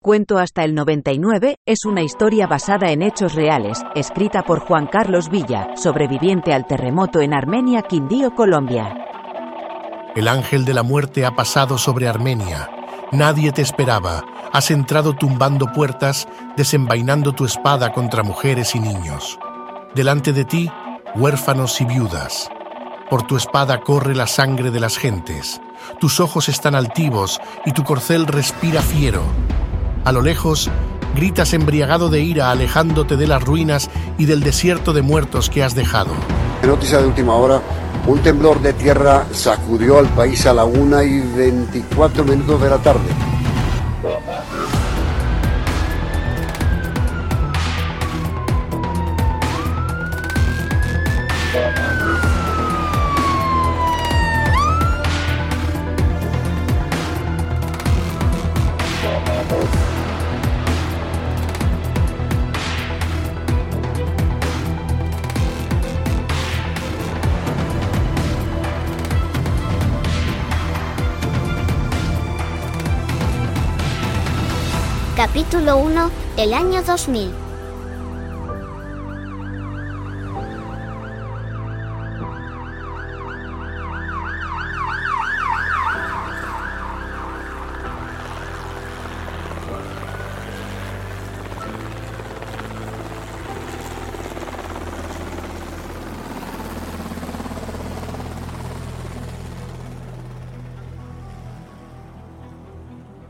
Cuento 0.00 0.38
hasta 0.38 0.62
el 0.62 0.76
99 0.76 1.56
es 1.66 1.84
una 1.84 2.02
historia 2.02 2.46
basada 2.46 2.92
en 2.92 3.02
hechos 3.02 3.34
reales, 3.34 3.82
escrita 3.96 4.44
por 4.44 4.60
Juan 4.60 4.86
Carlos 4.86 5.28
Villa, 5.28 5.70
sobreviviente 5.74 6.54
al 6.54 6.68
terremoto 6.68 7.20
en 7.20 7.34
Armenia, 7.34 7.82
Quindío, 7.82 8.32
Colombia. 8.32 8.94
El 10.14 10.28
ángel 10.28 10.64
de 10.64 10.72
la 10.72 10.84
muerte 10.84 11.26
ha 11.26 11.34
pasado 11.34 11.78
sobre 11.78 12.06
Armenia. 12.06 12.70
Nadie 13.10 13.50
te 13.50 13.60
esperaba. 13.60 14.24
Has 14.52 14.70
entrado 14.70 15.16
tumbando 15.16 15.72
puertas, 15.72 16.28
desenvainando 16.56 17.32
tu 17.32 17.44
espada 17.44 17.92
contra 17.92 18.22
mujeres 18.22 18.76
y 18.76 18.80
niños. 18.80 19.36
Delante 19.96 20.32
de 20.32 20.44
ti, 20.44 20.70
huérfanos 21.16 21.80
y 21.80 21.86
viudas. 21.86 22.48
Por 23.10 23.24
tu 23.24 23.36
espada 23.36 23.80
corre 23.80 24.14
la 24.14 24.28
sangre 24.28 24.70
de 24.70 24.78
las 24.78 24.96
gentes. 24.96 25.60
Tus 25.98 26.20
ojos 26.20 26.48
están 26.48 26.76
altivos 26.76 27.40
y 27.66 27.72
tu 27.72 27.82
corcel 27.82 28.28
respira 28.28 28.80
fiero. 28.80 29.24
A 30.04 30.12
lo 30.12 30.22
lejos, 30.22 30.70
gritas 31.14 31.52
embriagado 31.52 32.08
de 32.08 32.20
ira 32.20 32.50
alejándote 32.50 33.16
de 33.16 33.26
las 33.26 33.42
ruinas 33.42 33.90
y 34.16 34.24
del 34.24 34.40
desierto 34.40 34.92
de 34.92 35.02
muertos 35.02 35.50
que 35.50 35.62
has 35.62 35.74
dejado. 35.74 36.10
Noticia 36.62 36.98
de 36.98 37.06
última 37.06 37.34
hora, 37.34 37.60
un 38.06 38.20
temblor 38.20 38.60
de 38.60 38.72
tierra 38.72 39.26
sacudió 39.32 39.98
al 39.98 40.08
país 40.08 40.46
a 40.46 40.52
la 40.52 40.64
una 40.64 41.04
y 41.04 41.20
24 41.20 42.24
minutos 42.24 42.60
de 42.60 42.70
la 42.70 42.78
tarde. 42.78 43.08
Capítulo 75.58 75.78
1, 75.78 76.10
el 76.36 76.54
año 76.54 76.82
2000. 76.84 77.47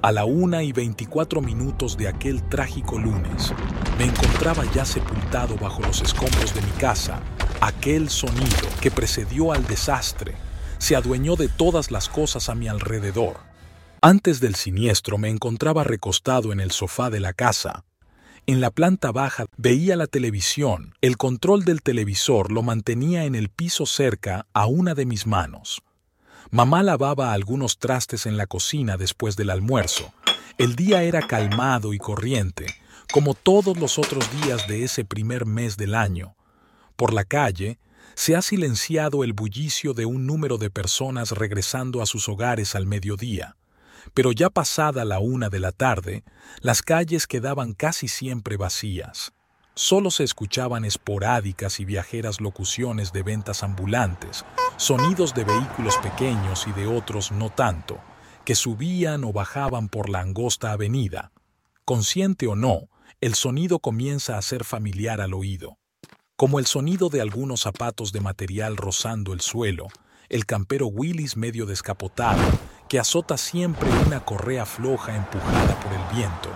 A 0.09 0.13
la 0.13 0.25
una 0.25 0.63
y 0.63 0.73
24 0.73 1.43
minutos 1.43 1.99
de 1.99 2.09
aquel 2.09 2.43
trágico 2.49 2.99
lunes, 2.99 3.53
me 3.99 4.07
encontraba 4.07 4.65
ya 4.73 4.87
sepultado 4.87 5.59
bajo 5.59 5.83
los 5.83 6.01
escombros 6.01 6.55
de 6.55 6.63
mi 6.63 6.71
casa. 6.81 7.21
Aquel 7.61 8.09
sonido 8.09 8.71
que 8.81 8.91
precedió 8.91 9.53
al 9.53 9.67
desastre 9.67 10.33
se 10.79 10.97
adueñó 10.97 11.37
de 11.37 11.49
todas 11.49 11.91
las 11.91 12.09
cosas 12.09 12.49
a 12.49 12.55
mi 12.55 12.69
alrededor. 12.69 13.37
Antes 14.01 14.41
del 14.41 14.55
siniestro 14.55 15.19
me 15.19 15.29
encontraba 15.29 15.85
recostado 15.85 16.55
en 16.55 16.61
el 16.61 16.71
sofá 16.71 17.11
de 17.11 17.21
la 17.21 17.35
casa. 17.35 17.85
En 18.47 18.63
la 18.63 18.71
planta 18.71 19.13
baja 19.13 19.45
veía 19.59 19.95
la 19.95 20.07
televisión. 20.07 20.95
El 21.03 21.19
control 21.19 21.67
del 21.67 21.83
televisor 21.83 22.51
lo 22.51 22.63
mantenía 22.63 23.27
en 23.27 23.35
el 23.35 23.51
piso 23.51 23.85
cerca 23.85 24.47
a 24.55 24.65
una 24.65 24.95
de 24.95 25.05
mis 25.05 25.27
manos. 25.27 25.83
Mamá 26.51 26.83
lavaba 26.83 27.35
algunos 27.35 27.79
trastes 27.79 28.25
en 28.25 28.39
la 28.39 28.47
cocina 28.47 28.97
después 28.97 29.37
del 29.37 29.51
almuerzo. 29.51 30.15
El 30.57 30.77
día 30.77 31.03
era 31.03 31.27
calmado 31.27 31.93
y 31.93 31.99
corriente, 31.99 32.67
como 33.13 33.35
todos 33.35 33.77
los 33.77 33.99
otros 33.99 34.25
días 34.41 34.67
de 34.67 34.83
ese 34.83 35.05
primer 35.05 35.45
mes 35.45 35.77
del 35.77 35.95
año. 35.95 36.37
Por 36.97 37.13
la 37.13 37.25
calle 37.25 37.79
se 38.15 38.35
ha 38.35 38.41
silenciado 38.41 39.25
el 39.25 39.35
bullicio 39.35 39.93
de 39.93 40.07
un 40.07 40.27
número 40.27 40.57
de 40.57 40.71
personas 40.71 41.33
regresando 41.33 42.01
a 42.01 42.07
sus 42.07 42.29
hogares 42.31 42.75
al 42.75 42.87
mediodía. 42.87 43.57
Pero 44.15 44.33
ya 44.33 44.49
pasada 44.49 45.05
la 45.05 45.19
una 45.19 45.51
de 45.51 45.61
la 45.61 45.73
tarde, 45.73 46.25
las 46.61 46.81
calles 46.81 47.27
quedaban 47.27 47.75
casi 47.75 48.09
siempre 48.09 48.57
vacías. 48.57 49.33
Solo 49.79 50.11
se 50.11 50.25
escuchaban 50.25 50.85
esporádicas 50.85 51.79
y 51.79 51.85
viajeras 51.85 52.41
locuciones 52.41 53.13
de 53.13 53.23
ventas 53.23 53.63
ambulantes, 53.63 54.45
sonidos 54.77 55.35
de 55.35 55.45
vehículos 55.45 55.97
pequeños 55.99 56.67
y 56.67 56.73
de 56.73 56.89
otros 56.89 57.31
no 57.31 57.51
tanto, 57.51 58.01
que 58.45 58.57
subían 58.57 59.23
o 59.23 59.33
bajaban 59.33 59.89
por 59.89 60.09
la 60.09 60.19
angosta 60.19 60.73
avenida. 60.73 61.31
Consciente 61.85 62.49
o 62.49 62.57
no, 62.57 62.89
el 63.21 63.37
sonido 63.37 63.79
comienza 63.79 64.37
a 64.37 64.43
ser 64.43 64.65
familiar 64.65 65.21
al 65.21 65.33
oído. 65.33 65.79
Como 66.35 66.59
el 66.59 66.67
sonido 66.67 67.09
de 67.09 67.21
algunos 67.21 67.61
zapatos 67.61 68.11
de 68.11 68.21
material 68.21 68.77
rozando 68.77 69.33
el 69.33 69.41
suelo, 69.41 69.87
el 70.29 70.45
campero 70.45 70.89
Willis 70.89 71.37
medio 71.37 71.67
descapotado, 71.67 72.43
que 72.89 72.99
azota 72.99 73.39
siempre 73.39 73.89
una 74.09 74.25
correa 74.25 74.67
floja 74.67 75.15
empujada 75.15 75.79
por 75.79 75.93
el 75.93 76.17
viento, 76.17 76.51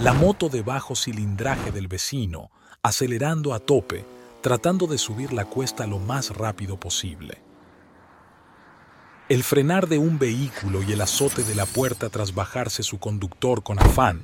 la 0.00 0.12
moto 0.12 0.48
de 0.48 0.62
bajo 0.62 0.96
cilindraje 0.96 1.70
del 1.70 1.86
vecino, 1.86 2.50
acelerando 2.82 3.54
a 3.54 3.60
tope, 3.60 4.04
tratando 4.40 4.86
de 4.86 4.98
subir 4.98 5.32
la 5.32 5.44
cuesta 5.44 5.86
lo 5.86 5.98
más 5.98 6.30
rápido 6.30 6.78
posible. 6.78 7.38
El 9.28 9.44
frenar 9.44 9.86
de 9.88 9.98
un 9.98 10.18
vehículo 10.18 10.82
y 10.82 10.92
el 10.92 11.00
azote 11.00 11.44
de 11.44 11.54
la 11.54 11.64
puerta 11.64 12.10
tras 12.10 12.34
bajarse 12.34 12.82
su 12.82 12.98
conductor 12.98 13.62
con 13.62 13.78
afán, 13.78 14.22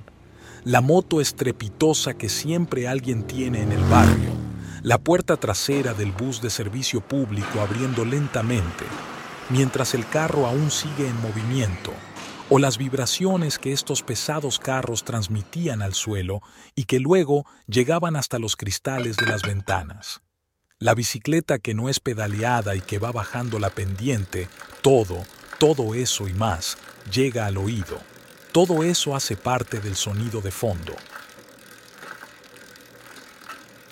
la 0.64 0.81
moto 0.81 1.20
estrepitosa 1.20 2.14
que 2.14 2.28
siempre 2.28 2.88
alguien 2.88 3.22
tiene 3.22 3.62
en 3.62 3.72
el 3.72 3.82
barrio, 3.84 4.31
la 4.82 4.98
puerta 4.98 5.37
trasera 5.37 5.94
del 5.94 6.10
bus 6.10 6.42
de 6.42 6.50
servicio 6.50 7.00
público 7.00 7.60
abriendo 7.60 8.04
lentamente, 8.04 8.84
mientras 9.48 9.94
el 9.94 10.06
carro 10.08 10.47
aún 10.47 10.70
sigue 10.70 11.06
en 11.06 11.19
movimiento, 11.22 11.92
o 12.50 12.59
las 12.59 12.78
vibraciones 12.78 13.59
que 13.59 13.72
estos 13.72 14.03
pesados 14.03 14.59
carros 14.59 15.05
transmitían 15.05 15.83
al 15.83 15.94
suelo 15.94 16.43
y 16.75 16.84
que 16.84 16.99
luego 16.99 17.47
llegaban 17.69 18.16
hasta 18.16 18.41
los 18.41 18.56
cristales 18.56 19.16
de 19.16 19.27
las 19.27 19.43
ventanas. 19.43 20.21
La 20.81 20.94
bicicleta 20.94 21.61
que 21.61 21.75
no 21.75 21.88
es 21.88 22.00
pedaleada 22.00 22.75
y 22.75 22.81
que 22.81 22.99
va 22.99 23.12
bajando 23.12 23.61
la 23.61 23.71
pendiente, 23.71 24.49
todo, 24.83 25.22
todo 25.59 25.94
eso 25.94 26.27
y 26.27 26.33
más, 26.33 26.77
llega 27.12 27.47
al 27.47 27.56
oído. 27.56 28.00
Todo 28.50 28.82
eso 28.82 29.15
hace 29.15 29.37
parte 29.37 29.78
del 29.78 29.94
sonido 29.94 30.41
de 30.41 30.50
fondo. 30.50 30.97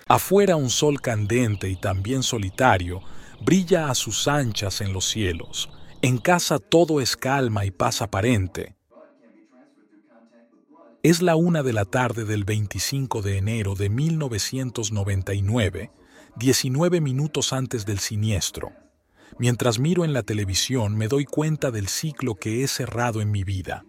Afuera 0.09 0.57
un 0.57 0.71
sol 0.71 1.01
candente 1.01 1.69
y 1.69 1.77
también 1.77 2.25
solitario 2.25 3.03
brilla 3.41 3.89
a 3.89 3.95
sus 3.95 4.27
anchas 4.27 4.81
en 4.81 4.93
los 4.93 5.05
cielos. 5.05 5.69
En 6.00 6.19
casa 6.19 6.60
todo 6.60 7.00
es 7.00 7.16
calma 7.16 7.64
y 7.64 7.72
paz 7.72 8.03
aparente. 8.03 8.76
Es 11.03 11.22
la 11.22 11.34
una 11.34 11.64
de 11.64 11.72
la 11.72 11.86
tarde 11.86 12.25
del 12.25 12.44
25 12.44 13.20
de 13.20 13.36
enero 13.36 13.75
de 13.75 13.88
1999, 13.88 15.91
19 16.36 17.00
minutos 17.00 17.53
antes 17.53 17.84
del 17.84 17.98
siniestro. 17.98 18.70
Mientras 19.41 19.81
miro 19.81 20.04
en 20.04 20.12
la 20.12 20.22
televisión 20.22 20.97
me 20.97 21.09
doy 21.09 21.25
cuenta 21.25 21.72
del 21.72 21.88
ciclo 21.88 22.36
que 22.36 22.62
he 22.62 22.69
cerrado 22.69 23.20
en 23.20 23.32
mi 23.32 23.42
vida. 23.42 23.84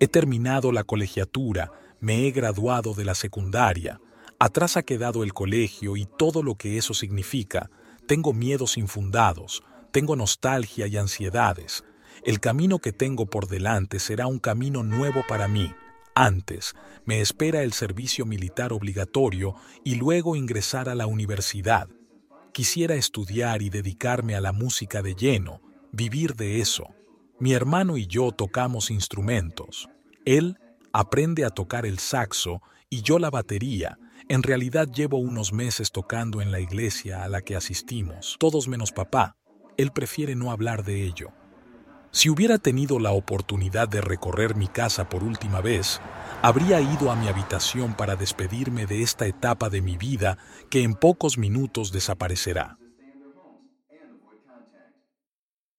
He 0.00 0.06
terminado 0.06 0.70
la 0.70 0.84
colegiatura, 0.84 1.72
me 1.98 2.26
he 2.26 2.30
graduado 2.30 2.92
de 2.92 3.06
la 3.06 3.14
secundaria, 3.14 4.02
atrás 4.38 4.76
ha 4.76 4.82
quedado 4.82 5.22
el 5.22 5.32
colegio 5.32 5.96
y 5.96 6.06
todo 6.18 6.42
lo 6.42 6.56
que 6.56 6.76
eso 6.76 6.92
significa. 6.92 7.70
Tengo 8.06 8.34
miedos 8.34 8.76
infundados, 8.76 9.62
tengo 9.90 10.16
nostalgia 10.16 10.86
y 10.86 10.96
ansiedades. 10.96 11.84
El 12.24 12.40
camino 12.40 12.78
que 12.78 12.92
tengo 12.92 13.26
por 13.26 13.48
delante 13.48 13.98
será 13.98 14.26
un 14.26 14.38
camino 14.38 14.82
nuevo 14.82 15.22
para 15.28 15.48
mí. 15.48 15.72
Antes, 16.14 16.74
me 17.04 17.20
espera 17.20 17.62
el 17.62 17.72
servicio 17.72 18.26
militar 18.26 18.72
obligatorio 18.72 19.54
y 19.84 19.94
luego 19.94 20.34
ingresar 20.34 20.88
a 20.88 20.94
la 20.94 21.06
universidad. 21.06 21.88
Quisiera 22.52 22.96
estudiar 22.96 23.62
y 23.62 23.70
dedicarme 23.70 24.34
a 24.34 24.40
la 24.40 24.52
música 24.52 25.00
de 25.00 25.14
lleno, 25.14 25.60
vivir 25.92 26.34
de 26.34 26.60
eso. 26.60 26.88
Mi 27.38 27.52
hermano 27.52 27.96
y 27.96 28.08
yo 28.08 28.32
tocamos 28.32 28.90
instrumentos. 28.90 29.88
Él 30.24 30.58
aprende 30.92 31.44
a 31.44 31.50
tocar 31.50 31.86
el 31.86 32.00
saxo 32.00 32.62
y 32.90 33.02
yo 33.02 33.20
la 33.20 33.30
batería. 33.30 33.98
En 34.28 34.42
realidad 34.42 34.88
llevo 34.92 35.18
unos 35.18 35.52
meses 35.52 35.92
tocando 35.92 36.42
en 36.42 36.50
la 36.50 36.58
iglesia 36.58 37.22
a 37.22 37.28
la 37.28 37.42
que 37.42 37.54
asistimos, 37.54 38.36
todos 38.40 38.66
menos 38.66 38.90
papá. 38.90 39.37
Él 39.78 39.92
prefiere 39.92 40.34
no 40.34 40.50
hablar 40.50 40.84
de 40.84 41.04
ello. 41.04 41.30
Si 42.10 42.28
hubiera 42.28 42.58
tenido 42.58 42.98
la 42.98 43.12
oportunidad 43.12 43.88
de 43.88 44.00
recorrer 44.00 44.56
mi 44.56 44.66
casa 44.66 45.08
por 45.08 45.22
última 45.22 45.60
vez, 45.60 46.00
habría 46.42 46.80
ido 46.80 47.12
a 47.12 47.16
mi 47.16 47.28
habitación 47.28 47.94
para 47.94 48.16
despedirme 48.16 48.86
de 48.86 49.02
esta 49.02 49.26
etapa 49.26 49.70
de 49.70 49.80
mi 49.80 49.96
vida 49.96 50.36
que 50.68 50.82
en 50.82 50.94
pocos 50.94 51.38
minutos 51.38 51.92
desaparecerá. 51.92 52.76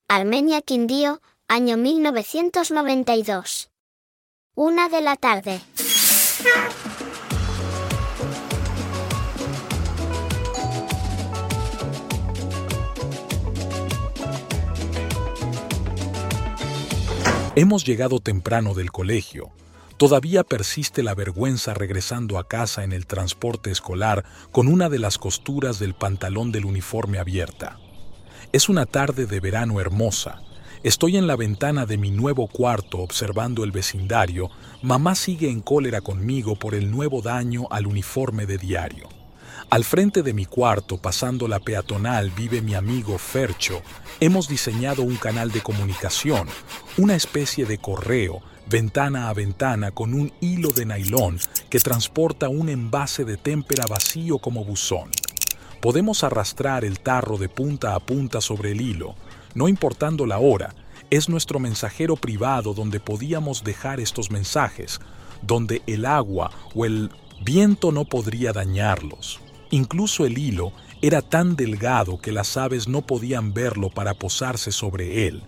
Armenia 0.08 0.62
Quindío, 0.62 1.22
año 1.48 1.76
1992. 1.76 3.70
Una 4.56 4.88
de 4.88 5.02
la 5.02 5.16
tarde. 5.18 5.62
Hemos 17.60 17.84
llegado 17.84 18.22
temprano 18.22 18.74
del 18.74 18.90
colegio. 18.90 19.50
Todavía 19.98 20.46
persiste 20.46 21.04
la 21.04 21.14
vergüenza 21.14 21.74
regresando 21.74 22.40
a 22.40 22.48
casa 22.48 22.86
en 22.86 22.94
el 22.94 23.06
transporte 23.06 23.70
escolar 23.70 24.24
con 24.54 24.70
una 24.70 24.88
de 24.88 24.98
las 24.98 25.18
costuras 25.18 25.78
del 25.78 25.94
pantalón 25.94 26.54
del 26.54 26.64
uniforme 26.64 27.20
abierta. 27.20 27.78
Es 28.54 28.70
una 28.70 28.86
tarde 28.86 29.26
de 29.26 29.42
verano 29.42 29.82
hermosa. 29.82 30.42
Estoy 30.84 31.18
en 31.18 31.28
la 31.28 31.36
ventana 31.36 31.86
de 31.86 31.98
mi 31.98 32.12
nuevo 32.12 32.48
cuarto 32.48 33.00
observando 33.00 33.66
el 33.66 33.74
vecindario. 33.74 34.50
Mamá 34.82 35.14
sigue 35.16 35.50
en 35.50 35.60
cólera 35.60 36.00
conmigo 36.00 36.56
por 36.56 36.76
el 36.76 36.90
nuevo 36.90 37.22
daño 37.22 37.68
al 37.72 37.88
uniforme 37.88 38.46
de 38.46 38.58
diario. 38.58 39.19
Al 39.70 39.84
frente 39.84 40.24
de 40.24 40.34
mi 40.34 40.46
cuarto, 40.46 40.98
pasando 40.98 41.48
la 41.48 41.60
peatonal, 41.60 42.32
vive 42.32 42.62
mi 42.62 42.74
amigo 42.74 43.18
Fercho. 43.18 43.82
Hemos 44.20 44.48
diseñado 44.48 45.04
un 45.04 45.16
canal 45.16 45.52
de 45.52 45.62
comunicación, 45.62 46.48
una 46.98 47.16
especie 47.16 47.66
de 47.66 47.78
correo, 47.78 48.42
ventana 48.70 49.30
a 49.30 49.34
ventana 49.34 49.92
con 49.92 50.14
un 50.14 50.32
hilo 50.42 50.70
de 50.70 50.86
nailón 50.86 51.40
que 51.70 51.80
transporta 51.80 52.50
un 52.50 52.70
envase 52.70 53.26
de 53.26 53.38
témpera 53.38 53.86
vacío 53.88 54.40
como 54.40 54.64
buzón. 54.64 55.10
Podemos 55.82 56.24
arrastrar 56.24 56.84
el 56.84 57.00
tarro 57.00 57.38
de 57.38 57.48
punta 57.48 57.96
a 57.96 58.00
punta 58.00 58.42
sobre 58.42 58.72
el 58.72 58.82
hilo, 58.82 59.16
no 59.54 59.68
importando 59.68 60.26
la 60.26 60.40
hora. 60.40 60.76
Es 61.10 61.30
nuestro 61.30 61.60
mensajero 61.60 62.16
privado 62.16 62.74
donde 62.74 63.00
podíamos 63.00 63.64
dejar 63.64 64.00
estos 64.00 64.30
mensajes, 64.30 65.00
donde 65.42 65.82
el 65.88 66.06
agua 66.06 66.52
o 66.76 66.86
el 66.86 67.10
viento 67.44 67.92
no 67.92 68.06
podría 68.06 68.54
dañarlos. 68.54 69.40
Incluso 69.72 70.26
el 70.26 70.38
hilo 70.38 70.72
era 71.02 71.22
tan 71.22 71.56
delgado 71.56 72.20
que 72.20 72.32
las 72.32 72.58
aves 72.58 72.88
no 72.88 73.02
podían 73.02 73.54
verlo 73.54 73.90
para 73.90 74.14
posarse 74.14 74.72
sobre 74.72 75.28
él. 75.28 75.44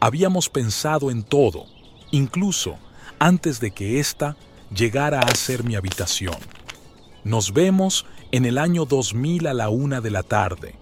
Habíamos 0.00 0.48
pensado 0.48 1.10
en 1.10 1.22
todo, 1.22 1.66
incluso 2.10 2.76
antes 3.18 3.60
de 3.60 3.70
que 3.70 4.00
ésta 4.00 4.36
llegara 4.74 5.20
a 5.20 5.34
ser 5.34 5.62
mi 5.64 5.76
habitación. 5.76 6.36
Nos 7.24 7.52
vemos 7.52 8.06
en 8.32 8.44
el 8.44 8.58
año 8.58 8.84
2000 8.84 9.46
a 9.46 9.54
la 9.54 9.68
una 9.68 10.00
de 10.00 10.10
la 10.10 10.22
tarde. 10.22 10.74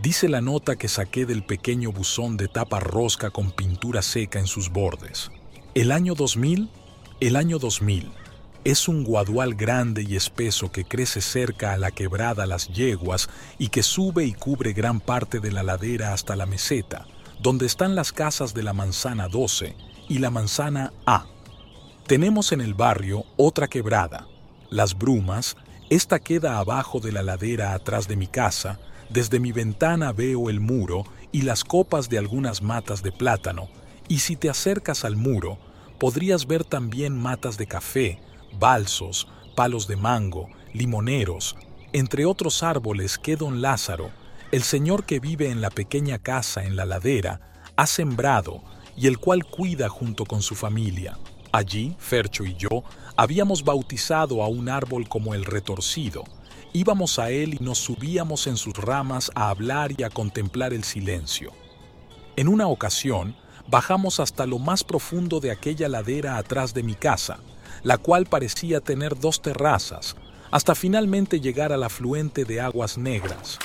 Dice 0.00 0.28
la 0.28 0.40
nota 0.40 0.76
que 0.76 0.88
saqué 0.88 1.24
del 1.24 1.44
pequeño 1.44 1.92
buzón 1.92 2.36
de 2.36 2.48
tapa 2.48 2.80
rosca 2.80 3.30
con 3.30 3.50
pintura 3.52 4.02
seca 4.02 4.38
en 4.38 4.46
sus 4.46 4.70
bordes. 4.70 5.30
El 5.74 5.92
año 5.92 6.14
2000, 6.14 6.68
el 7.20 7.36
año 7.36 7.58
2000 7.58 8.10
es 8.64 8.88
un 8.88 9.04
guadual 9.04 9.54
grande 9.54 10.02
y 10.02 10.16
espeso 10.16 10.72
que 10.72 10.86
crece 10.86 11.20
cerca 11.20 11.74
a 11.74 11.76
la 11.76 11.90
quebrada 11.90 12.46
Las 12.46 12.68
Yeguas 12.68 13.28
y 13.58 13.68
que 13.68 13.82
sube 13.82 14.24
y 14.24 14.32
cubre 14.32 14.72
gran 14.72 15.00
parte 15.00 15.38
de 15.38 15.52
la 15.52 15.62
ladera 15.62 16.14
hasta 16.14 16.34
la 16.34 16.46
meseta, 16.46 17.06
donde 17.40 17.66
están 17.66 17.94
las 17.94 18.10
casas 18.10 18.54
de 18.54 18.62
la 18.62 18.72
manzana 18.72 19.28
12 19.28 19.76
y 20.08 20.18
la 20.18 20.30
manzana 20.30 20.94
A. 21.04 21.26
Tenemos 22.06 22.52
en 22.52 22.62
el 22.62 22.72
barrio 22.72 23.24
otra 23.36 23.68
quebrada, 23.68 24.26
Las 24.70 24.96
Brumas, 24.96 25.56
esta 25.90 26.18
queda 26.18 26.58
abajo 26.58 27.00
de 27.00 27.12
la 27.12 27.22
ladera 27.22 27.74
atrás 27.74 28.08
de 28.08 28.16
mi 28.16 28.26
casa, 28.26 28.80
desde 29.10 29.40
mi 29.40 29.52
ventana 29.52 30.12
veo 30.12 30.48
el 30.48 30.60
muro 30.60 31.04
y 31.32 31.42
las 31.42 31.64
copas 31.64 32.08
de 32.08 32.16
algunas 32.16 32.62
matas 32.62 33.02
de 33.02 33.12
plátano, 33.12 33.68
y 34.08 34.20
si 34.20 34.36
te 34.36 34.48
acercas 34.48 35.04
al 35.04 35.16
muro, 35.16 35.58
podrías 35.98 36.46
ver 36.46 36.64
también 36.64 37.16
matas 37.16 37.58
de 37.58 37.66
café, 37.66 38.18
balsos, 38.58 39.28
palos 39.54 39.86
de 39.86 39.96
mango, 39.96 40.48
limoneros, 40.72 41.56
entre 41.92 42.26
otros 42.26 42.62
árboles 42.62 43.18
que 43.18 43.36
don 43.36 43.62
Lázaro, 43.62 44.10
el 44.50 44.62
señor 44.62 45.04
que 45.04 45.20
vive 45.20 45.50
en 45.50 45.60
la 45.60 45.70
pequeña 45.70 46.18
casa 46.18 46.64
en 46.64 46.76
la 46.76 46.84
ladera, 46.84 47.40
ha 47.76 47.86
sembrado 47.86 48.62
y 48.96 49.06
el 49.06 49.18
cual 49.18 49.44
cuida 49.44 49.88
junto 49.88 50.24
con 50.24 50.42
su 50.42 50.54
familia. 50.54 51.18
Allí, 51.52 51.94
Fercho 51.98 52.44
y 52.44 52.54
yo 52.56 52.82
habíamos 53.16 53.64
bautizado 53.64 54.42
a 54.42 54.48
un 54.48 54.68
árbol 54.68 55.08
como 55.08 55.34
el 55.34 55.44
retorcido. 55.44 56.24
Íbamos 56.72 57.20
a 57.20 57.30
él 57.30 57.54
y 57.54 57.64
nos 57.64 57.78
subíamos 57.78 58.48
en 58.48 58.56
sus 58.56 58.74
ramas 58.74 59.30
a 59.36 59.50
hablar 59.50 59.92
y 59.96 60.02
a 60.02 60.10
contemplar 60.10 60.72
el 60.72 60.82
silencio. 60.82 61.52
En 62.34 62.48
una 62.48 62.66
ocasión, 62.66 63.36
bajamos 63.68 64.18
hasta 64.18 64.46
lo 64.46 64.58
más 64.58 64.82
profundo 64.82 65.38
de 65.38 65.52
aquella 65.52 65.88
ladera 65.88 66.36
atrás 66.36 66.74
de 66.74 66.82
mi 66.82 66.94
casa, 66.94 67.38
la 67.84 67.98
cual 67.98 68.26
parecía 68.26 68.80
tener 68.80 69.18
dos 69.18 69.40
terrazas, 69.40 70.16
hasta 70.50 70.74
finalmente 70.74 71.40
llegar 71.40 71.72
al 71.72 71.82
afluente 71.82 72.44
de 72.44 72.60
aguas 72.60 72.96
negras, 72.98 73.58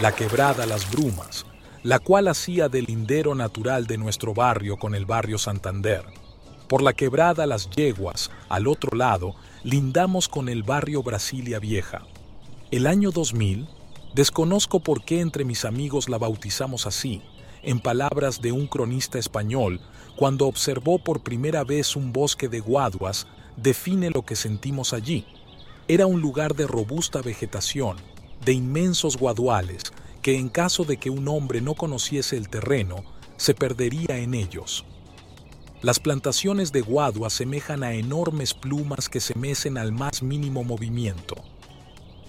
la 0.00 0.12
quebrada 0.12 0.64
Las 0.64 0.90
Brumas, 0.90 1.44
la 1.82 1.98
cual 1.98 2.28
hacía 2.28 2.68
del 2.68 2.86
lindero 2.86 3.34
natural 3.34 3.86
de 3.86 3.98
nuestro 3.98 4.32
barrio 4.32 4.78
con 4.78 4.94
el 4.94 5.04
barrio 5.04 5.38
Santander. 5.38 6.04
Por 6.68 6.82
la 6.82 6.92
quebrada 6.92 7.46
Las 7.46 7.68
Yeguas, 7.70 8.30
al 8.48 8.68
otro 8.68 8.96
lado, 8.96 9.34
lindamos 9.64 10.28
con 10.28 10.48
el 10.48 10.62
barrio 10.62 11.02
Brasilia 11.02 11.58
Vieja. 11.58 12.02
El 12.70 12.86
año 12.86 13.10
2000, 13.10 13.68
desconozco 14.14 14.80
por 14.80 15.04
qué 15.04 15.20
entre 15.20 15.44
mis 15.44 15.64
amigos 15.64 16.08
la 16.08 16.18
bautizamos 16.18 16.86
así, 16.86 17.22
en 17.62 17.80
palabras 17.80 18.40
de 18.40 18.52
un 18.52 18.66
cronista 18.66 19.18
español, 19.18 19.80
cuando 20.16 20.46
observó 20.46 20.98
por 20.98 21.22
primera 21.22 21.64
vez 21.64 21.96
un 21.96 22.12
bosque 22.12 22.48
de 22.48 22.60
guaduas 22.60 23.26
define 23.56 24.10
lo 24.10 24.22
que 24.22 24.36
sentimos 24.36 24.92
allí. 24.92 25.26
Era 25.88 26.06
un 26.06 26.20
lugar 26.20 26.54
de 26.54 26.66
robusta 26.66 27.20
vegetación, 27.22 27.96
de 28.44 28.52
inmensos 28.52 29.16
guaduales, 29.16 29.82
que 30.22 30.38
en 30.38 30.48
caso 30.48 30.84
de 30.84 30.96
que 30.96 31.10
un 31.10 31.28
hombre 31.28 31.60
no 31.60 31.74
conociese 31.74 32.36
el 32.36 32.48
terreno, 32.48 33.04
se 33.36 33.54
perdería 33.54 34.18
en 34.18 34.34
ellos. 34.34 34.84
Las 35.82 36.00
plantaciones 36.00 36.72
de 36.72 36.80
guado 36.80 37.26
asemejan 37.26 37.82
a 37.82 37.92
enormes 37.92 38.54
plumas 38.54 39.10
que 39.10 39.20
se 39.20 39.34
mecen 39.34 39.76
al 39.76 39.92
más 39.92 40.22
mínimo 40.22 40.64
movimiento. 40.64 41.34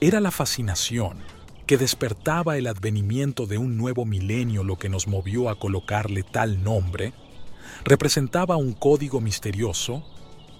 Era 0.02 0.20
la 0.20 0.32
fascinación 0.32 1.20
que 1.66 1.78
despertaba 1.78 2.58
el 2.58 2.68
advenimiento 2.68 3.46
de 3.48 3.58
un 3.58 3.78
nuevo 3.78 4.06
milenio 4.06 4.64
lo 4.64 4.78
que 4.78 4.90
nos 4.90 5.08
movió 5.08 5.50
a 5.50 5.58
colocarle 5.58 6.24
tal 6.24 6.64
nombre. 6.64 7.14
Representaba 7.86 8.58
un 8.58 8.74
código 8.74 9.22
misterioso, 9.22 10.04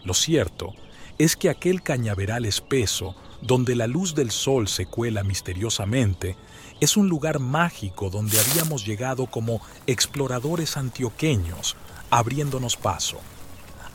lo 0.06 0.14
cierto 0.14 0.74
es 1.18 1.36
que 1.36 1.50
aquel 1.50 1.82
cañaveral 1.82 2.46
espeso, 2.46 3.16
donde 3.42 3.76
la 3.76 3.88
luz 3.88 4.16
del 4.16 4.32
sol 4.32 4.68
se 4.68 4.86
cuela 4.86 5.24
misteriosamente, 5.24 6.36
es 6.80 6.98
un 6.98 7.10
lugar 7.10 7.40
mágico 7.40 8.10
donde 8.10 8.40
habíamos 8.40 8.86
llegado 8.86 9.28
como 9.28 9.62
exploradores 9.88 10.78
antioqueños, 10.78 11.76
abriéndonos 12.10 12.76
paso. 12.76 13.18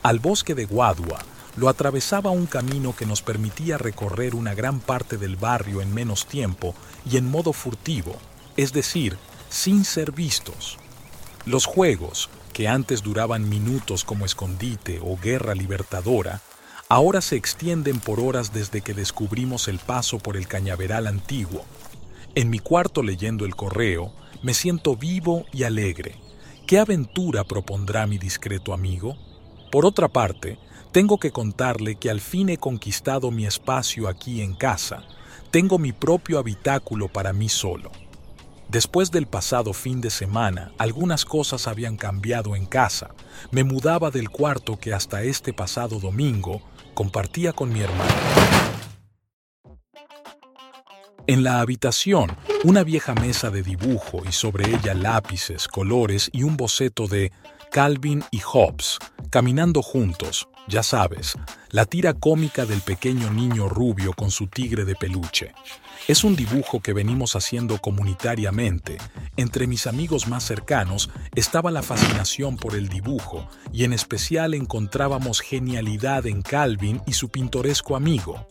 Al 0.03 0.19
bosque 0.19 0.55
de 0.55 0.65
Guadua 0.65 1.19
lo 1.57 1.69
atravesaba 1.69 2.31
un 2.31 2.47
camino 2.47 2.95
que 2.97 3.07
nos 3.07 3.23
permitía 3.23 3.77
recorrer 3.77 4.35
una 4.35 4.55
gran 4.55 4.81
parte 4.81 5.19
del 5.19 5.37
barrio 5.37 5.83
en 5.83 5.93
menos 5.93 6.27
tiempo 6.27 6.75
y 7.09 7.19
en 7.19 7.31
modo 7.31 7.53
furtivo, 7.53 8.17
es 8.57 8.73
decir, 8.73 9.19
sin 9.51 9.85
ser 9.85 10.13
vistos. 10.13 10.79
Los 11.45 11.67
juegos, 11.67 12.31
que 12.61 12.69
antes 12.69 13.03
duraban 13.03 13.49
minutos 13.49 14.05
como 14.05 14.27
escondite 14.27 15.01
o 15.03 15.17
guerra 15.17 15.55
libertadora, 15.55 16.43
ahora 16.91 17.23
se 17.23 17.37
extienden 17.37 18.01
por 18.01 18.21
horas 18.21 18.53
desde 18.53 18.83
que 18.83 18.93
descubrimos 18.93 19.67
el 19.67 19.79
paso 19.79 20.19
por 20.19 20.37
el 20.37 20.47
cañaveral 20.47 21.07
antiguo. 21.07 21.65
En 22.35 22.51
mi 22.51 22.59
cuarto 22.59 23.03
leyendo 23.03 23.47
el 23.47 23.57
correo, 23.57 24.13
me 24.43 24.53
siento 24.53 24.95
vivo 24.95 25.47
y 25.55 25.63
alegre. 25.63 26.17
¿Qué 26.67 26.79
aventura 26.79 27.45
propondrá 27.45 28.07
mi 28.07 28.19
discreto 28.19 28.75
amigo? 28.75 29.17
Por 29.73 29.87
otra 29.87 30.09
parte, 30.09 30.59
tengo 30.93 31.17
que 31.17 31.31
contarle 31.31 31.95
que 31.95 32.11
al 32.11 32.21
fin 32.21 32.51
he 32.51 32.59
conquistado 32.59 33.31
mi 33.31 33.47
espacio 33.47 34.07
aquí 34.07 34.43
en 34.43 34.53
casa. 34.53 35.05
Tengo 35.51 35.79
mi 35.79 35.93
propio 35.93 36.39
habitáculo 36.39 37.09
para 37.09 37.33
mí 37.33 37.49
solo. 37.49 37.91
Después 38.71 39.11
del 39.11 39.27
pasado 39.27 39.73
fin 39.73 40.01
de 40.01 40.11
semana, 40.11 40.71
algunas 40.79 41.25
cosas 41.25 41.67
habían 41.67 41.97
cambiado 41.97 42.55
en 42.55 42.67
casa. 42.67 43.09
Me 43.51 43.65
mudaba 43.65 44.13
del 44.13 44.31
cuarto 44.31 44.79
que 44.79 44.95
hasta 44.95 45.25
este 45.25 45.53
pasado 45.53 45.99
domingo 45.99 46.63
compartía 46.95 47.53
con 47.53 47.73
mi 47.73 47.81
hermano. 47.81 48.15
En 51.27 51.43
la 51.43 51.61
habitación, 51.61 52.37
una 52.63 52.85
vieja 52.85 53.13
mesa 53.15 53.51
de 53.51 53.63
dibujo 53.65 54.23
y 54.29 54.31
sobre 54.31 54.73
ella 54.73 54.95
lápices, 54.95 55.67
colores 55.67 56.31
y 56.33 56.45
un 56.45 56.57
boceto 56.57 57.09
de 57.09 57.33
Calvin 57.73 58.23
y 58.31 58.39
Hobbes, 58.39 58.99
caminando 59.31 59.83
juntos, 59.83 60.49
ya 60.71 60.83
sabes, 60.85 61.37
la 61.71 61.85
tira 61.85 62.15
cómica 62.15 62.65
del 62.65 62.81
pequeño 62.81 63.31
niño 63.31 63.69
rubio 63.69 64.13
con 64.13 64.31
su 64.31 64.47
tigre 64.47 64.85
de 64.85 64.95
peluche. 64.95 65.53
Es 66.07 66.25
un 66.25 66.37
dibujo 66.37 66.81
que 66.81 66.93
venimos 66.93 67.35
haciendo 67.37 67.79
comunitariamente. 67.79 68.97
Entre 69.37 69.67
mis 69.67 69.87
amigos 69.87 70.29
más 70.29 70.45
cercanos 70.45 71.11
estaba 71.35 71.71
la 71.71 71.83
fascinación 71.83 72.57
por 72.57 72.77
el 72.77 72.89
dibujo 72.89 73.49
y 73.73 73.85
en 73.85 73.93
especial 73.93 74.55
encontrábamos 74.55 75.41
genialidad 75.41 76.27
en 76.27 76.43
Calvin 76.43 77.03
y 77.07 77.13
su 77.13 77.29
pintoresco 77.29 77.97
amigo. 77.97 78.47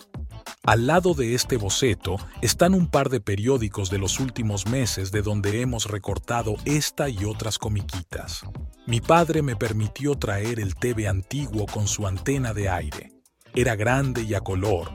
Al 0.69 0.85
lado 0.85 1.15
de 1.15 1.33
este 1.33 1.57
boceto 1.57 2.17
están 2.43 2.75
un 2.75 2.85
par 2.85 3.09
de 3.09 3.19
periódicos 3.19 3.89
de 3.89 3.97
los 3.97 4.19
últimos 4.19 4.67
meses 4.67 5.11
de 5.11 5.23
donde 5.23 5.61
hemos 5.61 5.85
recortado 5.85 6.57
esta 6.63 7.09
y 7.09 7.25
otras 7.25 7.57
comiquitas. 7.57 8.43
Mi 8.85 9.01
padre 9.01 9.41
me 9.41 9.55
permitió 9.55 10.13
traer 10.13 10.59
el 10.59 10.75
TV 10.75 11.07
antiguo 11.07 11.65
con 11.65 11.87
su 11.87 12.05
antena 12.05 12.53
de 12.53 12.69
aire. 12.69 13.13
Era 13.55 13.75
grande 13.75 14.21
y 14.21 14.35
a 14.35 14.41
color, 14.41 14.91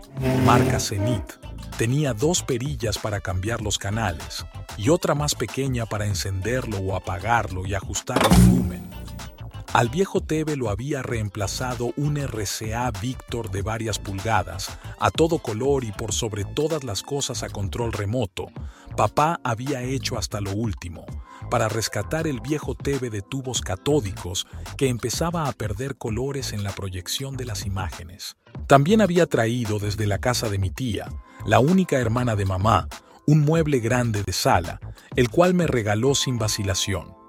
marca 0.46 0.78
Zenith. 0.78 1.40
Tenía 1.76 2.14
dos 2.14 2.44
perillas 2.44 2.96
para 2.96 3.18
cambiar 3.18 3.60
los 3.60 3.76
canales 3.76 4.46
y 4.76 4.90
otra 4.90 5.16
más 5.16 5.34
pequeña 5.34 5.86
para 5.86 6.06
encenderlo 6.06 6.78
o 6.78 6.94
apagarlo 6.94 7.66
y 7.66 7.74
ajustar 7.74 8.20
el 8.22 8.42
volumen. 8.46 8.93
Al 9.74 9.88
viejo 9.88 10.20
TV 10.20 10.54
lo 10.54 10.70
había 10.70 11.02
reemplazado 11.02 11.92
un 11.96 12.16
RCA 12.16 12.92
Victor 13.02 13.50
de 13.50 13.62
varias 13.62 13.98
pulgadas, 13.98 14.78
a 15.00 15.10
todo 15.10 15.40
color 15.40 15.82
y 15.82 15.90
por 15.90 16.12
sobre 16.12 16.44
todas 16.44 16.84
las 16.84 17.02
cosas 17.02 17.42
a 17.42 17.48
control 17.48 17.92
remoto. 17.92 18.46
Papá 18.96 19.40
había 19.42 19.82
hecho 19.82 20.16
hasta 20.16 20.40
lo 20.40 20.52
último, 20.52 21.04
para 21.50 21.68
rescatar 21.68 22.28
el 22.28 22.40
viejo 22.40 22.76
TV 22.76 23.10
de 23.10 23.20
tubos 23.20 23.62
catódicos 23.62 24.46
que 24.76 24.86
empezaba 24.86 25.48
a 25.48 25.52
perder 25.52 25.96
colores 25.96 26.52
en 26.52 26.62
la 26.62 26.70
proyección 26.70 27.36
de 27.36 27.46
las 27.46 27.66
imágenes. 27.66 28.36
También 28.68 29.00
había 29.00 29.26
traído 29.26 29.80
desde 29.80 30.06
la 30.06 30.18
casa 30.18 30.48
de 30.48 30.58
mi 30.58 30.70
tía, 30.70 31.08
la 31.46 31.58
única 31.58 31.98
hermana 31.98 32.36
de 32.36 32.44
mamá, 32.44 32.86
un 33.26 33.40
mueble 33.40 33.80
grande 33.80 34.22
de 34.22 34.32
sala, 34.32 34.78
el 35.16 35.30
cual 35.30 35.52
me 35.52 35.66
regaló 35.66 36.14
sin 36.14 36.38
vacilación. 36.38 37.23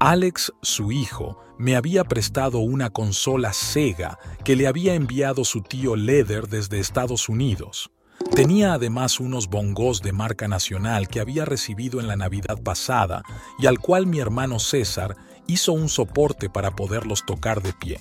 Alex, 0.00 0.52
su 0.62 0.92
hijo, 0.92 1.40
me 1.58 1.74
había 1.74 2.04
prestado 2.04 2.60
una 2.60 2.90
consola 2.90 3.52
Sega 3.52 4.16
que 4.44 4.54
le 4.54 4.68
había 4.68 4.94
enviado 4.94 5.44
su 5.44 5.60
tío 5.62 5.96
Leather 5.96 6.46
desde 6.46 6.78
Estados 6.78 7.28
Unidos. 7.28 7.90
Tenía 8.32 8.74
además 8.74 9.18
unos 9.18 9.48
bongos 9.48 10.00
de 10.00 10.12
marca 10.12 10.46
nacional 10.46 11.08
que 11.08 11.18
había 11.18 11.44
recibido 11.44 11.98
en 11.98 12.06
la 12.06 12.14
Navidad 12.14 12.62
pasada 12.62 13.24
y 13.58 13.66
al 13.66 13.80
cual 13.80 14.06
mi 14.06 14.20
hermano 14.20 14.60
César 14.60 15.16
hizo 15.48 15.72
un 15.72 15.88
soporte 15.88 16.48
para 16.48 16.76
poderlos 16.76 17.26
tocar 17.26 17.60
de 17.60 17.72
pie. 17.72 18.00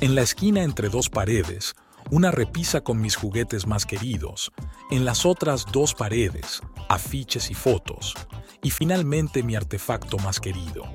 En 0.00 0.16
la 0.16 0.22
esquina 0.22 0.64
entre 0.64 0.88
dos 0.88 1.10
paredes, 1.10 1.76
una 2.10 2.32
repisa 2.32 2.80
con 2.80 3.00
mis 3.00 3.14
juguetes 3.14 3.68
más 3.68 3.86
queridos, 3.86 4.50
en 4.90 5.04
las 5.04 5.24
otras 5.24 5.66
dos 5.70 5.94
paredes, 5.94 6.60
afiches 6.88 7.52
y 7.52 7.54
fotos, 7.54 8.16
y 8.64 8.70
finalmente 8.70 9.44
mi 9.44 9.54
artefacto 9.54 10.18
más 10.18 10.40
querido, 10.40 10.90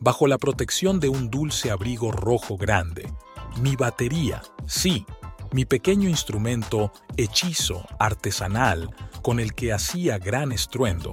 bajo 0.00 0.26
la 0.26 0.38
protección 0.38 1.00
de 1.00 1.08
un 1.08 1.30
dulce 1.30 1.70
abrigo 1.70 2.10
rojo 2.12 2.56
grande. 2.56 3.12
Mi 3.60 3.76
batería, 3.76 4.42
sí, 4.66 5.06
mi 5.52 5.64
pequeño 5.64 6.08
instrumento 6.08 6.92
hechizo 7.16 7.86
artesanal 7.98 8.94
con 9.22 9.40
el 9.40 9.54
que 9.54 9.72
hacía 9.72 10.18
gran 10.18 10.52
estruendo, 10.52 11.10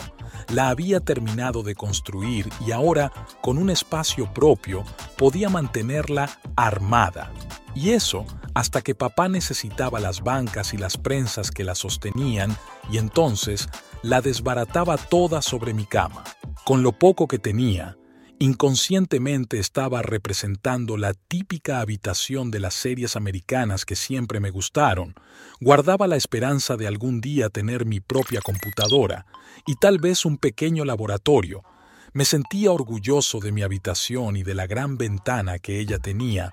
la 0.50 0.70
había 0.70 1.00
terminado 1.00 1.64
de 1.64 1.76
construir 1.76 2.50
y 2.66 2.72
ahora, 2.72 3.12
con 3.42 3.58
un 3.58 3.70
espacio 3.70 4.32
propio, 4.34 4.84
podía 5.18 5.50
mantenerla 5.50 6.40
armada. 6.56 7.32
Y 7.74 7.92
eso 7.92 8.26
hasta 8.54 8.82
que 8.82 8.96
papá 8.96 9.28
necesitaba 9.28 10.00
las 10.00 10.22
bancas 10.22 10.74
y 10.74 10.78
las 10.78 10.98
prensas 10.98 11.52
que 11.52 11.66
la 11.66 11.76
sostenían 11.76 12.56
y 12.90 12.98
entonces 12.98 13.68
la 14.02 14.22
desbarataba 14.22 14.98
toda 14.98 15.42
sobre 15.42 15.74
mi 15.74 15.86
cama. 15.86 16.24
Con 16.64 16.84
lo 16.84 16.94
poco 16.94 17.28
que 17.28 17.38
tenía, 17.38 17.98
Inconscientemente 18.38 19.60
estaba 19.60 20.02
representando 20.02 20.98
la 20.98 21.14
típica 21.14 21.80
habitación 21.80 22.52
de 22.52 22.60
las 22.60 22.74
series 22.74 23.16
americanas 23.16 23.86
que 23.86 23.96
siempre 23.96 24.42
me 24.42 24.50
gustaron. 24.50 25.16
Guardaba 25.62 26.06
la 26.06 26.18
esperanza 26.18 26.76
de 26.76 26.86
algún 26.86 27.22
día 27.22 27.50
tener 27.50 27.86
mi 27.86 28.02
propia 28.02 28.42
computadora 28.42 29.26
y 29.66 29.76
tal 29.76 30.00
vez 30.00 30.26
un 30.26 30.38
pequeño 30.38 30.84
laboratorio. 30.84 31.64
Me 32.12 32.26
sentía 32.26 32.74
orgulloso 32.74 33.40
de 33.40 33.54
mi 33.54 33.62
habitación 33.62 34.36
y 34.36 34.44
de 34.44 34.54
la 34.54 34.68
gran 34.68 34.98
ventana 34.98 35.58
que 35.60 35.80
ella 35.80 36.00
tenía. 36.00 36.50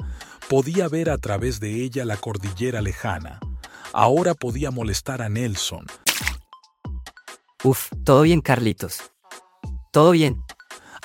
Podía 0.49 0.87
ver 0.89 1.11
a 1.11 1.19
través 1.19 1.59
de 1.59 1.83
ella 1.83 2.05
la 2.05 2.17
cordillera 2.17 2.81
lejana. 2.81 3.41
Ahora 3.93 4.35
podía 4.35 4.71
molestar 4.71 5.21
a 5.21 5.29
Nelson. 5.29 5.87
Uf, 7.65 7.91
todo 8.05 8.23
bien, 8.23 8.41
Carlitos. 8.41 9.01
Todo 9.91 10.13
bien 10.13 10.43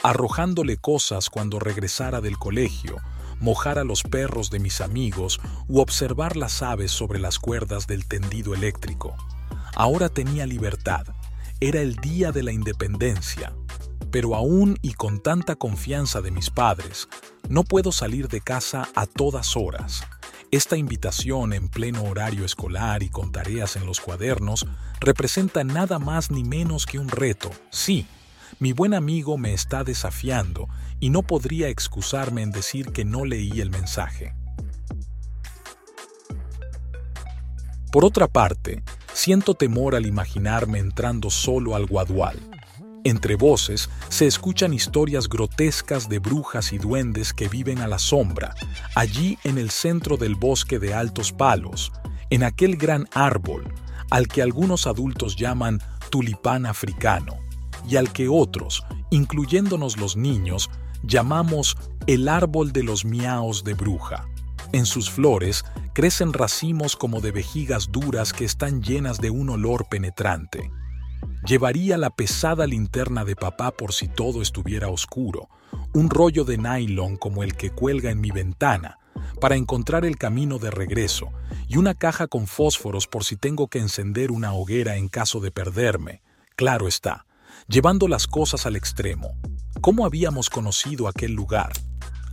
arrojándole 0.03 0.77
cosas 0.77 1.29
cuando 1.29 1.59
regresara 1.59 2.21
del 2.21 2.37
colegio, 2.37 2.97
mojar 3.39 3.79
a 3.79 3.83
los 3.83 4.03
perros 4.03 4.49
de 4.49 4.59
mis 4.59 4.81
amigos 4.81 5.39
u 5.67 5.79
observar 5.79 6.37
las 6.37 6.61
aves 6.61 6.91
sobre 6.91 7.19
las 7.19 7.39
cuerdas 7.39 7.87
del 7.87 8.07
tendido 8.07 8.53
eléctrico. 8.53 9.15
Ahora 9.75 10.09
tenía 10.09 10.45
libertad, 10.45 11.05
era 11.59 11.81
el 11.81 11.95
día 11.95 12.31
de 12.31 12.43
la 12.43 12.51
independencia, 12.51 13.53
pero 14.11 14.35
aún 14.35 14.77
y 14.81 14.93
con 14.93 15.19
tanta 15.19 15.55
confianza 15.55 16.21
de 16.21 16.31
mis 16.31 16.49
padres, 16.49 17.07
no 17.49 17.63
puedo 17.63 17.91
salir 17.91 18.27
de 18.27 18.41
casa 18.41 18.89
a 18.95 19.05
todas 19.05 19.55
horas. 19.55 20.03
Esta 20.49 20.77
invitación 20.77 21.51
en 21.51 21.67
pleno 21.67 22.03
horario 22.03 22.45
escolar 22.45 23.03
y 23.03 23.09
con 23.09 23.31
tareas 23.31 23.75
en 23.75 23.85
los 23.85 23.99
cuadernos 23.99 24.65
representa 25.01 25.63
nada 25.63 25.99
más 25.99 26.31
ni 26.31 26.43
menos 26.43 26.85
que 26.85 26.99
un 26.99 27.09
reto, 27.09 27.51
sí, 27.69 28.07
mi 28.59 28.73
buen 28.73 28.93
amigo 28.93 29.37
me 29.37 29.53
está 29.53 29.83
desafiando 29.83 30.67
y 30.99 31.09
no 31.09 31.23
podría 31.23 31.69
excusarme 31.69 32.41
en 32.41 32.51
decir 32.51 32.91
que 32.91 33.05
no 33.05 33.25
leí 33.25 33.61
el 33.61 33.69
mensaje. 33.69 34.33
Por 37.91 38.03
otra 38.03 38.27
parte, 38.27 38.83
siento 39.13 39.53
temor 39.53 39.95
al 39.95 40.05
imaginarme 40.05 40.79
entrando 40.79 41.29
solo 41.29 41.75
al 41.75 41.85
guadual. 41.85 42.37
Entre 43.03 43.35
voces 43.35 43.89
se 44.09 44.27
escuchan 44.27 44.73
historias 44.73 45.29
grotescas 45.29 46.09
de 46.09 46.19
brujas 46.19 46.73
y 46.73 46.77
duendes 46.77 47.31
que 47.31 47.47
viven 47.47 47.79
a 47.79 47.87
la 47.87 47.99
sombra, 47.99 48.53
allí 48.95 49.37
en 49.43 49.57
el 49.57 49.69
centro 49.69 50.17
del 50.17 50.35
bosque 50.35 50.79
de 50.79 50.93
altos 50.93 51.31
palos, 51.31 51.93
en 52.29 52.43
aquel 52.43 52.75
gran 52.75 53.07
árbol, 53.13 53.73
al 54.09 54.27
que 54.27 54.41
algunos 54.41 54.87
adultos 54.87 55.37
llaman 55.37 55.81
tulipán 56.09 56.65
africano 56.65 57.46
y 57.87 57.95
al 57.95 58.11
que 58.13 58.29
otros, 58.29 58.83
incluyéndonos 59.09 59.97
los 59.97 60.15
niños, 60.15 60.69
llamamos 61.03 61.77
el 62.07 62.29
árbol 62.29 62.71
de 62.71 62.83
los 62.83 63.05
miaos 63.05 63.63
de 63.63 63.73
bruja. 63.73 64.27
En 64.73 64.85
sus 64.85 65.09
flores 65.09 65.63
crecen 65.93 66.33
racimos 66.33 66.95
como 66.95 67.21
de 67.21 67.31
vejigas 67.31 67.91
duras 67.91 68.33
que 68.33 68.45
están 68.45 68.81
llenas 68.81 69.19
de 69.19 69.29
un 69.29 69.49
olor 69.49 69.87
penetrante. 69.89 70.71
Llevaría 71.45 71.97
la 71.97 72.09
pesada 72.09 72.67
linterna 72.67 73.23
de 73.23 73.35
papá 73.35 73.71
por 73.71 73.93
si 73.93 74.07
todo 74.07 74.41
estuviera 74.41 74.89
oscuro, 74.89 75.49
un 75.93 76.09
rollo 76.09 76.43
de 76.43 76.57
nylon 76.57 77.15
como 77.15 77.43
el 77.43 77.55
que 77.55 77.69
cuelga 77.69 78.11
en 78.11 78.19
mi 78.19 78.31
ventana, 78.31 78.99
para 79.39 79.55
encontrar 79.55 80.05
el 80.05 80.17
camino 80.17 80.59
de 80.59 80.71
regreso, 80.71 81.31
y 81.67 81.77
una 81.77 81.93
caja 81.93 82.27
con 82.27 82.47
fósforos 82.47 83.07
por 83.07 83.23
si 83.23 83.37
tengo 83.37 83.67
que 83.67 83.79
encender 83.79 84.31
una 84.31 84.53
hoguera 84.53 84.97
en 84.97 85.07
caso 85.07 85.39
de 85.39 85.51
perderme. 85.51 86.21
Claro 86.55 86.87
está, 86.87 87.26
llevando 87.67 88.07
las 88.07 88.27
cosas 88.27 88.65
al 88.65 88.75
extremo. 88.75 89.35
¿Cómo 89.81 90.05
habíamos 90.05 90.49
conocido 90.49 91.07
aquel 91.07 91.33
lugar? 91.33 91.73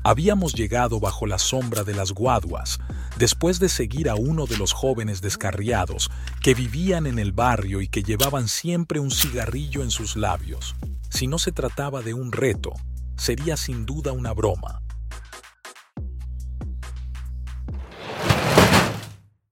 Habíamos 0.05 0.53
llegado 0.53 1.01
bajo 1.01 1.27
la 1.27 1.39
sombra 1.39 1.83
de 1.83 1.95
las 1.95 2.13
guaduas, 2.13 2.79
después 3.19 3.59
de 3.59 3.69
seguir 3.69 4.09
a 4.09 4.15
uno 4.15 4.47
de 4.47 4.57
los 4.57 4.73
jóvenes 4.73 5.21
descarriados 5.21 6.11
que 6.43 6.55
vivían 6.55 7.07
en 7.07 7.19
el 7.19 7.33
barrio 7.33 7.81
y 7.81 7.89
que 7.89 8.03
llevaban 8.03 8.49
siempre 8.49 9.01
un 9.01 9.11
cigarrillo 9.11 9.83
en 9.83 9.91
sus 9.91 10.17
labios. 10.17 10.77
Si 11.11 11.27
no 11.27 11.39
se 11.39 11.53
trataba 11.53 12.03
de 12.03 12.15
un 12.15 12.33
reto, 12.33 12.73
sería 13.17 13.57
sin 13.57 13.87
duda 13.87 14.13
una 14.13 14.33
broma. 14.33 14.83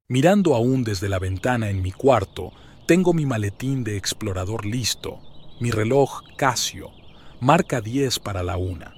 Mirando 0.09 0.55
aún 0.55 0.85
desde 0.85 1.09
la 1.09 1.19
ventana 1.19 1.71
en 1.71 1.81
mi 1.81 1.91
cuarto, 1.91 2.53
tengo 2.87 3.15
mi 3.15 3.25
maletín 3.25 3.83
de 3.83 3.97
explorador 3.97 4.67
listo, 4.67 5.32
mi 5.63 5.71
reloj 5.71 6.23
Casio 6.35 6.91
marca 7.39 7.81
10 7.81 8.19
para 8.19 8.43
la 8.43 8.57
una. 8.57 8.97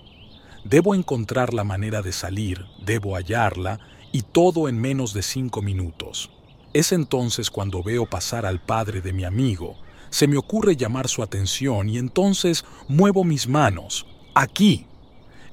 Debo 0.64 0.94
encontrar 0.94 1.52
la 1.52 1.62
manera 1.62 2.00
de 2.00 2.10
salir, 2.10 2.64
debo 2.82 3.16
hallarla, 3.16 3.80
y 4.12 4.22
todo 4.22 4.66
en 4.70 4.80
menos 4.80 5.12
de 5.12 5.20
cinco 5.20 5.60
minutos. 5.60 6.30
Es 6.72 6.92
entonces 6.92 7.50
cuando 7.50 7.82
veo 7.82 8.06
pasar 8.06 8.46
al 8.46 8.62
padre 8.62 9.02
de 9.02 9.12
mi 9.12 9.24
amigo. 9.24 9.76
Se 10.08 10.26
me 10.26 10.38
ocurre 10.38 10.74
llamar 10.74 11.06
su 11.08 11.22
atención 11.22 11.90
y 11.90 11.98
entonces 11.98 12.64
muevo 12.88 13.24
mis 13.24 13.46
manos. 13.46 14.06
Aquí. 14.34 14.86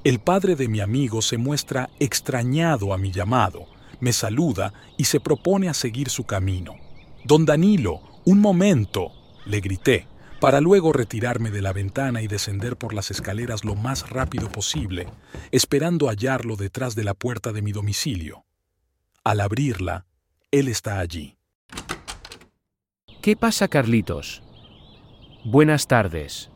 El 0.04 0.18
padre 0.18 0.56
de 0.56 0.66
mi 0.66 0.80
amigo 0.80 1.20
se 1.20 1.36
muestra 1.36 1.90
extrañado 2.00 2.94
a 2.94 2.96
mi 2.96 3.12
llamado, 3.12 3.66
me 4.00 4.14
saluda 4.14 4.72
y 4.96 5.04
se 5.04 5.20
propone 5.20 5.68
a 5.68 5.74
seguir 5.74 6.08
su 6.08 6.24
camino. 6.24 6.76
Don 7.22 7.44
Danilo, 7.44 8.00
un 8.24 8.40
momento, 8.40 9.12
le 9.44 9.60
grité, 9.60 10.06
para 10.42 10.60
luego 10.60 10.92
retirarme 10.92 11.52
de 11.52 11.62
la 11.62 11.72
ventana 11.72 12.20
y 12.20 12.26
descender 12.26 12.76
por 12.76 12.94
las 12.94 13.12
escaleras 13.12 13.64
lo 13.64 13.76
más 13.76 14.10
rápido 14.10 14.50
posible, 14.50 15.06
esperando 15.52 16.08
hallarlo 16.08 16.56
detrás 16.56 16.96
de 16.96 17.04
la 17.04 17.14
puerta 17.14 17.52
de 17.52 17.62
mi 17.62 17.70
domicilio. 17.70 18.44
Al 19.22 19.40
abrirla, 19.40 20.04
él 20.50 20.66
está 20.66 20.98
allí. 20.98 21.36
¿Qué 23.22 23.36
pasa, 23.36 23.68
Carlitos? 23.68 24.42
Buenas 25.44 25.86
tardes. 25.86 26.50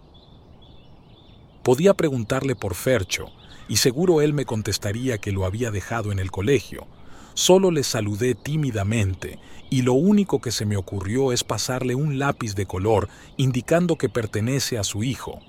Podía 1.63 1.95
preguntarle 1.95 2.57
por 2.57 2.75
Fercho, 2.75 3.27
y 3.69 3.77
seguro 3.77 4.21
él 4.21 4.35
me 4.35 4.47
contestaría 4.47 5.19
que 5.19 5.31
lo 5.31 5.47
había 5.47 5.71
dejado 5.71 6.11
en 6.11 6.19
el 6.19 6.33
colegio. 6.33 6.89
Solo 7.37 7.71
le 7.71 7.83
saludé 7.83 8.35
tímidamente, 8.35 9.39
y 9.69 9.83
lo 9.83 9.93
único 9.93 10.41
que 10.41 10.51
se 10.51 10.65
me 10.65 10.79
ocurrió 10.79 11.33
es 11.33 11.45
pasarle 11.45 11.95
un 11.95 12.19
lápiz 12.19 12.55
de 12.55 12.65
color 12.65 13.11
indicando 13.37 13.97
que 13.97 14.09
pertenece 14.09 14.79
a 14.79 14.85
su 14.85 15.03
hijo. 15.03 15.41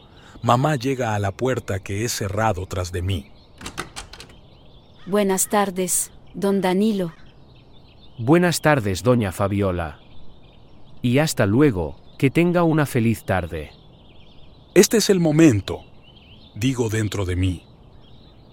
Mamá 0.43 0.75
llega 0.75 1.15
a 1.15 1.19
la 1.19 1.31
puerta 1.31 1.79
que 1.79 2.03
es 2.03 2.11
cerrado 2.11 2.65
tras 2.65 2.91
de 2.91 3.01
mí. 3.01 3.31
Buenas 5.05 5.47
tardes, 5.47 6.11
don 6.33 6.59
Danilo. 6.59 7.13
Buenas 8.19 8.59
tardes, 8.59 9.01
doña 9.01 9.31
Fabiola. 9.31 10.01
Y 11.01 11.19
hasta 11.19 11.45
luego, 11.45 11.95
que 12.17 12.29
tenga 12.29 12.63
una 12.63 12.85
feliz 12.85 13.23
tarde. 13.23 13.71
Este 14.73 14.97
es 14.97 15.09
el 15.09 15.21
momento, 15.21 15.85
digo 16.53 16.89
dentro 16.89 17.23
de 17.23 17.37
mí. 17.37 17.63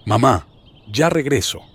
Mamá, 0.06 0.46
ya 0.86 1.10
regreso. 1.10 1.73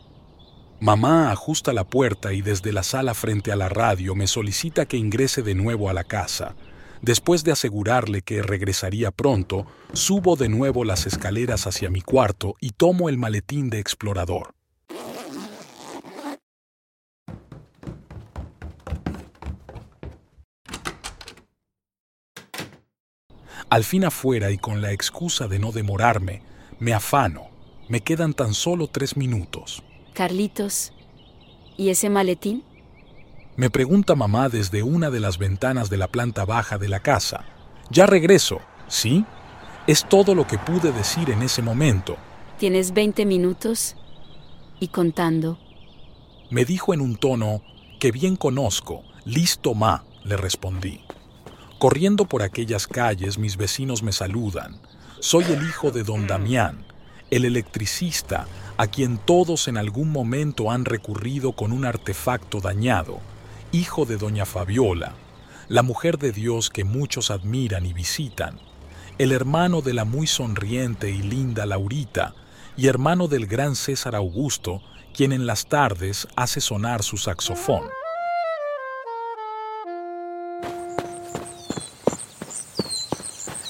Mamá 0.82 1.30
ajusta 1.34 1.74
la 1.74 1.84
puerta 1.84 2.32
y 2.32 2.42
desde 2.42 2.72
la 2.72 2.84
sala 2.84 3.14
frente 3.14 3.52
a 3.52 3.58
la 3.58 3.68
radio 3.68 4.16
me 4.16 4.28
solicita 4.28 4.86
que 4.86 4.96
ingrese 4.96 5.44
de 5.44 5.54
nuevo 5.54 5.90
a 5.90 5.94
la 5.94 6.06
casa. 6.06 6.56
Después 7.02 7.44
de 7.44 7.52
asegurarle 7.52 8.22
que 8.22 8.42
regresaría 8.42 9.12
pronto, 9.12 9.66
subo 9.92 10.38
de 10.38 10.48
nuevo 10.48 10.86
las 10.86 11.06
escaleras 11.06 11.68
hacia 11.68 11.90
mi 11.90 12.02
cuarto 12.02 12.56
y 12.62 12.70
tomo 12.72 13.10
el 13.10 13.18
maletín 13.18 13.70
de 13.70 13.80
explorador. 13.80 14.54
Al 23.70 23.84
fin 23.84 24.06
afuera 24.06 24.50
y 24.50 24.58
con 24.58 24.82
la 24.82 24.94
excusa 24.94 25.50
de 25.50 25.60
no 25.60 25.74
demorarme, 25.74 26.42
me 26.80 26.94
afano. 26.94 27.50
Me 27.90 28.00
quedan 28.00 28.34
tan 28.34 28.54
solo 28.54 28.88
tres 28.88 29.18
minutos. 29.18 29.84
Carlitos, 30.20 30.92
¿y 31.78 31.92
ese 31.92 32.10
maletín? 32.10 32.66
Me 33.56 33.70
pregunta 33.70 34.16
mamá 34.16 34.50
desde 34.50 34.84
una 34.84 35.10
de 35.10 35.22
las 35.22 35.38
ventanas 35.38 35.90
de 35.90 35.96
la 35.96 36.10
planta 36.10 36.44
baja 36.44 36.78
de 36.78 36.90
la 36.90 37.00
casa. 37.00 37.46
Ya 37.90 38.06
regreso, 38.06 38.60
¿sí? 38.90 39.24
Es 39.88 40.10
todo 40.10 40.36
lo 40.36 40.46
que 40.46 40.58
pude 40.58 40.92
decir 40.92 41.30
en 41.30 41.42
ese 41.42 41.62
momento. 41.62 42.18
Tienes 42.58 42.94
20 42.94 43.26
minutos 43.26 43.96
y 44.82 44.90
contando. 44.90 45.58
Me 46.50 46.66
dijo 46.66 46.94
en 46.94 47.00
un 47.00 47.16
tono 47.16 47.62
que 47.98 48.12
bien 48.12 48.36
conozco. 48.36 49.04
Listo, 49.24 49.74
ma, 49.74 50.04
le 50.26 50.36
respondí. 50.36 51.00
Corriendo 51.80 52.26
por 52.26 52.44
aquellas 52.44 52.88
calles, 52.88 53.38
mis 53.38 53.56
vecinos 53.56 54.04
me 54.04 54.12
saludan. 54.12 54.82
Soy 55.22 55.46
el 55.46 55.66
hijo 55.66 55.92
de 55.92 56.04
don 56.04 56.28
Damián, 56.28 56.86
el 57.32 57.46
electricista 57.46 58.48
a 58.80 58.88
quien 58.88 59.18
todos 59.18 59.68
en 59.68 59.76
algún 59.76 60.10
momento 60.10 60.72
han 60.72 60.86
recurrido 60.86 61.52
con 61.52 61.74
un 61.74 61.84
artefacto 61.84 62.62
dañado, 62.62 63.20
hijo 63.74 64.06
de 64.06 64.16
doña 64.16 64.46
Fabiola, 64.46 65.16
la 65.68 65.84
mujer 65.84 66.18
de 66.18 66.32
Dios 66.32 66.70
que 66.70 66.86
muchos 66.86 67.30
admiran 67.30 67.86
y 67.86 67.92
visitan, 67.92 68.58
el 69.18 69.34
hermano 69.34 69.82
de 69.82 69.94
la 69.94 70.06
muy 70.06 70.28
sonriente 70.28 71.10
y 71.10 71.22
linda 71.22 71.66
Laurita, 71.66 72.34
y 72.78 72.88
hermano 72.88 73.28
del 73.28 73.48
gran 73.48 73.76
César 73.76 74.16
Augusto, 74.16 74.82
quien 75.14 75.34
en 75.34 75.46
las 75.46 75.68
tardes 75.68 76.30
hace 76.38 76.62
sonar 76.62 77.04
su 77.04 77.18
saxofón. 77.18 77.84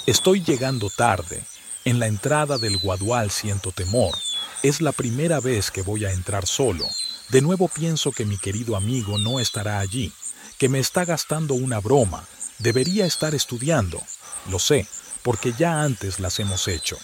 Estoy 0.06 0.44
llegando 0.44 0.92
tarde. 0.96 1.44
En 1.84 1.98
la 1.98 2.06
entrada 2.06 2.60
del 2.60 2.78
Guadual 2.78 3.32
siento 3.32 3.72
temor. 3.72 4.14
Es 4.62 4.82
la 4.82 4.92
primera 4.92 5.40
vez 5.40 5.72
que 5.72 5.82
voy 5.82 6.04
a 6.04 6.12
entrar 6.12 6.46
solo. 6.46 6.86
De 7.30 7.42
nuevo 7.42 7.70
pienso 7.70 8.12
que 8.12 8.26
mi 8.26 8.38
querido 8.38 8.76
amigo 8.76 9.18
no 9.18 9.40
estará 9.40 9.80
allí, 9.80 10.12
que 10.58 10.68
me 10.68 10.80
está 10.80 11.06
gastando 11.06 11.54
una 11.54 11.80
broma. 11.80 12.26
Debería 12.58 13.06
estar 13.06 13.34
estudiando. 13.34 14.04
Lo 14.50 14.60
sé, 14.60 14.86
porque 15.24 15.54
ya 15.58 15.82
antes 15.84 16.20
las 16.20 16.40
hemos 16.40 16.68
hecho. 16.68 16.98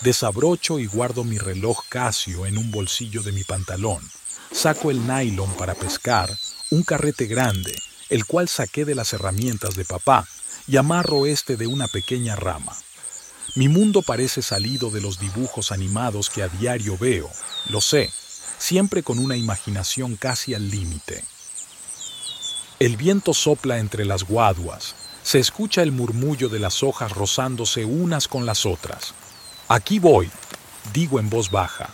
Desabrocho 0.00 0.80
y 0.80 0.86
guardo 0.86 1.22
mi 1.22 1.38
reloj 1.38 1.84
Casio 1.88 2.44
en 2.44 2.58
un 2.58 2.72
bolsillo 2.72 3.22
de 3.22 3.30
mi 3.30 3.44
pantalón. 3.44 4.02
Saco 4.50 4.90
el 4.90 5.06
nylon 5.06 5.52
para 5.54 5.76
pescar, 5.76 6.28
un 6.70 6.82
carrete 6.82 7.26
grande, 7.26 7.80
el 8.08 8.26
cual 8.26 8.48
saqué 8.48 8.84
de 8.84 8.96
las 8.96 9.12
herramientas 9.12 9.76
de 9.76 9.84
papá, 9.84 10.26
y 10.66 10.76
amarro 10.76 11.26
este 11.26 11.56
de 11.56 11.68
una 11.68 11.86
pequeña 11.86 12.34
rama. 12.34 12.76
Mi 13.56 13.68
mundo 13.68 14.02
parece 14.02 14.42
salido 14.42 14.90
de 14.90 15.00
los 15.00 15.18
dibujos 15.18 15.72
animados 15.72 16.30
que 16.30 16.42
a 16.42 16.48
diario 16.48 16.96
veo, 16.96 17.28
lo 17.68 17.80
sé, 17.80 18.10
siempre 18.58 19.02
con 19.02 19.18
una 19.18 19.36
imaginación 19.36 20.16
casi 20.16 20.54
al 20.54 20.70
límite. 20.70 21.24
El 22.78 22.96
viento 22.96 23.34
sopla 23.34 23.78
entre 23.78 24.04
las 24.04 24.22
guaduas, 24.22 24.94
se 25.22 25.40
escucha 25.40 25.82
el 25.82 25.90
murmullo 25.90 26.48
de 26.48 26.60
las 26.60 26.82
hojas 26.82 27.12
rozándose 27.12 27.84
unas 27.84 28.28
con 28.28 28.46
las 28.46 28.64
otras. 28.66 29.14
Aquí 29.68 29.98
voy, 29.98 30.30
digo 30.92 31.18
en 31.18 31.28
voz 31.28 31.50
baja. 31.50 31.90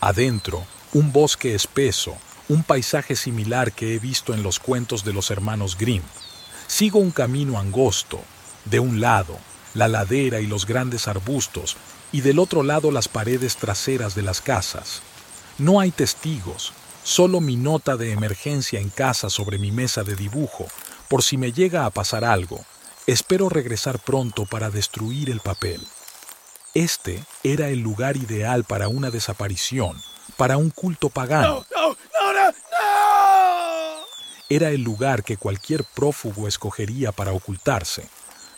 Adentro, 0.00 0.66
un 0.92 1.12
bosque 1.12 1.54
espeso, 1.54 2.16
un 2.48 2.64
paisaje 2.64 3.14
similar 3.14 3.72
que 3.72 3.94
he 3.94 3.98
visto 3.98 4.34
en 4.34 4.42
los 4.42 4.58
cuentos 4.58 5.04
de 5.04 5.12
los 5.12 5.30
hermanos 5.30 5.78
Grimm. 5.78 6.02
Sigo 6.66 6.98
un 6.98 7.12
camino 7.12 7.58
angosto, 7.58 8.20
de 8.64 8.80
un 8.80 9.00
lado, 9.00 9.38
la 9.76 9.88
ladera 9.88 10.40
y 10.40 10.46
los 10.46 10.66
grandes 10.66 11.06
arbustos, 11.06 11.76
y 12.10 12.22
del 12.22 12.38
otro 12.38 12.62
lado 12.62 12.90
las 12.90 13.08
paredes 13.08 13.56
traseras 13.56 14.14
de 14.14 14.22
las 14.22 14.40
casas. 14.40 15.02
No 15.58 15.80
hay 15.80 15.90
testigos, 15.90 16.72
solo 17.04 17.40
mi 17.40 17.56
nota 17.56 17.96
de 17.96 18.12
emergencia 18.12 18.80
en 18.80 18.88
casa 18.88 19.30
sobre 19.30 19.58
mi 19.58 19.70
mesa 19.70 20.02
de 20.02 20.16
dibujo, 20.16 20.66
por 21.08 21.22
si 21.22 21.36
me 21.36 21.52
llega 21.52 21.84
a 21.84 21.90
pasar 21.90 22.24
algo. 22.24 22.64
Espero 23.06 23.48
regresar 23.48 23.98
pronto 24.00 24.46
para 24.46 24.70
destruir 24.70 25.30
el 25.30 25.40
papel. 25.40 25.80
Este 26.74 27.22
era 27.42 27.68
el 27.68 27.80
lugar 27.80 28.16
ideal 28.16 28.64
para 28.64 28.88
una 28.88 29.10
desaparición, 29.10 29.96
para 30.36 30.56
un 30.56 30.70
culto 30.70 31.10
pagano. 31.10 31.64
Era 34.48 34.70
el 34.70 34.82
lugar 34.82 35.22
que 35.22 35.36
cualquier 35.36 35.84
prófugo 35.84 36.48
escogería 36.48 37.12
para 37.12 37.32
ocultarse. 37.32 38.08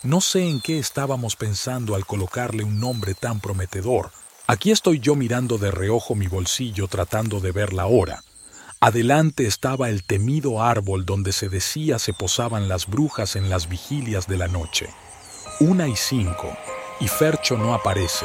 No 0.08 0.22
sé 0.22 0.48
en 0.48 0.62
qué 0.62 0.78
estábamos 0.78 1.36
pensando 1.36 1.94
al 1.94 2.06
colocarle 2.06 2.64
un 2.64 2.80
nombre 2.80 3.12
tan 3.12 3.40
prometedor. 3.40 4.10
Aquí 4.46 4.70
estoy 4.70 5.00
yo 5.00 5.14
mirando 5.16 5.58
de 5.58 5.70
reojo 5.70 6.14
mi 6.14 6.28
bolsillo 6.28 6.88
tratando 6.88 7.40
de 7.40 7.52
ver 7.52 7.74
la 7.74 7.84
hora. 7.84 8.22
Adelante 8.80 9.46
estaba 9.46 9.90
el 9.90 10.04
temido 10.04 10.62
árbol 10.62 11.04
donde 11.04 11.32
se 11.32 11.50
decía 11.50 11.98
se 11.98 12.14
posaban 12.14 12.70
las 12.70 12.86
brujas 12.86 13.36
en 13.36 13.50
las 13.50 13.68
vigilias 13.68 14.26
de 14.26 14.38
la 14.38 14.48
noche. 14.48 14.88
Una 15.60 15.88
y 15.88 15.96
cinco, 15.96 16.56
y 17.00 17.08
Fercho 17.08 17.58
no 17.58 17.74
aparece. 17.74 18.24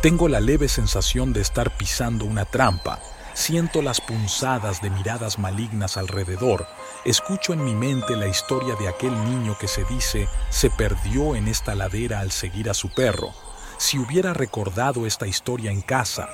Tengo 0.00 0.26
la 0.26 0.40
leve 0.40 0.68
sensación 0.68 1.34
de 1.34 1.42
estar 1.42 1.76
pisando 1.76 2.24
una 2.24 2.46
trampa. 2.46 2.98
Siento 3.34 3.82
las 3.82 4.00
punzadas 4.00 4.80
de 4.80 4.88
miradas 4.88 5.38
malignas 5.38 5.98
alrededor 5.98 6.66
escucho 7.04 7.52
en 7.52 7.64
mi 7.64 7.74
mente 7.74 8.16
la 8.16 8.26
historia 8.26 8.74
de 8.76 8.88
aquel 8.88 9.12
niño 9.24 9.56
que 9.58 9.68
se 9.68 9.84
dice 9.84 10.28
se 10.50 10.70
perdió 10.70 11.34
en 11.34 11.48
esta 11.48 11.74
ladera 11.74 12.20
al 12.20 12.30
seguir 12.30 12.68
a 12.68 12.74
su 12.74 12.92
perro. 12.92 13.30
Si 13.78 13.98
hubiera 13.98 14.34
recordado 14.34 15.06
esta 15.06 15.26
historia 15.26 15.70
en 15.70 15.80
casa, 15.80 16.28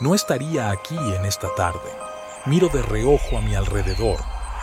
no 0.00 0.14
estaría 0.14 0.70
aquí 0.70 0.96
en 0.96 1.24
esta 1.26 1.54
tarde. 1.54 1.90
Miro 2.46 2.68
de 2.68 2.82
reojo 2.82 3.36
a 3.36 3.42
mi 3.42 3.54
alrededor. 3.54 4.18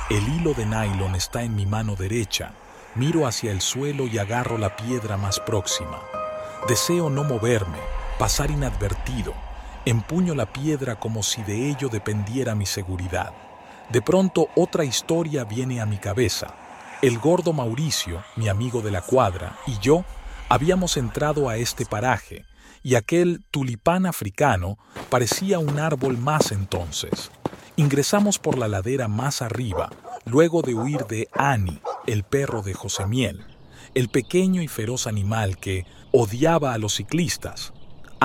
El 0.09 0.27
hilo 0.27 0.53
de 0.53 0.65
nylon 0.65 1.15
está 1.15 1.43
en 1.43 1.55
mi 1.55 1.65
mano 1.65 1.95
derecha. 1.95 2.53
Miro 2.95 3.27
hacia 3.27 3.51
el 3.51 3.61
suelo 3.61 4.07
y 4.07 4.17
agarro 4.17 4.57
la 4.57 4.75
piedra 4.75 5.17
más 5.17 5.39
próxima. 5.39 6.01
Deseo 6.67 7.09
no 7.09 7.23
moverme, 7.23 7.79
pasar 8.17 8.51
inadvertido. 8.51 9.33
Empuño 9.85 10.33
la 10.33 10.45
piedra 10.45 10.99
como 10.99 11.23
si 11.23 11.43
de 11.43 11.69
ello 11.69 11.89
dependiera 11.89 12.55
mi 12.55 12.65
seguridad. 12.65 13.33
De 13.93 14.01
pronto 14.01 14.47
otra 14.55 14.85
historia 14.85 15.43
viene 15.43 15.79
a 15.79 15.85
mi 15.85 15.97
cabeza. 15.97 16.55
El 17.03 17.19
gordo 17.19 17.53
Mauricio, 17.53 18.23
mi 18.35 18.49
amigo 18.49 18.81
de 18.81 18.89
la 18.89 19.01
cuadra, 19.01 19.59
y 19.67 19.77
yo 19.77 20.03
habíamos 20.49 20.97
entrado 20.97 21.47
a 21.47 21.57
este 21.57 21.85
paraje, 21.85 22.43
y 22.81 22.95
aquel 22.95 23.43
tulipán 23.51 24.07
africano 24.07 24.79
parecía 25.11 25.59
un 25.59 25.77
árbol 25.77 26.17
más 26.17 26.51
entonces. 26.51 27.29
Ingresamos 27.75 28.39
por 28.39 28.57
la 28.57 28.67
ladera 28.67 29.07
más 29.07 29.43
arriba, 29.43 29.91
luego 30.25 30.63
de 30.63 30.73
huir 30.73 31.05
de 31.05 31.27
Annie, 31.31 31.79
el 32.07 32.23
perro 32.23 32.63
de 32.63 32.73
Josemiel, 32.73 33.45
el 33.93 34.09
pequeño 34.09 34.63
y 34.63 34.67
feroz 34.67 35.05
animal 35.05 35.57
que 35.57 35.85
odiaba 36.11 36.73
a 36.73 36.79
los 36.79 36.95
ciclistas. 36.95 37.73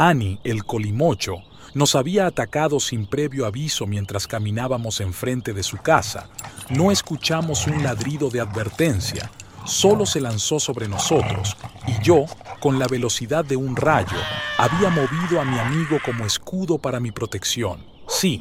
Annie, 0.00 0.38
el 0.44 0.62
colimocho, 0.62 1.42
nos 1.74 1.96
había 1.96 2.26
atacado 2.26 2.78
sin 2.78 3.04
previo 3.04 3.46
aviso 3.46 3.84
mientras 3.84 4.28
caminábamos 4.28 5.00
enfrente 5.00 5.52
de 5.52 5.64
su 5.64 5.78
casa. 5.78 6.30
No 6.70 6.92
escuchamos 6.92 7.66
un 7.66 7.82
ladrido 7.82 8.30
de 8.30 8.38
advertencia, 8.38 9.28
solo 9.64 10.06
se 10.06 10.20
lanzó 10.20 10.60
sobre 10.60 10.86
nosotros 10.86 11.56
y 11.88 12.00
yo, 12.00 12.26
con 12.60 12.78
la 12.78 12.86
velocidad 12.86 13.44
de 13.44 13.56
un 13.56 13.74
rayo, 13.74 14.16
había 14.56 14.88
movido 14.88 15.40
a 15.40 15.44
mi 15.44 15.58
amigo 15.58 15.98
como 16.04 16.24
escudo 16.24 16.78
para 16.78 17.00
mi 17.00 17.10
protección. 17.10 17.84
Sí, 18.06 18.40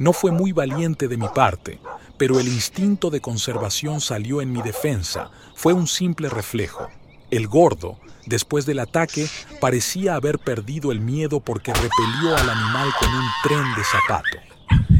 no 0.00 0.12
fue 0.12 0.32
muy 0.32 0.50
valiente 0.50 1.06
de 1.06 1.16
mi 1.16 1.28
parte, 1.28 1.78
pero 2.16 2.40
el 2.40 2.48
instinto 2.48 3.08
de 3.08 3.20
conservación 3.20 4.00
salió 4.00 4.42
en 4.42 4.50
mi 4.50 4.62
defensa, 4.62 5.30
fue 5.54 5.74
un 5.74 5.86
simple 5.86 6.28
reflejo. 6.28 6.88
El 7.30 7.46
gordo, 7.46 8.00
después 8.28 8.66
del 8.66 8.78
ataque, 8.78 9.26
parecía 9.60 10.14
haber 10.14 10.38
perdido 10.38 10.92
el 10.92 11.00
miedo 11.00 11.40
porque 11.40 11.72
repelió 11.72 12.36
al 12.36 12.48
animal 12.48 12.90
con 13.00 13.08
un 13.14 13.24
tren 13.42 13.64
de 13.76 13.84
zapato. 13.84 14.38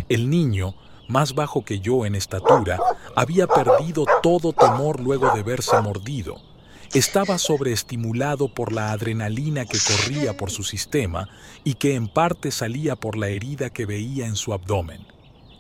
El 0.09 0.31
niño, 0.31 0.75
más 1.09 1.35
bajo 1.35 1.65
que 1.65 1.81
yo 1.81 2.07
en 2.07 2.15
estatura, 2.15 2.79
había 3.15 3.47
perdido 3.47 4.05
todo 4.23 4.53
temor 4.53 5.01
luego 5.01 5.31
de 5.35 5.43
verse 5.43 5.81
mordido. 5.81 6.37
Estaba 6.95 7.37
sobreestimulado 7.37 8.49
por 8.49 8.73
la 8.73 8.93
adrenalina 8.93 9.67
que 9.67 9.79
corría 9.79 10.37
por 10.37 10.51
su 10.51 10.63
sistema 10.63 11.29
y 11.63 11.75
que 11.75 11.95
en 11.95 12.09
parte 12.09 12.51
salía 12.51 12.97
por 12.97 13.19
la 13.19 13.29
herida 13.29 13.69
que 13.71 13.85
veía 13.85 14.27
en 14.27 14.37
su 14.37 14.55
abdomen. 14.55 15.07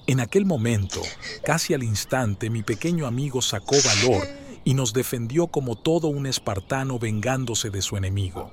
En 0.06 0.20
aquel 0.20 0.46
momento, 0.46 1.02
casi 1.44 1.74
al 1.74 1.82
instante, 1.82 2.48
mi 2.48 2.62
pequeño 2.62 3.06
amigo 3.06 3.42
sacó 3.42 3.76
valor 3.84 4.26
y 4.64 4.74
nos 4.74 4.92
defendió 4.92 5.46
como 5.48 5.76
todo 5.76 6.08
un 6.08 6.26
espartano 6.26 6.98
vengándose 6.98 7.70
de 7.70 7.82
su 7.82 7.96
enemigo. 7.96 8.50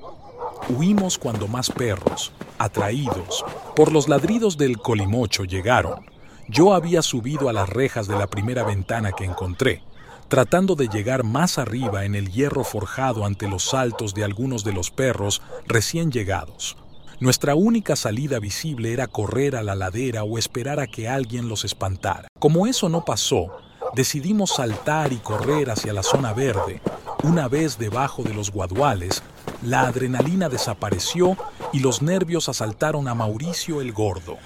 Huimos 0.70 1.18
cuando 1.18 1.48
más 1.48 1.70
perros, 1.70 2.32
atraídos 2.58 3.44
por 3.76 3.91
los 3.91 4.08
ladridos 4.08 4.58
del 4.58 4.78
colimocho, 4.78 5.44
llegaron. 5.44 6.06
Yo 6.48 6.74
había 6.74 7.02
subido 7.02 7.50
a 7.50 7.54
las 7.54 7.70
rejas 7.70 8.08
de 8.08 8.15
la 8.15 8.28
primera 8.28 8.63
ventana 8.63 9.12
que 9.12 9.26
encontré, 9.26 9.84
tratando 10.28 10.76
de 10.76 10.88
llegar 10.88 11.24
más 11.24 11.58
arriba 11.58 12.06
en 12.06 12.15
el 12.15 12.32
hierro 12.32 12.63
forjado 12.63 13.26
ante 13.26 13.48
los 13.48 13.63
saltos 13.63 14.13
de 14.13 14.24
algunos 14.24 14.63
de 14.63 14.74
los 14.74 14.91
perros 14.91 15.41
recién 15.68 16.12
llegados. 16.12 16.78
Nuestra 17.20 17.56
única 17.56 17.96
salida 17.96 18.39
visible 18.39 18.91
era 18.91 19.08
correr 19.08 19.56
a 19.56 19.63
la 19.63 19.76
ladera 19.76 20.24
o 20.24 20.38
esperar 20.38 20.80
a 20.80 20.88
que 20.88 21.08
alguien 21.08 21.48
los 21.48 21.63
espantara. 21.63 22.28
Como 22.39 22.68
eso 22.68 22.89
no 22.89 23.06
pasó, 23.06 23.48
decidimos 23.95 24.55
saltar 24.55 25.13
y 25.13 25.17
correr 25.17 25.71
hacia 25.71 25.93
la 25.93 26.03
zona 26.03 26.34
verde. 26.34 26.81
Una 27.23 27.47
vez 27.47 27.77
debajo 27.77 28.23
de 28.23 28.34
los 28.34 28.51
guaduales, 28.51 29.23
la 29.63 29.81
adrenalina 29.88 30.49
desapareció 30.49 31.38
y 31.71 31.79
los 31.79 32.01
nervios 32.01 32.49
asaltaron 32.49 33.08
a 33.08 33.15
Mauricio 33.15 33.79
el 33.79 33.93
Gordo. 33.93 34.38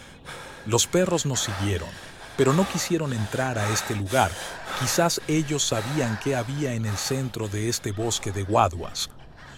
Los 0.68 0.86
perros 0.86 1.26
nos 1.26 1.40
siguieron, 1.40 1.90
pero 2.38 2.54
no 2.54 2.68
quisieron 2.68 3.12
entrar 3.12 3.58
a 3.58 3.68
este 3.74 3.96
lugar. 3.96 4.32
Quizás 4.80 5.20
ellos 5.28 5.64
sabían 5.64 6.20
qué 6.24 6.36
había 6.36 6.76
en 6.76 6.86
el 6.86 6.96
centro 6.96 7.48
de 7.48 7.70
este 7.70 7.92
bosque 7.92 8.32
de 8.32 8.44
guaduas. 8.44 9.10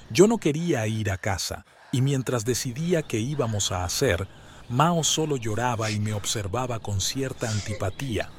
Yo 0.10 0.26
no 0.26 0.38
quería 0.38 0.88
ir 0.88 1.12
a 1.12 1.18
casa, 1.18 1.66
y 1.92 2.02
mientras 2.02 2.46
decidía 2.46 3.04
qué 3.04 3.20
íbamos 3.20 3.74
a 3.74 3.84
hacer, 3.84 4.28
Mao 4.70 5.04
solo 5.04 5.36
lloraba 5.36 5.92
y 5.92 6.00
me 6.00 6.14
observaba 6.14 6.80
con 6.80 7.02
cierta 7.02 7.50
antipatía 7.50 8.30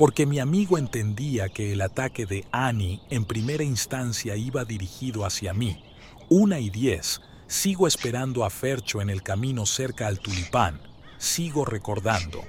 porque 0.00 0.24
mi 0.24 0.38
amigo 0.38 0.78
entendía 0.78 1.50
que 1.50 1.74
el 1.74 1.82
ataque 1.82 2.24
de 2.24 2.46
Annie 2.52 3.02
en 3.10 3.26
primera 3.26 3.64
instancia 3.64 4.34
iba 4.34 4.64
dirigido 4.64 5.26
hacia 5.26 5.52
mí. 5.52 5.84
Una 6.30 6.58
y 6.58 6.70
diez, 6.70 7.20
sigo 7.48 7.86
esperando 7.86 8.46
a 8.46 8.48
Fercho 8.48 9.02
en 9.02 9.10
el 9.10 9.22
camino 9.22 9.66
cerca 9.66 10.06
al 10.06 10.18
tulipán. 10.18 10.80
Sigo 11.18 11.66
recordando. 11.66 12.40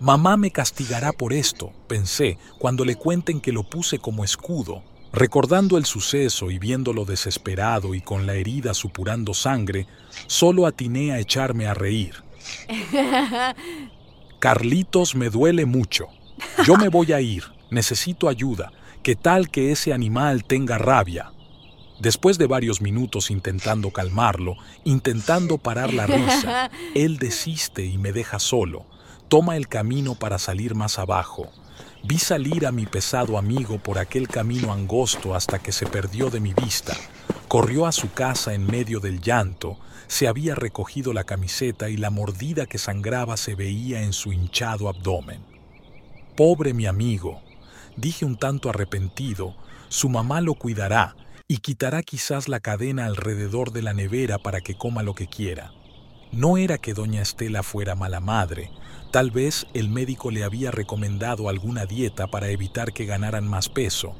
Mamá 0.00 0.36
me 0.36 0.50
castigará 0.50 1.12
por 1.12 1.32
esto, 1.32 1.70
pensé, 1.86 2.38
cuando 2.58 2.84
le 2.84 2.96
cuenten 2.96 3.40
que 3.40 3.52
lo 3.52 3.62
puse 3.62 4.00
como 4.00 4.24
escudo. 4.24 4.82
Recordando 5.12 5.78
el 5.78 5.84
suceso 5.84 6.50
y 6.50 6.58
viéndolo 6.58 7.04
desesperado 7.04 7.94
y 7.94 8.00
con 8.00 8.26
la 8.26 8.34
herida 8.34 8.74
supurando 8.74 9.32
sangre, 9.32 9.86
solo 10.26 10.66
atiné 10.66 11.12
a 11.12 11.20
echarme 11.20 11.68
a 11.68 11.74
reír. 11.74 12.16
Carlitos 14.40 15.14
me 15.14 15.30
duele 15.30 15.66
mucho. 15.66 16.08
Yo 16.64 16.76
me 16.76 16.88
voy 16.88 17.12
a 17.12 17.20
ir, 17.20 17.44
necesito 17.70 18.28
ayuda, 18.28 18.72
que 19.02 19.16
tal 19.16 19.50
que 19.50 19.72
ese 19.72 19.92
animal 19.92 20.44
tenga 20.44 20.78
rabia. 20.78 21.32
Después 21.98 22.36
de 22.36 22.46
varios 22.46 22.82
minutos 22.82 23.30
intentando 23.30 23.90
calmarlo, 23.90 24.56
intentando 24.84 25.56
parar 25.58 25.94
la 25.94 26.06
risa, 26.06 26.70
él 26.94 27.18
desiste 27.18 27.84
y 27.84 27.96
me 27.96 28.12
deja 28.12 28.38
solo. 28.38 28.84
Toma 29.28 29.56
el 29.56 29.66
camino 29.66 30.14
para 30.14 30.38
salir 30.38 30.74
más 30.74 30.98
abajo. 30.98 31.50
Vi 32.04 32.18
salir 32.18 32.66
a 32.66 32.72
mi 32.72 32.86
pesado 32.86 33.38
amigo 33.38 33.78
por 33.78 33.98
aquel 33.98 34.28
camino 34.28 34.72
angosto 34.72 35.34
hasta 35.34 35.58
que 35.58 35.72
se 35.72 35.86
perdió 35.86 36.30
de 36.30 36.40
mi 36.40 36.52
vista. 36.52 36.94
Corrió 37.48 37.86
a 37.86 37.92
su 37.92 38.12
casa 38.12 38.54
en 38.54 38.66
medio 38.66 39.00
del 39.00 39.20
llanto, 39.20 39.78
se 40.06 40.28
había 40.28 40.54
recogido 40.54 41.12
la 41.12 41.24
camiseta 41.24 41.88
y 41.88 41.96
la 41.96 42.10
mordida 42.10 42.66
que 42.66 42.78
sangraba 42.78 43.36
se 43.36 43.54
veía 43.54 44.02
en 44.02 44.12
su 44.12 44.32
hinchado 44.32 44.88
abdomen. 44.88 45.55
Pobre 46.36 46.74
mi 46.74 46.84
amigo, 46.84 47.40
dije 47.96 48.26
un 48.26 48.36
tanto 48.36 48.68
arrepentido, 48.68 49.54
su 49.88 50.10
mamá 50.10 50.42
lo 50.42 50.52
cuidará 50.52 51.16
y 51.48 51.58
quitará 51.58 52.02
quizás 52.02 52.46
la 52.46 52.60
cadena 52.60 53.06
alrededor 53.06 53.72
de 53.72 53.80
la 53.80 53.94
nevera 53.94 54.36
para 54.36 54.60
que 54.60 54.74
coma 54.74 55.02
lo 55.02 55.14
que 55.14 55.28
quiera. 55.28 55.72
No 56.32 56.58
era 56.58 56.76
que 56.76 56.92
doña 56.92 57.22
Estela 57.22 57.62
fuera 57.62 57.94
mala 57.94 58.20
madre, 58.20 58.70
tal 59.12 59.30
vez 59.30 59.66
el 59.72 59.88
médico 59.88 60.30
le 60.30 60.44
había 60.44 60.70
recomendado 60.70 61.48
alguna 61.48 61.86
dieta 61.86 62.26
para 62.26 62.50
evitar 62.50 62.92
que 62.92 63.06
ganaran 63.06 63.48
más 63.48 63.70
peso, 63.70 64.14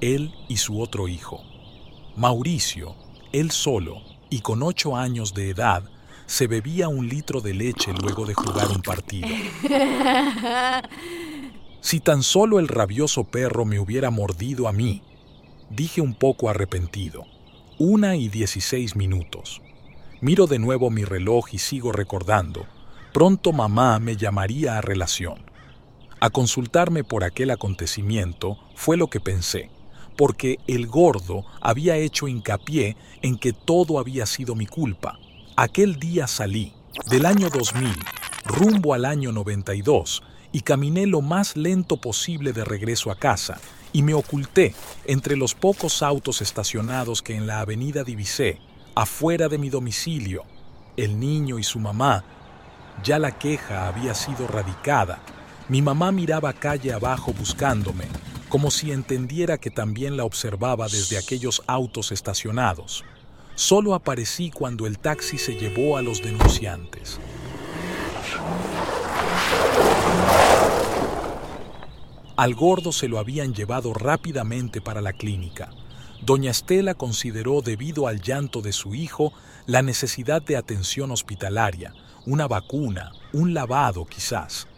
él 0.00 0.32
y 0.48 0.56
su 0.56 0.80
otro 0.80 1.06
hijo. 1.06 1.42
Mauricio, 2.16 2.94
él 3.30 3.50
solo 3.50 4.00
y 4.30 4.40
con 4.40 4.62
ocho 4.62 4.96
años 4.96 5.34
de 5.34 5.50
edad, 5.50 5.82
se 6.24 6.46
bebía 6.46 6.88
un 6.88 7.08
litro 7.08 7.42
de 7.42 7.52
leche 7.52 7.92
luego 7.92 8.24
de 8.24 8.32
jugar 8.32 8.68
un 8.68 8.80
partido. 8.80 9.28
Si 11.80 12.00
tan 12.00 12.22
solo 12.22 12.58
el 12.58 12.68
rabioso 12.68 13.24
perro 13.24 13.64
me 13.64 13.78
hubiera 13.78 14.10
mordido 14.10 14.68
a 14.68 14.72
mí, 14.72 15.02
dije 15.70 16.00
un 16.00 16.14
poco 16.14 16.48
arrepentido. 16.48 17.24
Una 17.78 18.16
y 18.16 18.28
dieciséis 18.28 18.96
minutos. 18.96 19.62
Miro 20.20 20.46
de 20.46 20.58
nuevo 20.58 20.90
mi 20.90 21.04
reloj 21.04 21.46
y 21.52 21.58
sigo 21.58 21.92
recordando. 21.92 22.66
Pronto 23.12 23.52
mamá 23.52 24.00
me 24.00 24.16
llamaría 24.16 24.76
a 24.76 24.80
relación. 24.80 25.38
A 26.20 26.30
consultarme 26.30 27.04
por 27.04 27.22
aquel 27.22 27.52
acontecimiento 27.52 28.58
fue 28.74 28.96
lo 28.96 29.06
que 29.06 29.20
pensé, 29.20 29.70
porque 30.16 30.58
el 30.66 30.88
gordo 30.88 31.44
había 31.60 31.96
hecho 31.96 32.26
hincapié 32.26 32.96
en 33.22 33.38
que 33.38 33.52
todo 33.52 34.00
había 34.00 34.26
sido 34.26 34.56
mi 34.56 34.66
culpa. 34.66 35.20
Aquel 35.56 36.00
día 36.00 36.26
salí, 36.26 36.72
del 37.08 37.24
año 37.24 37.48
2000, 37.50 37.94
rumbo 38.44 38.94
al 38.94 39.04
año 39.04 39.30
92, 39.30 40.24
y 40.52 40.60
caminé 40.60 41.06
lo 41.06 41.20
más 41.20 41.56
lento 41.56 41.98
posible 41.98 42.52
de 42.52 42.64
regreso 42.64 43.10
a 43.10 43.16
casa 43.16 43.60
y 43.92 44.02
me 44.02 44.14
oculté 44.14 44.74
entre 45.04 45.36
los 45.36 45.54
pocos 45.54 46.02
autos 46.02 46.42
estacionados 46.42 47.22
que 47.22 47.34
en 47.34 47.46
la 47.46 47.60
avenida 47.60 48.04
divisé, 48.04 48.60
afuera 48.94 49.48
de 49.48 49.58
mi 49.58 49.70
domicilio. 49.70 50.44
El 50.96 51.20
niño 51.20 51.58
y 51.58 51.62
su 51.62 51.78
mamá. 51.78 52.24
Ya 53.04 53.18
la 53.18 53.38
queja 53.38 53.86
había 53.86 54.14
sido 54.14 54.48
radicada. 54.48 55.20
Mi 55.68 55.82
mamá 55.82 56.10
miraba 56.12 56.52
calle 56.52 56.92
abajo 56.92 57.32
buscándome, 57.32 58.06
como 58.48 58.70
si 58.70 58.90
entendiera 58.90 59.58
que 59.58 59.70
también 59.70 60.16
la 60.16 60.24
observaba 60.24 60.88
desde 60.88 61.18
aquellos 61.18 61.62
autos 61.66 62.10
estacionados. 62.10 63.04
Solo 63.54 63.94
aparecí 63.94 64.50
cuando 64.50 64.86
el 64.86 64.98
taxi 64.98 65.38
se 65.38 65.54
llevó 65.54 65.96
a 65.96 66.02
los 66.02 66.22
denunciantes. 66.22 67.18
Al 72.38 72.54
gordo 72.54 72.92
se 72.92 73.08
lo 73.08 73.18
habían 73.18 73.52
llevado 73.52 73.92
rápidamente 73.92 74.80
para 74.80 75.00
la 75.00 75.12
clínica. 75.12 75.70
Doña 76.22 76.52
Estela 76.52 76.94
consideró, 76.94 77.62
debido 77.62 78.06
al 78.06 78.20
llanto 78.20 78.62
de 78.62 78.72
su 78.72 78.94
hijo, 78.94 79.32
la 79.66 79.82
necesidad 79.82 80.40
de 80.40 80.56
atención 80.56 81.10
hospitalaria, 81.10 81.92
una 82.26 82.46
vacuna, 82.46 83.10
un 83.32 83.54
lavado 83.54 84.06
quizás. 84.06 84.68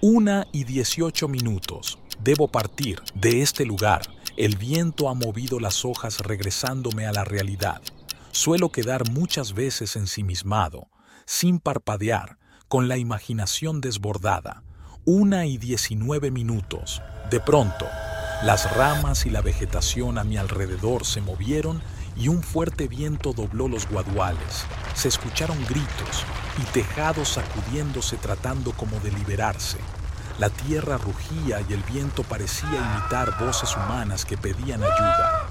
Una 0.00 0.46
y 0.50 0.64
dieciocho 0.64 1.28
minutos. 1.28 1.98
Debo 2.24 2.48
partir 2.48 3.02
de 3.14 3.42
este 3.42 3.66
lugar. 3.66 4.00
El 4.38 4.56
viento 4.56 5.10
ha 5.10 5.14
movido 5.14 5.60
las 5.60 5.84
hojas 5.84 6.20
regresándome 6.20 7.04
a 7.04 7.12
la 7.12 7.24
realidad. 7.24 7.82
suelo 8.32 8.72
quedar 8.72 9.10
muchas 9.10 9.52
veces 9.52 9.94
ensimismado, 9.94 10.88
sin 11.26 11.58
parpadear, 11.58 12.38
con 12.68 12.88
la 12.88 12.96
imaginación 12.96 13.82
desbordada. 13.82 14.62
Una 15.06 15.46
y 15.46 15.56
diecinueve 15.56 16.30
minutos. 16.30 17.00
De 17.30 17.40
pronto, 17.40 17.86
las 18.44 18.76
ramas 18.76 19.24
y 19.24 19.30
la 19.30 19.40
vegetación 19.40 20.18
a 20.18 20.24
mi 20.24 20.36
alrededor 20.36 21.06
se 21.06 21.22
movieron 21.22 21.80
y 22.18 22.28
un 22.28 22.42
fuerte 22.42 22.86
viento 22.86 23.32
dobló 23.32 23.66
los 23.66 23.88
guaduales. 23.88 24.66
Se 24.92 25.08
escucharon 25.08 25.56
gritos 25.66 26.26
y 26.58 26.64
tejados 26.74 27.30
sacudiéndose 27.30 28.18
tratando 28.18 28.72
como 28.72 29.00
de 29.00 29.10
liberarse. 29.12 29.78
La 30.38 30.50
tierra 30.50 30.98
rugía 30.98 31.62
y 31.66 31.72
el 31.72 31.82
viento 31.84 32.22
parecía 32.22 32.68
imitar 32.68 33.42
voces 33.42 33.74
humanas 33.74 34.26
que 34.26 34.36
pedían 34.36 34.82
ayuda. 34.82 35.48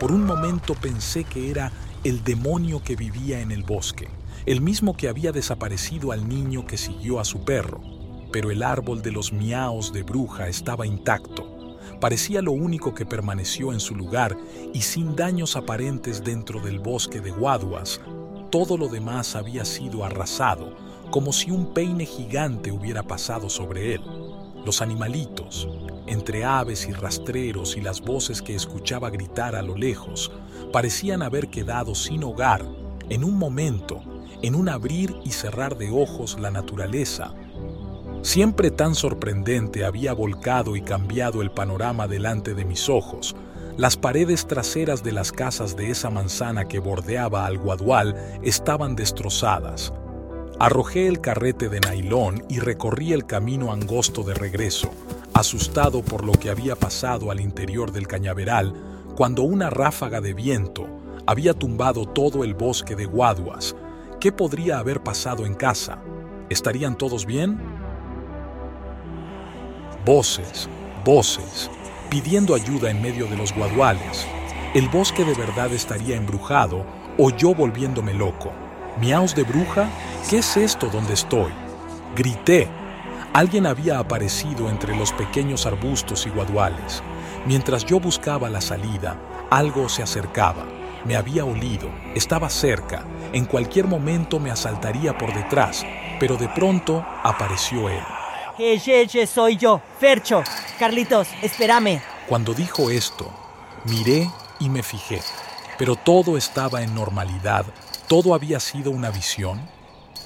Por 0.00 0.10
un 0.10 0.24
momento 0.24 0.74
pensé 0.74 1.22
que 1.22 1.52
era 1.52 1.70
el 2.02 2.24
demonio 2.24 2.82
que 2.82 2.96
vivía 2.96 3.38
en 3.38 3.52
el 3.52 3.62
bosque, 3.62 4.08
el 4.44 4.60
mismo 4.60 4.96
que 4.96 5.08
había 5.08 5.30
desaparecido 5.30 6.10
al 6.10 6.28
niño 6.28 6.66
que 6.66 6.76
siguió 6.76 7.20
a 7.20 7.24
su 7.24 7.44
perro, 7.44 7.97
pero 8.32 8.50
el 8.50 8.62
árbol 8.62 9.02
de 9.02 9.12
los 9.12 9.32
miaos 9.32 9.92
de 9.92 10.02
bruja 10.02 10.48
estaba 10.48 10.86
intacto 10.86 11.58
parecía 12.00 12.42
lo 12.42 12.52
único 12.52 12.94
que 12.94 13.06
permaneció 13.06 13.72
en 13.72 13.80
su 13.80 13.94
lugar 13.94 14.36
y 14.72 14.82
sin 14.82 15.16
daños 15.16 15.56
aparentes 15.56 16.22
dentro 16.22 16.60
del 16.60 16.78
bosque 16.78 17.20
de 17.20 17.30
guaduas, 17.30 18.00
todo 18.50 18.76
lo 18.76 18.88
demás 18.88 19.36
había 19.36 19.64
sido 19.64 20.04
arrasado, 20.04 20.76
como 21.10 21.32
si 21.32 21.50
un 21.50 21.72
peine 21.74 22.06
gigante 22.06 22.72
hubiera 22.72 23.02
pasado 23.02 23.50
sobre 23.50 23.94
él. 23.94 24.02
Los 24.64 24.82
animalitos, 24.82 25.68
entre 26.06 26.44
aves 26.44 26.86
y 26.88 26.92
rastreros 26.92 27.76
y 27.76 27.80
las 27.80 28.00
voces 28.00 28.42
que 28.42 28.54
escuchaba 28.54 29.10
gritar 29.10 29.54
a 29.54 29.62
lo 29.62 29.76
lejos, 29.76 30.30
parecían 30.72 31.22
haber 31.22 31.48
quedado 31.48 31.94
sin 31.94 32.24
hogar 32.24 32.66
en 33.08 33.24
un 33.24 33.38
momento, 33.38 34.02
en 34.42 34.54
un 34.54 34.68
abrir 34.68 35.14
y 35.24 35.30
cerrar 35.30 35.78
de 35.78 35.90
ojos 35.90 36.38
la 36.38 36.50
naturaleza 36.50 37.34
siempre 38.22 38.70
tan 38.70 38.94
sorprendente, 38.94 39.84
había 39.84 40.12
volcado 40.12 40.76
y 40.76 40.82
cambiado 40.82 41.42
el 41.42 41.50
panorama 41.50 42.06
delante 42.08 42.54
de 42.54 42.64
mis 42.64 42.88
ojos. 42.88 43.34
Las 43.76 43.96
paredes 43.96 44.46
traseras 44.46 45.04
de 45.04 45.12
las 45.12 45.30
casas 45.30 45.76
de 45.76 45.90
esa 45.90 46.10
manzana 46.10 46.66
que 46.66 46.80
bordeaba 46.80 47.46
al 47.46 47.58
guadual 47.58 48.16
estaban 48.42 48.96
destrozadas. 48.96 49.92
Arrojé 50.58 51.06
el 51.06 51.20
carrete 51.20 51.68
de 51.68 51.78
nailón 51.78 52.42
y 52.48 52.58
recorrí 52.58 53.12
el 53.12 53.26
camino 53.26 53.72
angosto 53.72 54.24
de 54.24 54.34
regreso, 54.34 54.90
asustado 55.32 56.02
por 56.02 56.24
lo 56.24 56.32
que 56.32 56.50
había 56.50 56.74
pasado 56.74 57.30
al 57.30 57.40
interior 57.40 57.92
del 57.92 58.08
cañaveral, 58.08 58.74
cuando 59.14 59.42
una 59.42 59.70
ráfaga 59.70 60.20
de 60.20 60.34
viento 60.34 60.88
había 61.26 61.54
tumbado 61.54 62.06
todo 62.06 62.42
el 62.42 62.54
bosque 62.54 62.96
de 62.96 63.04
guaduas. 63.04 63.76
¿Qué 64.18 64.32
podría 64.32 64.80
haber 64.80 65.04
pasado 65.04 65.46
en 65.46 65.54
casa? 65.54 66.02
¿Estarían 66.50 66.98
todos 66.98 67.26
bien? 67.26 67.77
Voces, 70.04 70.68
voces, 71.04 71.70
pidiendo 72.08 72.54
ayuda 72.54 72.90
en 72.90 73.02
medio 73.02 73.26
de 73.26 73.36
los 73.36 73.54
guaduales. 73.54 74.26
El 74.74 74.88
bosque 74.88 75.24
de 75.24 75.34
verdad 75.34 75.72
estaría 75.72 76.16
embrujado 76.16 76.86
o 77.18 77.30
yo 77.30 77.54
volviéndome 77.54 78.14
loco. 78.14 78.52
¿Miaos 79.00 79.34
de 79.34 79.42
bruja? 79.42 79.88
¿Qué 80.30 80.38
es 80.38 80.56
esto 80.56 80.88
donde 80.88 81.14
estoy? 81.14 81.52
Grité. 82.16 82.68
Alguien 83.32 83.66
había 83.66 83.98
aparecido 83.98 84.70
entre 84.70 84.96
los 84.96 85.12
pequeños 85.12 85.66
arbustos 85.66 86.26
y 86.26 86.30
guaduales. 86.30 87.02
Mientras 87.46 87.84
yo 87.84 88.00
buscaba 88.00 88.48
la 88.48 88.60
salida, 88.60 89.16
algo 89.50 89.88
se 89.88 90.02
acercaba. 90.02 90.64
Me 91.04 91.16
había 91.16 91.44
olido, 91.44 91.90
estaba 92.14 92.48
cerca, 92.48 93.04
en 93.32 93.44
cualquier 93.44 93.86
momento 93.86 94.40
me 94.40 94.50
asaltaría 94.50 95.16
por 95.16 95.32
detrás, 95.34 95.84
pero 96.18 96.36
de 96.36 96.48
pronto 96.48 97.04
apareció 97.22 97.88
él. 97.88 98.17
Jejeje, 98.58 99.28
soy 99.28 99.56
yo, 99.56 99.80
Fercho. 100.00 100.42
Carlitos, 100.80 101.28
espérame. 101.42 102.02
Cuando 102.28 102.54
dijo 102.54 102.90
esto, 102.90 103.32
miré 103.84 104.28
y 104.58 104.68
me 104.68 104.82
fijé, 104.82 105.22
pero 105.78 105.94
todo 105.94 106.36
estaba 106.36 106.82
en 106.82 106.92
normalidad, 106.92 107.64
todo 108.08 108.34
había 108.34 108.58
sido 108.58 108.90
una 108.90 109.12
visión. 109.12 109.62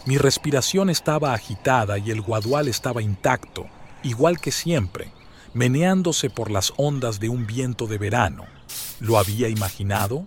Mi 0.06 0.16
respiración 0.16 0.88
estaba 0.88 1.34
agitada 1.34 1.98
y 1.98 2.10
el 2.10 2.22
guadual 2.22 2.68
estaba 2.68 3.02
intacto, 3.02 3.66
igual 4.02 4.40
que 4.40 4.50
siempre, 4.50 5.12
meneándose 5.52 6.30
por 6.30 6.50
las 6.50 6.72
ondas 6.78 7.20
de 7.20 7.28
un 7.28 7.46
viento 7.46 7.86
de 7.86 7.98
verano. 7.98 8.46
¿Lo 8.98 9.18
había 9.18 9.50
imaginado? 9.50 10.26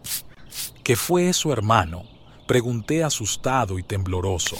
¿Qué 0.84 0.96
fue 0.96 1.30
eso, 1.30 1.52
hermano? 1.52 2.04
Pregunté 2.46 3.04
asustado 3.04 3.80
y 3.80 3.84
tembloroso. 3.84 4.58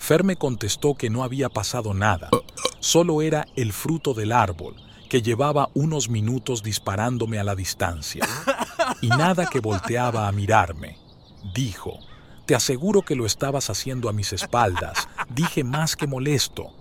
Fer 0.00 0.24
me 0.24 0.34
contestó 0.34 0.96
que 0.96 1.10
no 1.10 1.22
había 1.22 1.48
pasado 1.48 1.94
nada, 1.94 2.28
solo 2.80 3.22
era 3.22 3.46
el 3.56 3.72
fruto 3.72 4.14
del 4.14 4.32
árbol, 4.32 4.76
que 5.08 5.22
llevaba 5.22 5.68
unos 5.74 6.08
minutos 6.08 6.62
disparándome 6.62 7.38
a 7.38 7.44
la 7.44 7.54
distancia, 7.54 8.26
y 9.00 9.08
nada 9.08 9.46
que 9.46 9.60
volteaba 9.60 10.26
a 10.26 10.32
mirarme. 10.32 10.98
Dijo, 11.54 11.98
te 12.46 12.54
aseguro 12.54 13.02
que 13.02 13.14
lo 13.14 13.26
estabas 13.26 13.70
haciendo 13.70 14.08
a 14.08 14.12
mis 14.12 14.32
espaldas, 14.32 15.08
dije 15.28 15.64
más 15.64 15.96
que 15.96 16.06
molesto. 16.06 16.72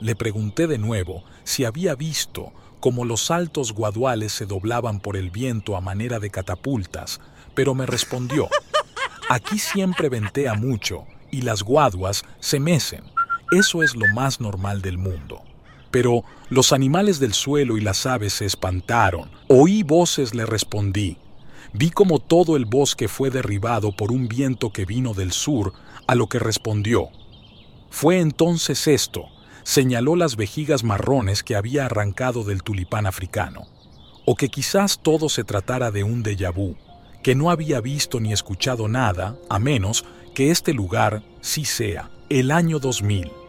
Le 0.00 0.16
pregunté 0.16 0.66
de 0.66 0.78
nuevo 0.78 1.24
si 1.44 1.64
había 1.64 1.94
visto 1.94 2.52
cómo 2.80 3.04
los 3.04 3.30
altos 3.30 3.72
guaduales 3.72 4.32
se 4.32 4.46
doblaban 4.46 4.98
por 5.00 5.16
el 5.16 5.30
viento 5.30 5.76
a 5.76 5.80
manera 5.80 6.18
de 6.18 6.30
catapultas, 6.30 7.20
pero 7.54 7.74
me 7.74 7.86
respondió, 7.86 8.48
aquí 9.28 9.58
siempre 9.58 10.08
ventea 10.08 10.54
mucho 10.54 11.06
y 11.30 11.42
las 11.42 11.62
guaduas 11.62 12.24
se 12.40 12.58
mecen. 12.58 13.04
Eso 13.52 13.82
es 13.82 13.94
lo 13.94 14.06
más 14.14 14.40
normal 14.40 14.80
del 14.80 14.96
mundo. 14.96 15.42
Pero 15.90 16.24
los 16.48 16.72
animales 16.72 17.20
del 17.20 17.34
suelo 17.34 17.76
y 17.76 17.82
las 17.82 18.06
aves 18.06 18.32
se 18.32 18.46
espantaron. 18.46 19.30
Oí 19.46 19.82
voces, 19.82 20.34
le 20.34 20.46
respondí. 20.46 21.18
Vi 21.74 21.90
como 21.90 22.18
todo 22.18 22.56
el 22.56 22.64
bosque 22.64 23.08
fue 23.08 23.28
derribado 23.28 23.94
por 23.94 24.10
un 24.10 24.26
viento 24.26 24.72
que 24.72 24.86
vino 24.86 25.12
del 25.12 25.32
sur, 25.32 25.74
a 26.06 26.14
lo 26.14 26.28
que 26.28 26.38
respondió. 26.38 27.10
Fue 27.90 28.20
entonces 28.20 28.88
esto, 28.88 29.26
señaló 29.64 30.16
las 30.16 30.36
vejigas 30.36 30.82
marrones 30.82 31.42
que 31.42 31.54
había 31.54 31.84
arrancado 31.84 32.44
del 32.44 32.62
tulipán 32.62 33.04
africano. 33.04 33.66
O 34.24 34.34
que 34.34 34.48
quizás 34.48 35.00
todo 35.02 35.28
se 35.28 35.44
tratara 35.44 35.90
de 35.90 36.04
un 36.04 36.24
déjà 36.24 36.54
vu, 36.54 36.74
que 37.22 37.34
no 37.34 37.50
había 37.50 37.82
visto 37.82 38.18
ni 38.18 38.32
escuchado 38.32 38.88
nada, 38.88 39.36
a 39.50 39.58
menos 39.58 40.06
que 40.34 40.50
este 40.50 40.72
lugar 40.72 41.22
sí 41.42 41.66
sea 41.66 42.10
el 42.30 42.50
año 42.50 42.78
2000. 42.78 43.41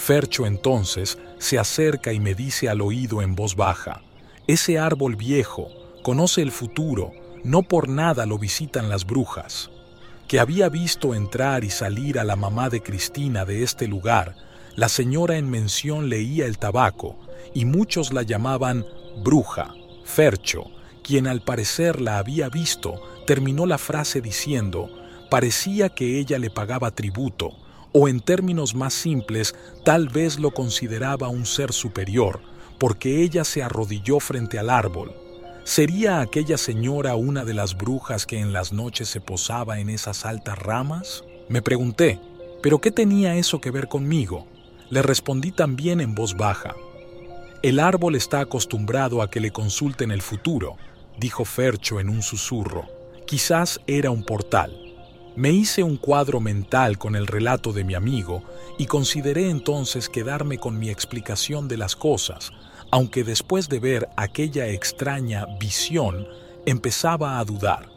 Fercho 0.00 0.46
entonces 0.46 1.18
se 1.38 1.58
acerca 1.58 2.14
y 2.14 2.20
me 2.20 2.34
dice 2.34 2.70
al 2.70 2.80
oído 2.80 3.20
en 3.20 3.34
voz 3.34 3.54
baja, 3.54 4.00
ese 4.46 4.78
árbol 4.78 5.14
viejo 5.14 5.68
conoce 6.02 6.40
el 6.40 6.52
futuro, 6.52 7.12
no 7.44 7.62
por 7.62 7.86
nada 7.90 8.24
lo 8.24 8.38
visitan 8.38 8.88
las 8.88 9.04
brujas. 9.04 9.70
Que 10.26 10.40
había 10.40 10.70
visto 10.70 11.14
entrar 11.14 11.64
y 11.64 11.70
salir 11.70 12.18
a 12.18 12.24
la 12.24 12.34
mamá 12.34 12.70
de 12.70 12.82
Cristina 12.82 13.44
de 13.44 13.62
este 13.62 13.86
lugar, 13.88 14.36
la 14.74 14.88
señora 14.88 15.36
en 15.36 15.50
mención 15.50 16.08
leía 16.08 16.46
el 16.46 16.56
tabaco 16.56 17.18
y 17.52 17.66
muchos 17.66 18.10
la 18.10 18.22
llamaban 18.22 18.86
bruja, 19.22 19.74
Fercho, 20.04 20.64
quien 21.04 21.26
al 21.26 21.42
parecer 21.42 22.00
la 22.00 22.16
había 22.16 22.48
visto, 22.48 23.02
terminó 23.26 23.66
la 23.66 23.76
frase 23.76 24.22
diciendo, 24.22 24.88
parecía 25.28 25.90
que 25.90 26.18
ella 26.18 26.38
le 26.38 26.48
pagaba 26.48 26.90
tributo, 26.90 27.59
o 27.92 28.08
en 28.08 28.20
términos 28.20 28.74
más 28.74 28.94
simples, 28.94 29.54
tal 29.84 30.08
vez 30.08 30.38
lo 30.38 30.52
consideraba 30.52 31.28
un 31.28 31.46
ser 31.46 31.72
superior, 31.72 32.40
porque 32.78 33.22
ella 33.22 33.44
se 33.44 33.62
arrodilló 33.62 34.20
frente 34.20 34.58
al 34.58 34.70
árbol. 34.70 35.14
¿Sería 35.64 36.20
aquella 36.20 36.56
señora 36.56 37.14
una 37.14 37.44
de 37.44 37.54
las 37.54 37.76
brujas 37.76 38.26
que 38.26 38.38
en 38.38 38.52
las 38.52 38.72
noches 38.72 39.08
se 39.08 39.20
posaba 39.20 39.78
en 39.78 39.90
esas 39.90 40.24
altas 40.24 40.58
ramas? 40.58 41.24
Me 41.48 41.62
pregunté, 41.62 42.18
¿pero 42.62 42.80
qué 42.80 42.90
tenía 42.90 43.36
eso 43.36 43.60
que 43.60 43.70
ver 43.70 43.88
conmigo? 43.88 44.46
Le 44.88 45.02
respondí 45.02 45.52
también 45.52 46.00
en 46.00 46.14
voz 46.14 46.36
baja. 46.36 46.74
El 47.62 47.78
árbol 47.78 48.16
está 48.16 48.40
acostumbrado 48.40 49.20
a 49.20 49.30
que 49.30 49.38
le 49.38 49.50
consulten 49.50 50.10
el 50.10 50.22
futuro, 50.22 50.76
dijo 51.18 51.44
Fercho 51.44 52.00
en 52.00 52.08
un 52.08 52.22
susurro. 52.22 52.88
Quizás 53.26 53.80
era 53.86 54.10
un 54.10 54.24
portal. 54.24 54.89
Me 55.36 55.50
hice 55.50 55.82
un 55.82 55.96
cuadro 55.96 56.40
mental 56.40 56.98
con 56.98 57.14
el 57.14 57.26
relato 57.26 57.72
de 57.72 57.84
mi 57.84 57.94
amigo 57.94 58.42
y 58.78 58.86
consideré 58.86 59.48
entonces 59.48 60.08
quedarme 60.08 60.58
con 60.58 60.78
mi 60.78 60.90
explicación 60.90 61.68
de 61.68 61.76
las 61.76 61.94
cosas, 61.94 62.52
aunque 62.90 63.22
después 63.22 63.68
de 63.68 63.78
ver 63.78 64.08
aquella 64.16 64.66
extraña 64.66 65.46
visión 65.58 66.26
empezaba 66.66 67.38
a 67.38 67.44
dudar. 67.44 67.88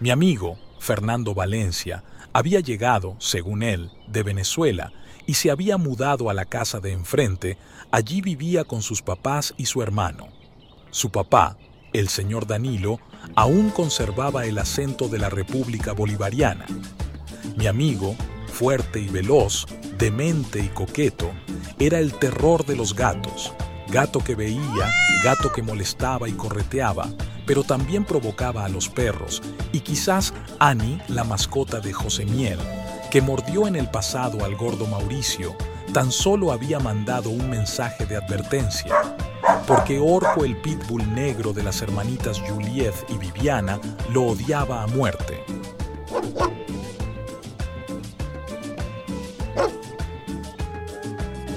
mi 0.00 0.10
amigo, 0.10 0.58
Fernando 0.78 1.34
Valencia, 1.34 2.02
había 2.32 2.60
llegado, 2.60 3.16
según 3.18 3.62
él, 3.62 3.90
de 4.08 4.22
Venezuela 4.22 4.92
y 5.26 5.34
se 5.34 5.50
había 5.50 5.76
mudado 5.76 6.30
a 6.30 6.34
la 6.34 6.46
casa 6.46 6.80
de 6.80 6.92
enfrente, 6.92 7.58
allí 7.92 8.22
vivía 8.22 8.64
con 8.64 8.80
sus 8.82 9.02
papás 9.02 9.54
y 9.58 9.66
su 9.66 9.82
hermano. 9.82 10.28
Su 10.90 11.10
papá, 11.10 11.56
El 11.92 12.08
señor 12.08 12.46
Danilo 12.46 12.98
aún 13.34 13.70
conservaba 13.70 14.46
el 14.46 14.58
acento 14.58 15.08
de 15.08 15.18
la 15.18 15.30
República 15.30 15.92
Bolivariana. 15.92 16.66
Mi 17.56 17.66
amigo, 17.66 18.14
fuerte 18.46 19.00
y 19.00 19.08
veloz, 19.08 19.66
demente 19.98 20.60
y 20.60 20.68
coqueto, 20.68 21.30
era 21.78 21.98
el 21.98 22.12
terror 22.14 22.64
de 22.64 22.76
los 22.76 22.94
gatos. 22.94 23.52
Gato 23.88 24.20
que 24.20 24.34
veía, 24.34 24.92
gato 25.24 25.52
que 25.52 25.62
molestaba 25.62 26.28
y 26.28 26.32
correteaba, 26.32 27.08
pero 27.46 27.64
también 27.64 28.04
provocaba 28.04 28.64
a 28.64 28.68
los 28.68 28.88
perros, 28.88 29.42
y 29.72 29.80
quizás 29.80 30.32
Annie, 30.58 31.02
la 31.08 31.24
mascota 31.24 31.80
de 31.80 31.92
José 31.92 32.24
Miel, 32.24 32.58
que 33.10 33.20
mordió 33.20 33.66
en 33.66 33.74
el 33.74 33.90
pasado 33.90 34.44
al 34.44 34.54
gordo 34.54 34.86
Mauricio, 34.86 35.56
tan 35.92 36.12
solo 36.12 36.52
había 36.52 36.78
mandado 36.78 37.30
un 37.30 37.50
mensaje 37.50 38.06
de 38.06 38.16
advertencia, 38.16 38.94
porque 39.66 39.98
Orco 39.98 40.44
el 40.44 40.56
pitbull 40.56 41.14
negro 41.14 41.52
de 41.52 41.62
las 41.62 41.82
hermanitas 41.82 42.40
Juliet 42.40 42.94
y 43.08 43.18
Viviana 43.18 43.80
lo 44.12 44.24
odiaba 44.24 44.82
a 44.82 44.86
muerte. 44.86 45.42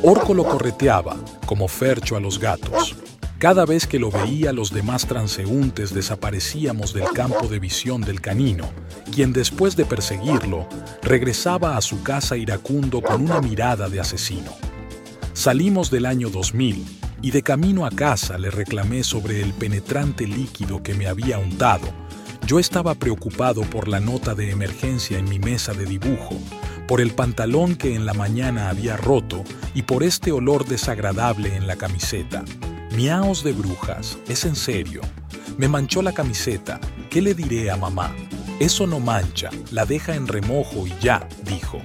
Orco 0.02 0.34
lo 0.34 0.44
correteaba, 0.44 1.16
como 1.46 1.68
Fercho 1.68 2.18
a 2.18 2.20
los 2.20 2.38
gatos. 2.38 2.96
Cada 3.38 3.66
vez 3.66 3.88
que 3.88 4.00
lo 4.00 4.10
veía, 4.10 4.54
los 4.54 4.72
demás 4.72 5.06
transeúntes 5.06 5.94
desaparecíamos 5.94 6.94
del 6.94 7.10
campo 7.14 7.48
de 7.48 7.60
visión 7.60 8.02
del 8.02 8.22
canino, 8.22 8.70
quien 9.14 9.34
después 9.34 9.76
de 9.76 9.86
perseguirlo, 9.86 10.68
regresaba 11.02 11.78
a 11.78 11.82
su 11.82 12.04
casa 12.04 12.38
iracundo 12.38 13.02
con 13.02 13.22
una 13.22 13.42
mirada 13.42 13.90
de 13.90 14.00
asesino. 14.00 14.54
Salimos 15.34 15.90
del 15.90 16.06
año 16.06 16.30
2000 16.30 17.03
y 17.24 17.32
de 17.32 17.42
camino 17.42 17.86
a 17.86 17.90
casa 17.90 18.38
le 18.38 18.52
reclamé 18.52 19.04
sobre 19.04 19.42
el 19.42 19.54
penetrante 19.54 20.28
líquido 20.28 20.84
que 20.84 20.94
me 20.94 21.08
había 21.08 21.40
untado. 21.40 21.88
Yo 22.46 22.60
estaba 22.60 22.94
preocupado 22.96 23.62
por 23.62 23.88
la 23.88 24.02
nota 24.02 24.36
de 24.36 24.52
emergencia 24.52 25.18
en 25.18 25.30
mi 25.30 25.40
mesa 25.40 25.74
de 25.74 25.86
dibujo, 25.86 26.38
por 26.86 27.00
el 27.00 27.12
pantalón 27.12 27.78
que 27.78 27.96
en 27.96 28.06
la 28.06 28.14
mañana 28.14 28.70
había 28.70 28.98
roto 28.98 29.44
y 29.74 29.84
por 29.84 30.04
este 30.04 30.34
olor 30.34 30.66
desagradable 30.66 31.56
en 31.56 31.66
la 31.66 31.78
camiseta. 31.78 32.44
Miaos 32.94 33.42
de 33.44 33.54
brujas, 33.54 34.18
es 34.28 34.44
en 34.44 34.58
serio. 34.58 35.02
Me 35.58 35.70
manchó 35.70 36.02
la 36.02 36.14
camiseta. 36.14 36.82
¿Qué 37.10 37.22
le 37.22 37.34
diré 37.34 37.72
a 37.72 37.78
mamá? 37.78 38.14
Eso 38.60 38.86
no 38.86 39.00
mancha, 39.00 39.50
la 39.72 39.86
deja 39.86 40.14
en 40.16 40.28
remojo 40.28 40.86
y 40.86 40.94
ya, 41.00 41.26
dijo. 41.46 41.82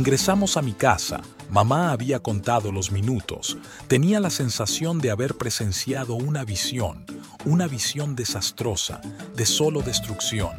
Ingresamos 0.00 0.56
a 0.56 0.62
mi 0.62 0.72
casa. 0.72 1.20
Mamá 1.50 1.92
había 1.92 2.20
contado 2.20 2.72
los 2.72 2.90
minutos. 2.90 3.58
Tenía 3.86 4.18
la 4.18 4.30
sensación 4.30 4.98
de 4.98 5.10
haber 5.10 5.34
presenciado 5.34 6.14
una 6.14 6.42
visión, 6.42 7.04
una 7.44 7.68
visión 7.68 8.16
desastrosa, 8.16 9.02
de 9.36 9.44
solo 9.44 9.82
destrucción. 9.82 10.52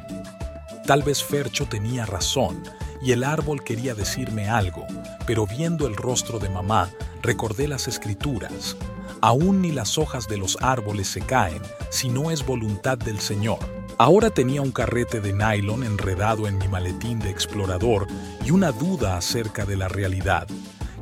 Tal 0.85 1.01
vez 1.01 1.23
Fercho 1.23 1.65
tenía 1.65 2.05
razón 2.05 2.61
y 3.01 3.13
el 3.13 3.23
árbol 3.23 3.63
quería 3.63 3.95
decirme 3.95 4.47
algo, 4.47 4.85
pero 5.25 5.47
viendo 5.47 5.87
el 5.87 5.95
rostro 5.95 6.37
de 6.37 6.49
mamá, 6.49 6.91
recordé 7.23 7.67
las 7.67 7.87
escrituras. 7.87 8.77
Aún 9.21 9.63
ni 9.63 9.71
las 9.71 9.97
hojas 9.97 10.27
de 10.27 10.37
los 10.37 10.55
árboles 10.61 11.07
se 11.07 11.21
caen 11.21 11.63
si 11.89 12.09
no 12.09 12.29
es 12.29 12.45
voluntad 12.45 12.99
del 12.99 13.19
Señor. 13.19 13.80
Ahora 14.01 14.31
tenía 14.31 14.63
un 14.63 14.71
carrete 14.71 15.21
de 15.21 15.31
nylon 15.31 15.83
enredado 15.83 16.47
en 16.47 16.57
mi 16.57 16.67
maletín 16.67 17.19
de 17.19 17.29
explorador 17.29 18.07
y 18.43 18.49
una 18.49 18.71
duda 18.71 19.15
acerca 19.15 19.63
de 19.63 19.77
la 19.77 19.89
realidad. 19.89 20.47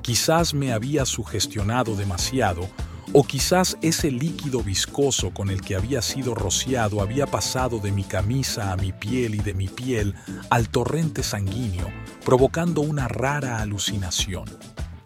Quizás 0.02 0.54
me 0.54 0.74
había 0.74 1.06
sugestionado 1.06 1.96
demasiado 1.96 2.68
o 3.14 3.24
quizás 3.24 3.78
ese 3.82 4.12
líquido 4.12 4.62
viscoso 4.64 5.34
con 5.34 5.50
el 5.50 5.62
que 5.62 5.78
había 5.78 6.02
sido 6.02 6.36
rociado 6.36 7.02
había 7.02 7.26
pasado 7.26 7.80
de 7.80 7.94
mi 7.94 8.04
camisa 8.04 8.74
a 8.74 8.76
mi 8.76 8.92
piel 8.92 9.36
y 9.36 9.40
de 9.40 9.54
mi 9.54 9.70
piel 9.70 10.14
al 10.50 10.68
torrente 10.68 11.24
sanguíneo, 11.24 11.88
provocando 12.26 12.82
una 12.82 13.08
rara 13.08 13.62
alucinación. 13.62 14.44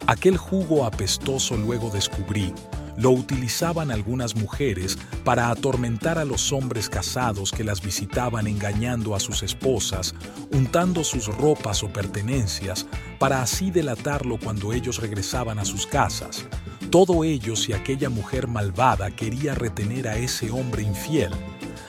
Aquel 0.08 0.38
jugo 0.38 0.86
apestoso 0.86 1.58
luego 1.58 1.92
descubrí 1.92 2.56
lo 2.98 3.12
utilizaban 3.12 3.92
algunas 3.92 4.36
mujeres 4.36 4.98
para 5.24 5.50
atormentar 5.50 6.18
a 6.18 6.26
los 6.26 6.52
hombres 6.52 6.90
casados 6.90 7.52
que 7.52 7.64
las 7.64 7.82
visitaban 7.82 8.48
engañando 8.48 9.16
a 9.16 9.20
sus 9.20 9.44
esposas, 9.44 10.14
untando 10.52 11.04
sus 11.04 11.28
ropas 11.28 11.84
o 11.84 11.92
pertenencias, 11.92 12.86
para 13.20 13.42
así 13.42 13.72
delatarlo 13.72 14.38
cuando 14.38 14.74
ellos 14.74 15.00
regresaban 15.00 15.60
a 15.60 15.66
sus 15.66 15.88
casas. 15.88 16.46
Todo 16.90 17.24
ello 17.24 17.56
si 17.56 17.74
aquella 17.74 18.10
mujer 18.10 18.48
malvada 18.48 19.10
quería 19.12 19.56
retener 19.56 20.08
a 20.08 20.18
ese 20.18 20.52
hombre 20.52 20.84
infiel. 20.84 21.32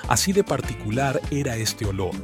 Así 0.08 0.32
de 0.32 0.44
particular 0.44 1.20
era 1.30 1.56
este 1.56 1.84
olor. 1.84 2.14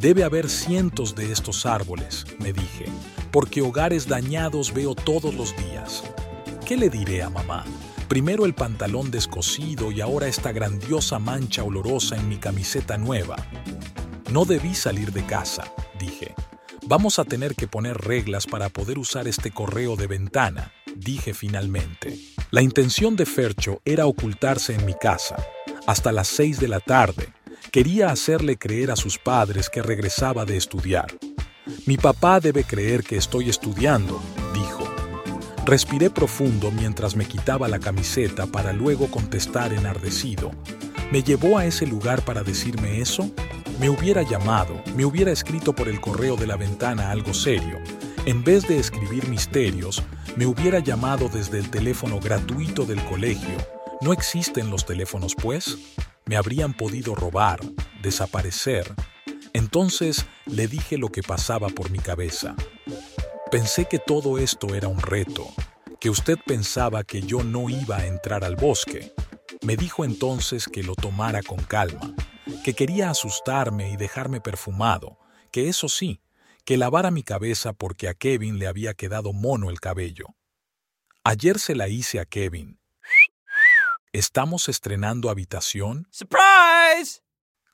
Debe 0.00 0.24
haber 0.24 0.48
cientos 0.48 1.14
de 1.14 1.32
estos 1.32 1.66
árboles, 1.66 2.24
me 2.38 2.52
dije, 2.52 2.86
porque 3.32 3.62
hogares 3.62 4.06
dañados 4.06 4.72
veo 4.72 4.94
todos 4.94 5.34
los 5.34 5.56
días. 5.56 6.04
¿Qué 6.64 6.76
le 6.76 6.88
diré 6.88 7.22
a 7.22 7.30
mamá? 7.30 7.64
Primero 8.08 8.46
el 8.46 8.54
pantalón 8.54 9.10
descosido 9.10 9.92
y 9.92 10.00
ahora 10.00 10.28
esta 10.28 10.50
grandiosa 10.50 11.18
mancha 11.18 11.62
olorosa 11.62 12.16
en 12.16 12.26
mi 12.26 12.38
camiseta 12.38 12.96
nueva. 12.96 13.36
No 14.32 14.46
debí 14.46 14.74
salir 14.74 15.12
de 15.12 15.26
casa, 15.26 15.70
dije. 15.98 16.34
Vamos 16.86 17.18
a 17.18 17.26
tener 17.26 17.54
que 17.54 17.68
poner 17.68 17.98
reglas 17.98 18.46
para 18.46 18.70
poder 18.70 18.98
usar 18.98 19.28
este 19.28 19.50
correo 19.50 19.94
de 19.94 20.06
ventana, 20.06 20.72
dije 20.96 21.34
finalmente. 21.34 22.18
La 22.50 22.62
intención 22.62 23.14
de 23.14 23.26
Fercho 23.26 23.82
era 23.84 24.06
ocultarse 24.06 24.74
en 24.74 24.86
mi 24.86 24.94
casa, 24.94 25.36
hasta 25.86 26.10
las 26.10 26.28
seis 26.28 26.58
de 26.58 26.68
la 26.68 26.80
tarde. 26.80 27.34
Quería 27.72 28.10
hacerle 28.10 28.56
creer 28.56 28.90
a 28.90 28.96
sus 28.96 29.18
padres 29.18 29.68
que 29.68 29.82
regresaba 29.82 30.46
de 30.46 30.56
estudiar. 30.56 31.08
Mi 31.84 31.98
papá 31.98 32.40
debe 32.40 32.64
creer 32.64 33.04
que 33.04 33.18
estoy 33.18 33.50
estudiando, 33.50 34.18
Respiré 35.68 36.08
profundo 36.08 36.70
mientras 36.70 37.14
me 37.14 37.26
quitaba 37.26 37.68
la 37.68 37.78
camiseta 37.78 38.46
para 38.46 38.72
luego 38.72 39.10
contestar 39.10 39.74
enardecido. 39.74 40.50
¿Me 41.12 41.22
llevó 41.22 41.58
a 41.58 41.66
ese 41.66 41.86
lugar 41.86 42.24
para 42.24 42.42
decirme 42.42 43.02
eso? 43.02 43.30
Me 43.78 43.90
hubiera 43.90 44.22
llamado, 44.22 44.82
me 44.96 45.04
hubiera 45.04 45.30
escrito 45.30 45.74
por 45.74 45.90
el 45.90 46.00
correo 46.00 46.36
de 46.36 46.46
la 46.46 46.56
ventana 46.56 47.10
algo 47.10 47.34
serio. 47.34 47.76
En 48.24 48.42
vez 48.44 48.66
de 48.66 48.78
escribir 48.78 49.28
misterios, 49.28 50.02
me 50.36 50.46
hubiera 50.46 50.78
llamado 50.78 51.28
desde 51.28 51.58
el 51.58 51.68
teléfono 51.68 52.18
gratuito 52.18 52.86
del 52.86 53.04
colegio. 53.04 53.58
¿No 54.00 54.14
existen 54.14 54.70
los 54.70 54.86
teléfonos, 54.86 55.34
pues? 55.34 55.76
Me 56.24 56.38
habrían 56.38 56.72
podido 56.72 57.14
robar, 57.14 57.60
desaparecer. 58.00 58.90
Entonces 59.52 60.24
le 60.46 60.66
dije 60.66 60.96
lo 60.96 61.10
que 61.10 61.22
pasaba 61.22 61.68
por 61.68 61.90
mi 61.90 61.98
cabeza. 61.98 62.56
Pensé 63.50 63.86
que 63.86 63.98
todo 63.98 64.36
esto 64.36 64.74
era 64.74 64.88
un 64.88 65.00
reto, 65.00 65.46
que 66.00 66.10
usted 66.10 66.36
pensaba 66.44 67.02
que 67.02 67.22
yo 67.22 67.42
no 67.42 67.70
iba 67.70 67.96
a 67.96 68.06
entrar 68.06 68.44
al 68.44 68.56
bosque. 68.56 69.14
Me 69.62 69.74
dijo 69.74 70.04
entonces 70.04 70.68
que 70.68 70.82
lo 70.82 70.94
tomara 70.94 71.42
con 71.42 71.56
calma, 71.62 72.14
que 72.62 72.74
quería 72.74 73.08
asustarme 73.08 73.90
y 73.90 73.96
dejarme 73.96 74.42
perfumado, 74.42 75.18
que 75.50 75.70
eso 75.70 75.88
sí, 75.88 76.20
que 76.66 76.76
lavara 76.76 77.10
mi 77.10 77.22
cabeza 77.22 77.72
porque 77.72 78.08
a 78.08 78.14
Kevin 78.14 78.58
le 78.58 78.66
había 78.66 78.92
quedado 78.92 79.32
mono 79.32 79.70
el 79.70 79.80
cabello. 79.80 80.26
Ayer 81.24 81.58
se 81.58 81.74
la 81.74 81.88
hice 81.88 82.20
a 82.20 82.26
Kevin. 82.26 82.78
¿Estamos 84.12 84.68
estrenando 84.68 85.30
habitación? 85.30 86.06
¡Surprise! 86.10 87.22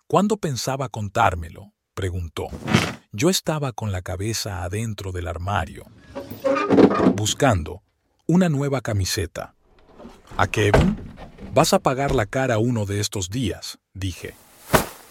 ¿Cuándo 0.06 0.36
pensaba 0.36 0.88
contármelo? 0.88 1.73
Preguntó. 1.94 2.48
Yo 3.12 3.30
estaba 3.30 3.72
con 3.72 3.92
la 3.92 4.02
cabeza 4.02 4.64
adentro 4.64 5.12
del 5.12 5.28
armario, 5.28 5.84
buscando 7.14 7.82
una 8.26 8.48
nueva 8.48 8.80
camiseta. 8.80 9.54
¿A 10.36 10.46
Kevin? 10.46 10.96
Vas 11.54 11.72
a 11.72 11.78
pagar 11.78 12.14
la 12.14 12.26
cara 12.26 12.58
uno 12.58 12.84
de 12.84 13.00
estos 13.00 13.30
días, 13.30 13.78
dije. 13.92 14.34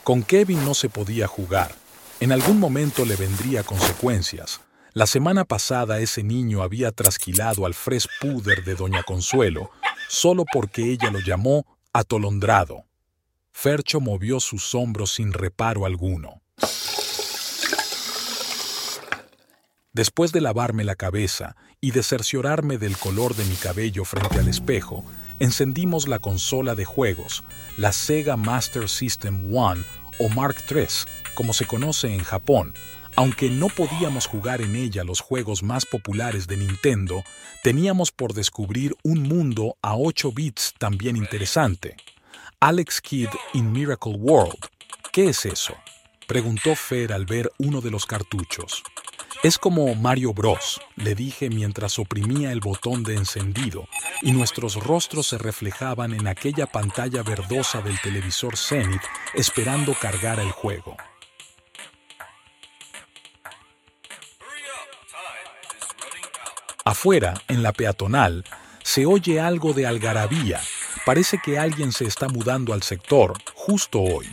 Con 0.03 0.23
Kevin 0.23 0.63
no 0.65 0.73
se 0.73 0.89
podía 0.89 1.27
jugar. 1.27 1.73
En 2.19 2.31
algún 2.31 2.59
momento 2.59 3.05
le 3.05 3.15
vendría 3.15 3.63
consecuencias. 3.63 4.61
La 4.93 5.07
semana 5.07 5.45
pasada 5.45 5.99
ese 5.99 6.21
niño 6.21 6.61
había 6.61 6.91
trasquilado 6.91 7.65
al 7.65 7.73
fresh 7.73 8.07
puder 8.21 8.63
de 8.63 8.75
Doña 8.75 9.01
Consuelo 9.03 9.71
solo 10.13 10.45
porque 10.53 10.91
ella 10.91 11.09
lo 11.09 11.19
llamó 11.19 11.65
atolondrado. 11.91 12.85
Fercho 13.51 13.99
movió 13.99 14.39
sus 14.39 14.75
hombros 14.75 15.15
sin 15.15 15.33
reparo 15.33 15.87
alguno. 15.87 16.42
Después 19.93 20.31
de 20.31 20.41
lavarme 20.41 20.83
la 20.83 20.95
cabeza 20.95 21.55
y 21.79 21.91
de 21.91 22.01
cerciorarme 22.01 22.79
del 22.79 22.97
color 22.97 23.35
de 23.35 23.45
mi 23.45 23.55
cabello 23.55 24.05
frente 24.05 24.39
al 24.39 24.47
espejo, 24.47 25.05
encendimos 25.37 26.07
la 26.07 26.17
consola 26.17 26.73
de 26.73 26.83
juegos, 26.83 27.43
la 27.77 27.91
Sega 27.91 28.35
Master 28.35 28.89
System 28.89 29.55
One 29.55 29.83
o 30.17 30.29
Mark 30.29 30.55
III, 30.67 30.87
como 31.35 31.53
se 31.53 31.67
conoce 31.67 32.11
en 32.11 32.23
Japón. 32.23 32.73
Aunque 33.15 33.51
no 33.51 33.67
podíamos 33.67 34.25
jugar 34.25 34.63
en 34.63 34.75
ella 34.75 35.03
los 35.03 35.21
juegos 35.21 35.61
más 35.61 35.85
populares 35.85 36.47
de 36.47 36.57
Nintendo, 36.57 37.23
teníamos 37.61 38.11
por 38.11 38.33
descubrir 38.33 38.95
un 39.03 39.21
mundo 39.21 39.77
a 39.83 39.95
8 39.95 40.31
bits 40.31 40.73
también 40.79 41.15
interesante. 41.17 41.95
Alex 42.59 42.99
Kidd 42.99 43.29
in 43.53 43.71
Miracle 43.71 44.15
World. 44.15 44.57
¿Qué 45.11 45.29
es 45.29 45.45
eso? 45.45 45.75
Preguntó 46.27 46.75
Fer 46.75 47.13
al 47.13 47.25
ver 47.25 47.51
uno 47.57 47.81
de 47.81 47.91
los 47.91 48.05
cartuchos. 48.05 48.83
Es 49.43 49.57
como 49.57 49.93
Mario 49.95 50.33
Bros, 50.33 50.79
le 50.95 51.15
dije 51.15 51.49
mientras 51.49 51.99
oprimía 51.99 52.53
el 52.53 52.61
botón 52.61 53.03
de 53.03 53.15
encendido 53.15 53.89
y 54.21 54.31
nuestros 54.31 54.75
rostros 54.75 55.27
se 55.27 55.37
reflejaban 55.37 56.13
en 56.13 56.27
aquella 56.27 56.65
pantalla 56.65 57.23
verdosa 57.23 57.81
del 57.81 57.99
televisor 57.99 58.55
Zenith 58.55 59.01
esperando 59.33 59.93
cargar 59.95 60.39
el 60.39 60.51
juego. 60.51 60.95
Afuera, 66.85 67.33
en 67.47 67.63
la 67.63 67.73
peatonal, 67.73 68.45
se 68.81 69.05
oye 69.05 69.39
algo 69.39 69.73
de 69.73 69.87
algarabía. 69.87 70.61
Parece 71.05 71.39
que 71.43 71.57
alguien 71.57 71.91
se 71.91 72.05
está 72.05 72.27
mudando 72.29 72.73
al 72.73 72.83
sector 72.83 73.33
justo 73.53 74.01
hoy. 74.01 74.27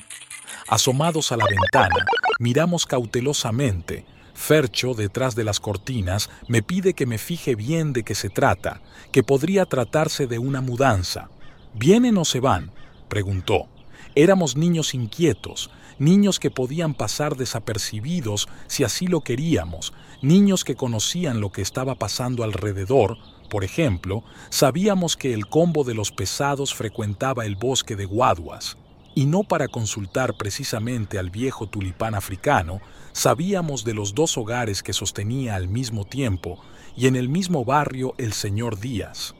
Asomados 0.70 1.32
a 1.32 1.36
la 1.36 1.46
ventana, 1.46 2.06
miramos 2.38 2.86
cautelosamente 2.86 4.06
Fercho, 4.34 4.94
detrás 4.94 5.34
de 5.34 5.42
las 5.42 5.58
cortinas, 5.58 6.30
me 6.46 6.62
pide 6.62 6.94
que 6.94 7.06
me 7.06 7.18
fije 7.18 7.56
bien 7.56 7.92
de 7.92 8.04
qué 8.04 8.14
se 8.14 8.30
trata, 8.30 8.80
que 9.10 9.24
podría 9.24 9.66
tratarse 9.66 10.28
de 10.28 10.38
una 10.38 10.60
mudanza. 10.60 11.28
¿Vienen 11.74 12.16
o 12.16 12.24
se 12.24 12.38
van? 12.38 12.70
preguntó. 13.08 13.66
Éramos 14.14 14.56
niños 14.56 14.94
inquietos, 14.94 15.70
niños 15.98 16.38
que 16.38 16.52
podían 16.52 16.94
pasar 16.94 17.36
desapercibidos 17.36 18.48
si 18.68 18.84
así 18.84 19.08
lo 19.08 19.22
queríamos, 19.22 19.92
niños 20.22 20.62
que 20.62 20.76
conocían 20.76 21.40
lo 21.40 21.50
que 21.50 21.62
estaba 21.62 21.96
pasando 21.96 22.44
alrededor. 22.44 23.18
Por 23.50 23.64
ejemplo, 23.64 24.22
sabíamos 24.50 25.16
que 25.16 25.34
el 25.34 25.48
combo 25.48 25.82
de 25.82 25.94
los 25.94 26.12
pesados 26.12 26.74
frecuentaba 26.74 27.44
el 27.44 27.56
bosque 27.56 27.96
de 27.96 28.04
guaduas 28.04 28.76
y 29.14 29.26
no 29.26 29.42
para 29.42 29.68
consultar 29.68 30.36
precisamente 30.36 31.18
al 31.18 31.30
viejo 31.30 31.68
tulipán 31.68 32.14
africano, 32.14 32.80
sabíamos 33.12 33.84
de 33.84 33.94
los 33.94 34.14
dos 34.14 34.38
hogares 34.38 34.82
que 34.82 34.92
sostenía 34.92 35.56
al 35.56 35.68
mismo 35.68 36.04
tiempo 36.04 36.60
y 36.96 37.06
en 37.06 37.16
el 37.16 37.28
mismo 37.28 37.64
barrio 37.64 38.14
el 38.18 38.32
señor 38.32 38.78
Díaz. 38.78 39.34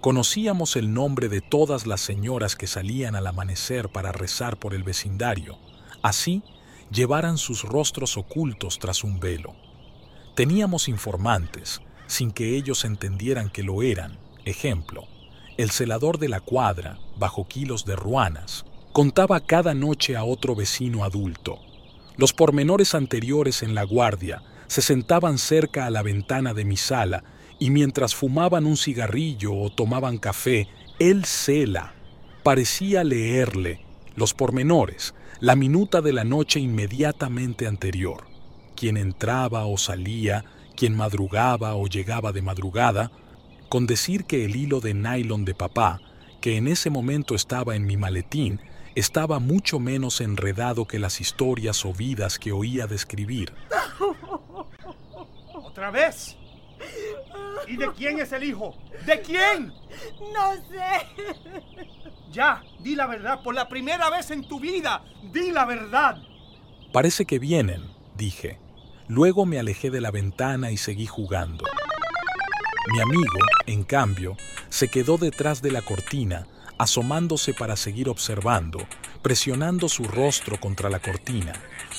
Conocíamos 0.00 0.76
el 0.76 0.92
nombre 0.92 1.28
de 1.28 1.40
todas 1.40 1.86
las 1.86 2.00
señoras 2.00 2.54
que 2.54 2.66
salían 2.66 3.16
al 3.16 3.26
amanecer 3.26 3.88
para 3.88 4.12
rezar 4.12 4.58
por 4.58 4.74
el 4.74 4.84
vecindario, 4.84 5.58
así 6.02 6.42
llevaran 6.92 7.38
sus 7.38 7.64
rostros 7.64 8.16
ocultos 8.16 8.78
tras 8.78 9.02
un 9.02 9.18
velo. 9.18 9.56
Teníamos 10.36 10.88
informantes, 10.88 11.80
sin 12.06 12.30
que 12.30 12.56
ellos 12.56 12.84
entendieran 12.84 13.50
que 13.50 13.64
lo 13.64 13.82
eran. 13.82 14.18
Ejemplo, 14.44 15.08
el 15.56 15.70
celador 15.70 16.18
de 16.18 16.28
la 16.28 16.40
cuadra, 16.40 16.98
bajo 17.16 17.48
kilos 17.48 17.84
de 17.84 17.96
ruanas, 17.96 18.64
contaba 18.96 19.40
cada 19.40 19.74
noche 19.74 20.16
a 20.16 20.24
otro 20.24 20.54
vecino 20.54 21.04
adulto. 21.04 21.58
Los 22.16 22.32
pormenores 22.32 22.94
anteriores 22.94 23.62
en 23.62 23.74
la 23.74 23.82
guardia 23.82 24.42
se 24.68 24.80
sentaban 24.80 25.36
cerca 25.36 25.84
a 25.84 25.90
la 25.90 26.02
ventana 26.02 26.54
de 26.54 26.64
mi 26.64 26.78
sala 26.78 27.22
y 27.58 27.68
mientras 27.68 28.14
fumaban 28.14 28.64
un 28.64 28.78
cigarrillo 28.78 29.52
o 29.52 29.68
tomaban 29.68 30.16
café, 30.16 30.66
él 30.98 31.26
cela. 31.26 31.92
Parecía 32.42 33.04
leerle 33.04 33.84
los 34.14 34.32
pormenores, 34.32 35.14
la 35.40 35.56
minuta 35.56 36.00
de 36.00 36.14
la 36.14 36.24
noche 36.24 36.58
inmediatamente 36.58 37.66
anterior. 37.66 38.24
Quien 38.76 38.96
entraba 38.96 39.66
o 39.66 39.76
salía, 39.76 40.46
quien 40.74 40.96
madrugaba 40.96 41.74
o 41.74 41.86
llegaba 41.86 42.32
de 42.32 42.40
madrugada, 42.40 43.12
con 43.68 43.86
decir 43.86 44.24
que 44.24 44.46
el 44.46 44.56
hilo 44.56 44.80
de 44.80 44.94
nylon 44.94 45.44
de 45.44 45.54
papá, 45.54 46.00
que 46.40 46.56
en 46.56 46.66
ese 46.66 46.88
momento 46.88 47.34
estaba 47.34 47.76
en 47.76 47.84
mi 47.84 47.98
maletín, 47.98 48.58
estaba 48.96 49.38
mucho 49.38 49.78
menos 49.78 50.22
enredado 50.22 50.86
que 50.86 50.98
las 50.98 51.20
historias 51.20 51.84
o 51.84 51.92
vidas 51.92 52.38
que 52.38 52.50
oía 52.50 52.86
describir. 52.86 53.52
¿Otra 55.54 55.90
vez? 55.90 56.34
¿Y 57.68 57.76
de 57.76 57.92
quién 57.92 58.18
es 58.18 58.32
el 58.32 58.44
hijo? 58.44 58.74
¿De 59.04 59.20
quién? 59.20 59.70
No 60.32 60.54
sé. 60.70 61.62
Ya, 62.32 62.62
di 62.80 62.96
la 62.96 63.06
verdad 63.06 63.42
por 63.42 63.54
la 63.54 63.68
primera 63.68 64.08
vez 64.08 64.30
en 64.30 64.48
tu 64.48 64.58
vida. 64.58 65.04
Di 65.30 65.52
la 65.52 65.66
verdad. 65.66 66.16
Parece 66.90 67.26
que 67.26 67.38
vienen, 67.38 67.82
dije. 68.16 68.58
Luego 69.08 69.44
me 69.44 69.58
alejé 69.58 69.90
de 69.90 70.00
la 70.00 70.10
ventana 70.10 70.70
y 70.70 70.78
seguí 70.78 71.06
jugando. 71.06 71.64
Mi 72.94 73.00
amigo, 73.00 73.38
en 73.66 73.84
cambio, 73.84 74.36
se 74.70 74.88
quedó 74.88 75.18
detrás 75.18 75.60
de 75.60 75.70
la 75.70 75.82
cortina 75.82 76.46
asomándose 76.78 77.54
para 77.54 77.76
seguir 77.76 78.08
observando, 78.08 78.78
presionando 79.22 79.88
su 79.88 80.04
rostro 80.04 80.58
contra 80.60 80.90
la 80.90 81.00
cortina, 81.00 81.52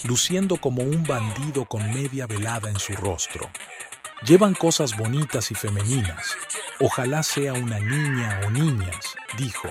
luciendo 0.04 0.58
como 0.58 0.84
un 0.84 1.04
bandido 1.04 1.66
con 1.66 1.94
media 1.94 2.28
velada 2.28 2.70
en 2.70 2.80
su 2.80 2.94
rostro. 2.94 3.50
Llevan 4.26 4.56
cosas 4.56 4.98
bonitas 4.98 5.52
y 5.52 5.56
femeninas. 5.56 6.36
Ojalá 6.80 7.24
sea 7.24 7.54
una 7.54 7.80
niña 7.80 8.42
o 8.46 8.50
niñas, 8.50 9.16
dijo. 9.38 9.70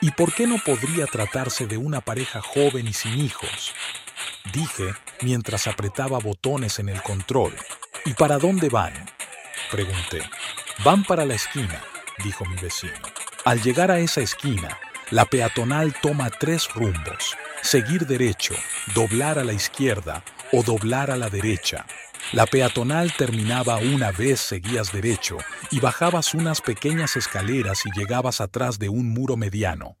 ¿Y 0.00 0.10
por 0.12 0.32
qué 0.32 0.46
no 0.46 0.58
podría 0.58 1.06
tratarse 1.06 1.66
de 1.66 1.76
una 1.76 2.00
pareja 2.00 2.40
joven 2.40 2.86
y 2.88 2.92
sin 2.92 3.18
hijos? 3.20 3.72
Dije 4.52 4.94
mientras 5.22 5.66
apretaba 5.66 6.18
botones 6.18 6.78
en 6.78 6.88
el 6.88 7.02
control. 7.02 7.54
¿Y 8.04 8.14
para 8.14 8.38
dónde 8.38 8.68
van? 8.68 8.92
Pregunté. 9.70 10.22
Van 10.84 11.04
para 11.04 11.24
la 11.24 11.34
esquina, 11.34 11.82
dijo 12.24 12.44
mi 12.44 12.56
vecino. 12.56 13.11
Al 13.44 13.60
llegar 13.60 13.90
a 13.90 13.98
esa 13.98 14.20
esquina, 14.20 14.78
la 15.10 15.24
peatonal 15.24 15.92
toma 16.00 16.30
tres 16.30 16.68
rumbos, 16.72 17.36
seguir 17.60 18.06
derecho, 18.06 18.54
doblar 18.94 19.36
a 19.40 19.42
la 19.42 19.52
izquierda 19.52 20.22
o 20.52 20.62
doblar 20.62 21.10
a 21.10 21.16
la 21.16 21.28
derecha. 21.28 21.84
La 22.32 22.46
peatonal 22.46 23.12
terminaba 23.12 23.78
una 23.78 24.12
vez 24.12 24.38
seguías 24.38 24.92
derecho 24.92 25.38
y 25.72 25.80
bajabas 25.80 26.34
unas 26.34 26.60
pequeñas 26.60 27.16
escaleras 27.16 27.82
y 27.84 27.90
llegabas 27.98 28.40
atrás 28.40 28.78
de 28.78 28.88
un 28.88 29.08
muro 29.08 29.36
mediano. 29.36 29.96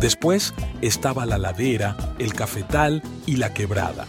Después 0.00 0.54
estaba 0.80 1.26
la 1.26 1.36
ladera, 1.36 1.94
el 2.18 2.32
cafetal 2.32 3.02
y 3.26 3.36
la 3.36 3.52
quebrada. 3.52 4.06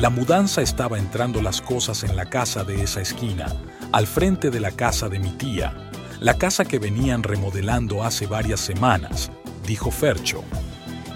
La 0.00 0.08
mudanza 0.08 0.62
estaba 0.62 0.98
entrando 0.98 1.42
las 1.42 1.60
cosas 1.60 2.02
en 2.02 2.16
la 2.16 2.30
casa 2.30 2.64
de 2.64 2.82
esa 2.82 3.02
esquina, 3.02 3.46
al 3.92 4.06
frente 4.06 4.50
de 4.50 4.58
la 4.58 4.70
casa 4.70 5.10
de 5.10 5.18
mi 5.18 5.30
tía, 5.32 5.74
la 6.18 6.38
casa 6.38 6.64
que 6.64 6.78
venían 6.78 7.22
remodelando 7.22 8.02
hace 8.02 8.26
varias 8.26 8.60
semanas, 8.60 9.30
dijo 9.66 9.90
Fercho. 9.90 10.44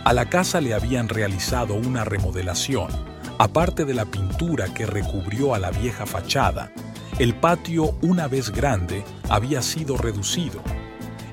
A 0.04 0.12
la 0.12 0.28
casa 0.28 0.60
le 0.60 0.74
habían 0.74 1.08
realizado 1.08 1.72
una 1.72 2.04
remodelación, 2.04 2.90
aparte 3.38 3.86
de 3.86 3.94
la 3.94 4.04
pintura 4.04 4.74
que 4.74 4.84
recubrió 4.84 5.54
a 5.54 5.58
la 5.58 5.70
vieja 5.70 6.04
fachada. 6.04 6.70
El 7.18 7.34
patio, 7.34 7.96
una 8.02 8.28
vez 8.28 8.50
grande, 8.50 9.04
había 9.30 9.62
sido 9.62 9.96
reducido 9.96 10.60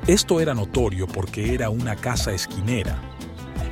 esto 0.07 0.41
era 0.41 0.53
notorio 0.53 1.07
porque 1.07 1.53
era 1.53 1.69
una 1.69 1.95
casa 1.95 2.33
esquinera. 2.33 2.99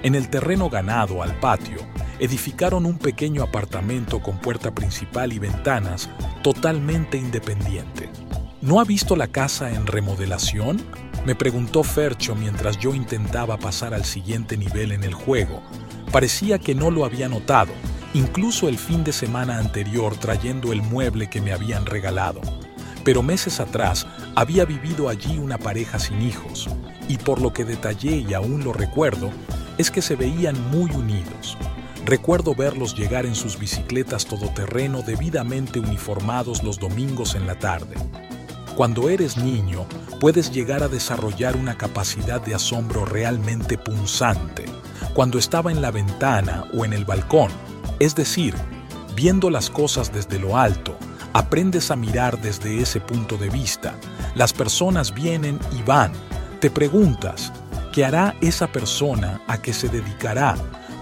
En 0.01 0.15
el 0.15 0.29
terreno 0.29 0.69
ganado 0.69 1.21
al 1.21 1.37
patio, 1.41 1.79
edificaron 2.19 2.85
un 2.85 2.97
pequeño 2.97 3.43
apartamento 3.43 4.21
con 4.21 4.39
puerta 4.39 4.73
principal 4.73 5.33
y 5.33 5.39
ventanas 5.39 6.09
totalmente 6.41 7.17
independiente. 7.17 8.09
¿No 8.61 8.79
ha 8.79 8.85
visto 8.85 9.17
la 9.17 9.27
casa 9.27 9.71
en 9.71 9.85
remodelación? 9.85 10.81
Me 11.25 11.35
preguntó 11.35 11.83
Fercho 11.83 12.33
mientras 12.33 12.77
yo 12.77 12.95
intentaba 12.95 13.57
pasar 13.57 13.93
al 13.93 14.05
siguiente 14.05 14.55
nivel 14.55 14.93
en 14.93 15.03
el 15.03 15.13
juego. 15.13 15.61
Parecía 16.13 16.59
que 16.59 16.75
no 16.75 16.91
lo 16.91 17.03
había 17.03 17.27
notado, 17.27 17.73
incluso 18.13 18.69
el 18.69 18.77
fin 18.77 19.03
de 19.03 19.11
semana 19.11 19.57
anterior 19.57 20.15
trayendo 20.15 20.71
el 20.71 20.81
mueble 20.81 21.29
que 21.29 21.41
me 21.41 21.51
habían 21.51 21.85
regalado 21.85 22.39
pero 23.03 23.23
meses 23.23 23.59
atrás 23.59 24.07
había 24.35 24.65
vivido 24.65 25.09
allí 25.09 25.37
una 25.37 25.57
pareja 25.57 25.99
sin 25.99 26.21
hijos, 26.21 26.69
y 27.07 27.17
por 27.17 27.41
lo 27.41 27.53
que 27.53 27.65
detallé 27.65 28.17
y 28.17 28.33
aún 28.33 28.63
lo 28.63 28.73
recuerdo, 28.73 29.31
es 29.77 29.91
que 29.91 30.01
se 30.01 30.15
veían 30.15 30.55
muy 30.69 30.91
unidos. 30.91 31.57
Recuerdo 32.05 32.55
verlos 32.55 32.95
llegar 32.95 33.25
en 33.25 33.35
sus 33.35 33.59
bicicletas 33.59 34.25
todoterreno 34.25 35.01
debidamente 35.01 35.79
uniformados 35.79 36.63
los 36.63 36.79
domingos 36.79 37.35
en 37.35 37.45
la 37.45 37.59
tarde. 37.59 37.95
Cuando 38.75 39.09
eres 39.09 39.37
niño, 39.37 39.85
puedes 40.19 40.51
llegar 40.51 40.81
a 40.81 40.87
desarrollar 40.87 41.55
una 41.55 41.77
capacidad 41.77 42.41
de 42.41 42.55
asombro 42.55 43.05
realmente 43.05 43.77
punzante. 43.77 44.65
Cuando 45.13 45.37
estaba 45.37 45.71
en 45.71 45.81
la 45.81 45.91
ventana 45.91 46.65
o 46.73 46.85
en 46.85 46.93
el 46.93 47.05
balcón, 47.05 47.51
es 47.99 48.15
decir, 48.15 48.55
viendo 49.15 49.49
las 49.49 49.69
cosas 49.69 50.11
desde 50.11 50.39
lo 50.39 50.57
alto, 50.57 50.97
aprendes 51.33 51.91
a 51.91 51.95
mirar 51.95 52.41
desde 52.41 52.81
ese 52.81 52.99
punto 52.99 53.37
de 53.37 53.49
vista. 53.49 53.95
Las 54.35 54.53
personas 54.53 55.13
vienen 55.13 55.59
y 55.77 55.83
van. 55.83 56.11
Te 56.59 56.69
preguntas, 56.69 57.51
¿qué 57.93 58.05
hará 58.05 58.35
esa 58.41 58.67
persona? 58.67 59.41
¿A 59.47 59.61
qué 59.61 59.73
se 59.73 59.89
dedicará? 59.89 60.55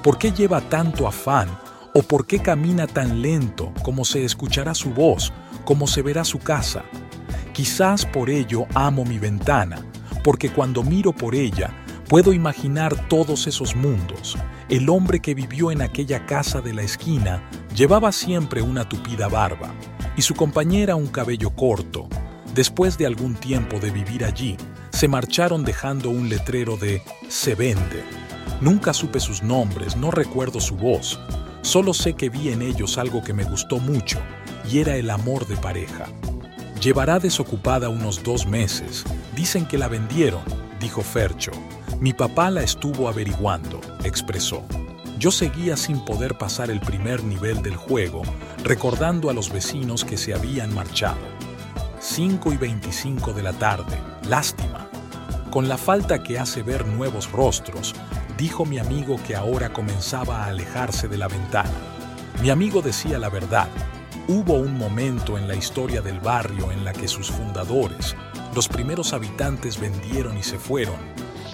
¿Por 0.04 0.18
qué 0.18 0.32
lleva 0.32 0.62
tanto 0.62 1.08
afán? 1.08 1.50
¿O 1.94 2.04
por 2.04 2.26
qué 2.26 2.40
camina 2.40 2.88
tan 2.88 3.22
lento? 3.22 3.74
¿Cómo 3.84 4.06
se 4.06 4.24
escuchará 4.24 4.74
su 4.74 4.92
voz? 4.92 5.34
¿Cómo 5.66 5.88
se 5.88 6.02
verá 6.02 6.24
su 6.24 6.40
casa? 6.40 6.84
Quizás 7.54 8.06
por 8.06 8.30
ello 8.30 8.68
amo 8.74 9.04
mi 9.04 9.20
ventana, 9.20 9.84
porque 10.24 10.50
cuando 10.50 10.84
miro 10.84 11.12
por 11.12 11.36
ella 11.36 11.74
puedo 12.08 12.32
imaginar 12.32 13.08
todos 13.10 13.48
esos 13.48 13.76
mundos. 13.76 14.38
El 14.70 14.88
hombre 14.90 15.20
que 15.20 15.34
vivió 15.34 15.72
en 15.72 15.82
aquella 15.82 16.26
casa 16.26 16.62
de 16.62 16.74
la 16.74 16.84
esquina 16.84 17.44
llevaba 17.76 18.12
siempre 18.12 18.62
una 18.62 18.88
tupida 18.88 19.28
barba 19.28 19.74
y 20.20 20.22
su 20.22 20.36
compañera 20.36 20.98
un 20.98 21.08
cabello 21.08 21.52
corto. 21.52 22.10
Después 22.54 22.98
de 22.98 23.06
algún 23.06 23.36
tiempo 23.36 23.80
de 23.80 23.90
vivir 23.90 24.26
allí, 24.26 24.58
se 24.90 25.08
marcharon 25.08 25.64
dejando 25.64 26.10
un 26.10 26.28
letrero 26.28 26.76
de 26.76 27.02
Se 27.30 27.56
vende. 27.56 28.04
Nunca 28.60 28.92
supe 28.92 29.22
sus 29.22 29.44
nombres, 29.44 29.96
no 29.96 30.12
recuerdo 30.12 30.60
su 30.60 30.76
voz. 30.76 31.22
Solo 31.62 31.94
sé 31.94 32.16
que 32.16 32.28
vi 32.28 32.50
en 32.50 32.62
ellos 32.62 32.98
algo 32.98 33.24
que 33.24 33.32
me 33.32 33.46
gustó 33.46 33.80
mucho, 33.80 34.20
y 34.70 34.80
era 34.80 34.98
el 34.98 35.10
amor 35.10 35.48
de 35.48 35.56
pareja. 35.56 36.08
Llevará 36.84 37.20
desocupada 37.20 37.88
unos 37.88 38.22
dos 38.22 38.46
meses. 38.46 39.06
Dicen 39.38 39.66
que 39.66 39.78
la 39.78 39.88
vendieron, 39.88 40.42
dijo 40.82 41.02
Fercho. 41.02 41.52
Mi 42.02 42.12
papá 42.12 42.52
la 42.52 42.62
estuvo 42.62 43.08
averiguando, 43.08 43.80
expresó. 44.04 44.66
Yo 45.20 45.32
seguía 45.32 45.76
sin 45.76 46.00
poder 46.00 46.38
pasar 46.38 46.72
el 46.72 46.80
primer 46.80 47.26
nivel 47.26 47.62
del 47.62 47.76
juego, 47.76 48.22
recordando 48.64 49.30
a 49.30 49.34
los 49.34 49.52
vecinos 49.52 50.06
que 50.06 50.16
se 50.16 50.34
habían 50.34 50.74
marchado. 50.74 51.20
5 52.00 52.54
y 52.54 52.58
25 52.58 53.34
de 53.34 53.44
la 53.44 53.52
tarde, 53.52 53.98
lástima. 54.30 54.90
Con 55.52 55.68
la 55.68 55.78
falta 55.78 56.24
que 56.24 56.40
hace 56.40 56.64
ver 56.64 56.88
nuevos 56.88 57.30
rostros, 57.34 57.94
dijo 58.38 58.66
mi 58.66 58.80
amigo 58.80 59.18
que 59.28 59.36
ahora 59.36 59.74
comenzaba 59.74 60.46
a 60.46 60.48
alejarse 60.48 61.10
de 61.10 61.18
la 61.18 61.28
ventana. 61.28 61.70
Mi 62.42 62.50
amigo 62.50 62.82
decía 62.82 63.20
la 63.20 63.30
verdad, 63.30 63.68
Hubo 64.30 64.54
un 64.54 64.78
momento 64.78 65.38
en 65.38 65.48
la 65.48 65.56
historia 65.56 66.02
del 66.02 66.20
barrio 66.20 66.72
en 66.72 66.86
la 66.86 66.94
que 66.94 67.08
sus 67.08 67.32
fundadores, 67.32 68.16
los 68.56 68.70
primeros 68.70 69.12
habitantes 69.12 69.80
vendieron 69.82 70.38
y 70.38 70.44
se 70.44 70.60
fueron. 70.60 70.96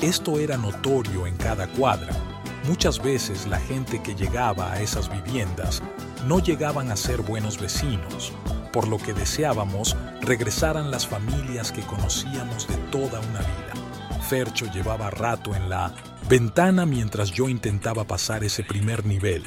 Esto 0.02 0.40
era 0.40 0.58
notorio 0.58 1.26
en 1.26 1.38
cada 1.38 1.68
cuadra. 1.68 2.35
Muchas 2.68 3.00
veces 3.00 3.46
la 3.46 3.60
gente 3.60 4.02
que 4.02 4.16
llegaba 4.16 4.72
a 4.74 4.82
esas 4.82 5.10
viviendas 5.10 5.84
no 6.26 6.40
llegaban 6.40 6.92
a 6.92 6.96
ser 6.96 7.22
buenos 7.22 7.60
vecinos, 7.60 8.34
por 8.74 8.88
lo 8.88 8.98
que 8.98 9.14
deseábamos 9.14 9.96
regresaran 10.22 10.90
las 10.90 11.06
familias 11.06 11.72
que 11.72 11.84
conocíamos 11.84 12.68
de 12.68 12.76
toda 12.92 13.20
una 13.20 13.40
vida. 13.40 14.22
Fercho 14.28 14.66
llevaba 14.72 15.12
rato 15.12 15.54
en 15.54 15.70
la 15.70 15.94
ventana 16.28 16.88
mientras 16.88 17.30
yo 17.30 17.50
intentaba 17.50 18.04
pasar 18.06 18.44
ese 18.44 18.64
primer 18.64 19.06
nivel. 19.06 19.44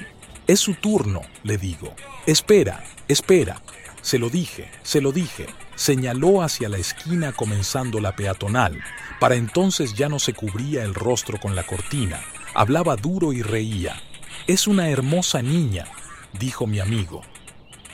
Es 0.46 0.60
su 0.60 0.74
turno, 0.74 1.22
le 1.42 1.58
digo. 1.58 1.92
Espera, 2.24 2.84
espera. 3.08 3.60
Se 4.00 4.20
lo 4.20 4.30
dije, 4.30 4.70
se 4.84 5.00
lo 5.00 5.10
dije. 5.10 5.46
Señaló 5.74 6.42
hacia 6.42 6.68
la 6.68 6.78
esquina 6.78 7.32
comenzando 7.32 8.00
la 8.00 8.14
peatonal. 8.14 8.80
Para 9.18 9.34
entonces 9.34 9.94
ya 9.94 10.08
no 10.08 10.20
se 10.20 10.34
cubría 10.34 10.84
el 10.84 10.94
rostro 10.94 11.40
con 11.40 11.56
la 11.56 11.64
cortina. 11.64 12.20
Hablaba 12.54 12.96
duro 12.96 13.32
y 13.32 13.42
reía. 13.42 14.00
Es 14.46 14.66
una 14.66 14.88
hermosa 14.88 15.42
niña, 15.42 15.86
dijo 16.32 16.66
mi 16.66 16.80
amigo. 16.80 17.22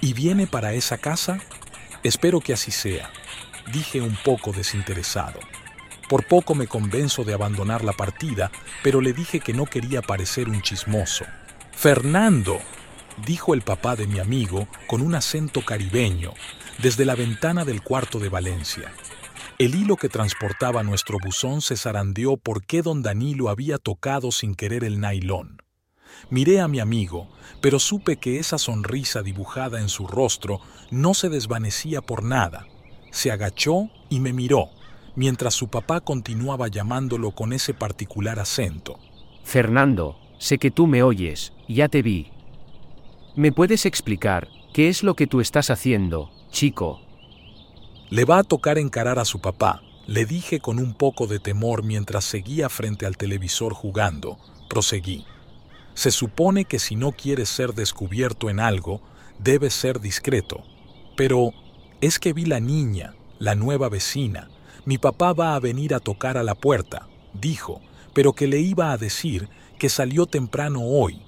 ¿Y 0.00 0.12
viene 0.12 0.46
para 0.46 0.74
esa 0.74 0.98
casa? 0.98 1.40
Espero 2.02 2.40
que 2.40 2.52
así 2.52 2.70
sea, 2.70 3.10
dije 3.72 4.00
un 4.00 4.16
poco 4.24 4.52
desinteresado. 4.52 5.40
Por 6.08 6.26
poco 6.26 6.54
me 6.54 6.66
convenzo 6.66 7.24
de 7.24 7.32
abandonar 7.32 7.82
la 7.82 7.92
partida, 7.92 8.50
pero 8.82 9.00
le 9.00 9.12
dije 9.12 9.40
que 9.40 9.54
no 9.54 9.64
quería 9.64 10.02
parecer 10.02 10.48
un 10.48 10.60
chismoso. 10.60 11.24
Fernando, 11.72 12.60
dijo 13.26 13.54
el 13.54 13.62
papá 13.62 13.96
de 13.96 14.06
mi 14.06 14.18
amigo 14.18 14.68
con 14.86 15.00
un 15.00 15.14
acento 15.14 15.64
caribeño 15.64 16.34
desde 16.78 17.04
la 17.04 17.14
ventana 17.14 17.64
del 17.64 17.82
cuarto 17.82 18.18
de 18.18 18.28
Valencia. 18.28 18.92
El 19.56 19.76
hilo 19.76 19.96
que 19.96 20.08
transportaba 20.08 20.82
nuestro 20.82 21.18
buzón 21.22 21.62
se 21.62 21.76
zarandeó 21.76 22.36
porque 22.36 22.82
don 22.82 23.02
Danilo 23.02 23.48
había 23.48 23.78
tocado 23.78 24.32
sin 24.32 24.56
querer 24.56 24.82
el 24.82 24.98
nailón. 24.98 25.58
Miré 26.28 26.60
a 26.60 26.66
mi 26.66 26.80
amigo, 26.80 27.28
pero 27.60 27.78
supe 27.78 28.16
que 28.16 28.40
esa 28.40 28.58
sonrisa 28.58 29.22
dibujada 29.22 29.80
en 29.80 29.88
su 29.88 30.08
rostro 30.08 30.60
no 30.90 31.14
se 31.14 31.28
desvanecía 31.28 32.00
por 32.00 32.24
nada. 32.24 32.66
Se 33.12 33.30
agachó 33.30 33.90
y 34.08 34.18
me 34.18 34.32
miró, 34.32 34.70
mientras 35.14 35.54
su 35.54 35.68
papá 35.68 36.00
continuaba 36.00 36.66
llamándolo 36.66 37.30
con 37.30 37.52
ese 37.52 37.74
particular 37.74 38.40
acento. 38.40 38.98
Fernando, 39.44 40.18
sé 40.38 40.58
que 40.58 40.72
tú 40.72 40.88
me 40.88 41.04
oyes, 41.04 41.52
ya 41.68 41.88
te 41.88 42.02
vi. 42.02 42.32
¿Me 43.36 43.52
puedes 43.52 43.86
explicar 43.86 44.48
qué 44.72 44.88
es 44.88 45.04
lo 45.04 45.14
que 45.14 45.28
tú 45.28 45.40
estás 45.40 45.70
haciendo, 45.70 46.30
chico? 46.50 47.03
Le 48.14 48.24
va 48.24 48.38
a 48.38 48.44
tocar 48.44 48.78
encarar 48.78 49.18
a 49.18 49.24
su 49.24 49.40
papá, 49.40 49.82
le 50.06 50.24
dije 50.24 50.60
con 50.60 50.78
un 50.78 50.94
poco 50.94 51.26
de 51.26 51.40
temor 51.40 51.82
mientras 51.82 52.24
seguía 52.24 52.68
frente 52.68 53.06
al 53.06 53.16
televisor 53.16 53.74
jugando. 53.74 54.38
Proseguí. 54.70 55.26
Se 55.94 56.12
supone 56.12 56.64
que 56.64 56.78
si 56.78 56.94
no 56.94 57.10
quieres 57.10 57.48
ser 57.48 57.74
descubierto 57.74 58.48
en 58.50 58.60
algo, 58.60 59.02
debes 59.40 59.74
ser 59.74 59.98
discreto. 59.98 60.62
Pero 61.16 61.50
es 62.00 62.20
que 62.20 62.32
vi 62.32 62.44
la 62.44 62.60
niña, 62.60 63.16
la 63.40 63.56
nueva 63.56 63.88
vecina. 63.88 64.48
Mi 64.84 64.96
papá 64.96 65.32
va 65.32 65.56
a 65.56 65.58
venir 65.58 65.92
a 65.92 65.98
tocar 65.98 66.38
a 66.38 66.44
la 66.44 66.54
puerta, 66.54 67.08
dijo, 67.32 67.80
pero 68.12 68.32
que 68.32 68.46
le 68.46 68.60
iba 68.60 68.92
a 68.92 68.96
decir 68.96 69.48
que 69.76 69.88
salió 69.88 70.26
temprano 70.26 70.82
hoy. 70.82 71.20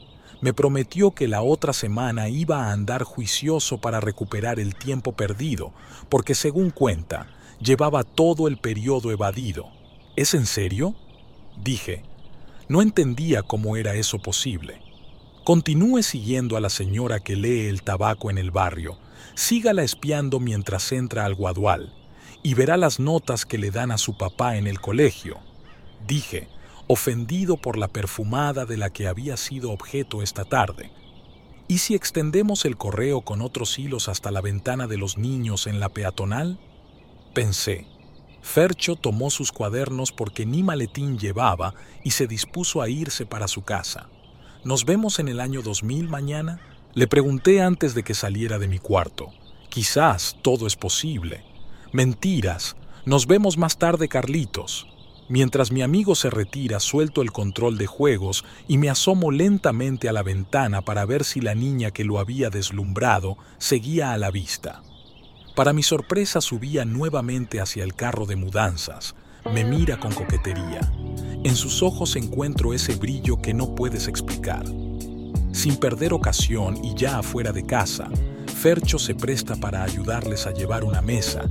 Me 0.46 0.54
prometió 0.54 1.10
que 1.10 1.26
la 1.26 1.42
otra 1.42 1.72
semana 1.72 2.28
iba 2.28 2.66
a 2.66 2.72
andar 2.72 3.02
juicioso 3.02 3.78
para 3.78 3.98
recuperar 3.98 4.60
el 4.60 4.76
tiempo 4.76 5.10
perdido, 5.10 5.72
porque 6.08 6.36
según 6.36 6.70
cuenta, 6.70 7.26
llevaba 7.60 8.04
todo 8.04 8.46
el 8.46 8.56
periodo 8.56 9.10
evadido. 9.10 9.66
¿Es 10.14 10.34
en 10.34 10.46
serio? 10.46 10.94
Dije. 11.60 12.04
No 12.68 12.80
entendía 12.80 13.42
cómo 13.42 13.76
era 13.76 13.94
eso 13.94 14.20
posible. 14.20 14.80
Continúe 15.42 16.04
siguiendo 16.04 16.56
a 16.56 16.60
la 16.60 16.70
señora 16.70 17.18
que 17.18 17.34
lee 17.34 17.66
el 17.66 17.82
tabaco 17.82 18.30
en 18.30 18.38
el 18.38 18.52
barrio. 18.52 19.00
Sígala 19.34 19.82
espiando 19.82 20.38
mientras 20.38 20.92
entra 20.92 21.24
al 21.24 21.34
guadual 21.34 21.92
y 22.44 22.54
verá 22.54 22.76
las 22.76 23.00
notas 23.00 23.46
que 23.46 23.58
le 23.58 23.72
dan 23.72 23.90
a 23.90 23.98
su 23.98 24.16
papá 24.16 24.58
en 24.58 24.68
el 24.68 24.80
colegio. 24.80 25.38
Dije, 26.06 26.46
ofendido 26.88 27.56
por 27.56 27.78
la 27.78 27.88
perfumada 27.88 28.64
de 28.64 28.76
la 28.76 28.90
que 28.90 29.08
había 29.08 29.36
sido 29.36 29.70
objeto 29.72 30.22
esta 30.22 30.44
tarde. 30.44 30.90
¿Y 31.68 31.78
si 31.78 31.94
extendemos 31.94 32.64
el 32.64 32.76
correo 32.76 33.22
con 33.22 33.42
otros 33.42 33.78
hilos 33.78 34.08
hasta 34.08 34.30
la 34.30 34.40
ventana 34.40 34.86
de 34.86 34.96
los 34.96 35.18
niños 35.18 35.66
en 35.66 35.80
la 35.80 35.88
peatonal? 35.88 36.60
Pensé. 37.34 37.86
Fercho 38.40 38.94
tomó 38.94 39.30
sus 39.30 39.50
cuadernos 39.50 40.12
porque 40.12 40.46
ni 40.46 40.62
maletín 40.62 41.18
llevaba 41.18 41.74
y 42.04 42.12
se 42.12 42.28
dispuso 42.28 42.80
a 42.80 42.88
irse 42.88 43.26
para 43.26 43.48
su 43.48 43.62
casa. 43.62 44.08
¿Nos 44.62 44.84
vemos 44.84 45.18
en 45.18 45.28
el 45.28 45.40
año 45.40 45.62
2000 45.62 46.08
mañana? 46.08 46.60
Le 46.94 47.08
pregunté 47.08 47.60
antes 47.60 47.94
de 47.94 48.04
que 48.04 48.14
saliera 48.14 48.60
de 48.60 48.68
mi 48.68 48.78
cuarto. 48.78 49.32
Quizás 49.68 50.36
todo 50.42 50.68
es 50.68 50.76
posible. 50.76 51.44
Mentiras. 51.92 52.76
Nos 53.04 53.26
vemos 53.26 53.58
más 53.58 53.76
tarde, 53.78 54.08
Carlitos. 54.08 54.86
Mientras 55.28 55.72
mi 55.72 55.82
amigo 55.82 56.14
se 56.14 56.30
retira, 56.30 56.78
suelto 56.78 57.20
el 57.20 57.32
control 57.32 57.78
de 57.78 57.86
juegos 57.86 58.44
y 58.68 58.78
me 58.78 58.90
asomo 58.90 59.32
lentamente 59.32 60.08
a 60.08 60.12
la 60.12 60.22
ventana 60.22 60.82
para 60.82 61.04
ver 61.04 61.24
si 61.24 61.40
la 61.40 61.54
niña 61.54 61.90
que 61.90 62.04
lo 62.04 62.20
había 62.20 62.48
deslumbrado 62.48 63.36
seguía 63.58 64.12
a 64.12 64.18
la 64.18 64.30
vista. 64.30 64.82
Para 65.56 65.72
mi 65.72 65.82
sorpresa 65.82 66.40
subía 66.40 66.84
nuevamente 66.84 67.60
hacia 67.60 67.82
el 67.82 67.94
carro 67.94 68.26
de 68.26 68.36
mudanzas. 68.36 69.16
Me 69.52 69.64
mira 69.64 69.98
con 69.98 70.12
coquetería. 70.12 70.92
En 71.42 71.56
sus 71.56 71.82
ojos 71.82 72.14
encuentro 72.14 72.72
ese 72.74 72.94
brillo 72.94 73.40
que 73.40 73.54
no 73.54 73.74
puedes 73.74 74.06
explicar. 74.06 74.64
Sin 75.52 75.76
perder 75.76 76.12
ocasión 76.12 76.84
y 76.84 76.94
ya 76.94 77.18
afuera 77.18 77.52
de 77.52 77.64
casa, 77.64 78.10
Fercho 78.56 78.98
se 78.98 79.14
presta 79.14 79.54
para 79.54 79.82
ayudarles 79.84 80.46
a 80.46 80.50
llevar 80.50 80.82
una 80.82 81.02
mesa, 81.02 81.42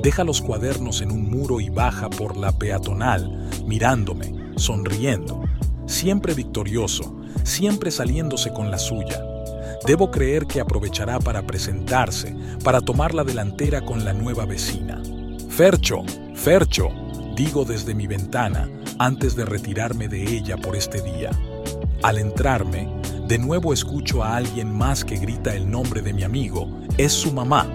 deja 0.00 0.22
los 0.22 0.40
cuadernos 0.40 1.00
en 1.00 1.10
un 1.10 1.28
muro 1.28 1.60
y 1.60 1.70
baja 1.70 2.08
por 2.08 2.36
la 2.36 2.52
peatonal, 2.52 3.50
mirándome, 3.66 4.32
sonriendo. 4.56 5.42
Siempre 5.86 6.34
victorioso, 6.34 7.20
siempre 7.42 7.90
saliéndose 7.90 8.52
con 8.52 8.70
la 8.70 8.78
suya. 8.78 9.24
Debo 9.86 10.12
creer 10.12 10.46
que 10.46 10.60
aprovechará 10.60 11.18
para 11.18 11.44
presentarse, 11.44 12.34
para 12.62 12.80
tomar 12.80 13.12
la 13.12 13.24
delantera 13.24 13.84
con 13.84 14.04
la 14.04 14.12
nueva 14.12 14.46
vecina. 14.46 15.02
Fercho, 15.48 16.04
Fercho, 16.36 16.90
digo 17.34 17.64
desde 17.64 17.92
mi 17.92 18.06
ventana 18.06 18.70
antes 18.98 19.34
de 19.34 19.44
retirarme 19.44 20.06
de 20.06 20.22
ella 20.22 20.56
por 20.56 20.76
este 20.76 21.02
día. 21.02 21.30
Al 22.04 22.18
entrarme, 22.18 22.88
de 23.26 23.38
nuevo 23.38 23.72
escucho 23.72 24.22
a 24.22 24.36
alguien 24.36 24.76
más 24.76 25.04
que 25.04 25.16
grita 25.16 25.54
el 25.54 25.70
nombre 25.70 26.02
de 26.02 26.12
mi 26.12 26.24
amigo. 26.24 26.68
Es 26.98 27.12
su 27.12 27.32
mamá. 27.32 27.66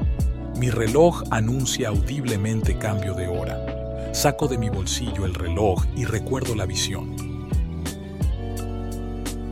Mi 0.57 0.69
reloj 0.69 1.23
anuncia 1.31 1.89
audiblemente 1.89 2.77
cambio 2.77 3.13
de 3.13 3.27
hora. 3.27 4.13
Saco 4.13 4.47
de 4.47 4.57
mi 4.57 4.69
bolsillo 4.69 5.25
el 5.25 5.33
reloj 5.33 5.85
y 5.95 6.05
recuerdo 6.05 6.53
la 6.53 6.65
visión. 6.65 7.15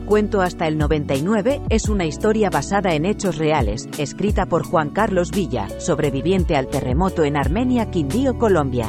Cuento 0.04 0.40
hasta 0.40 0.68
el 0.68 0.78
99 0.78 1.62
es 1.68 1.88
una 1.88 2.04
historia 2.04 2.50
basada 2.50 2.94
en 2.94 3.06
hechos 3.06 3.38
reales, 3.38 3.88
escrita 3.98 4.46
por 4.46 4.64
Juan 4.64 4.90
Carlos 4.90 5.32
Villa, 5.32 5.66
sobreviviente 5.80 6.56
al 6.56 6.68
terremoto 6.68 7.24
en 7.24 7.36
Armenia, 7.36 7.90
Quindío, 7.90 8.38
Colombia. 8.38 8.86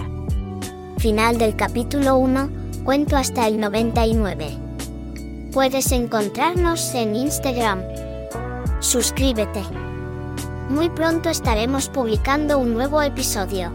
Final 0.97 1.39
del 1.39 1.55
capítulo 1.55 2.17
1, 2.17 2.49
cuento 2.83 3.17
hasta 3.17 3.47
el 3.47 3.59
99. 3.59 4.66
Puedes 5.57 5.91
encontrarnos 5.91 6.93
en 6.93 7.15
Instagram. 7.15 7.81
Suscríbete. 8.79 9.63
Muy 10.69 10.87
pronto 10.91 11.31
estaremos 11.31 11.89
publicando 11.89 12.59
un 12.59 12.75
nuevo 12.75 13.01
episodio. 13.01 13.71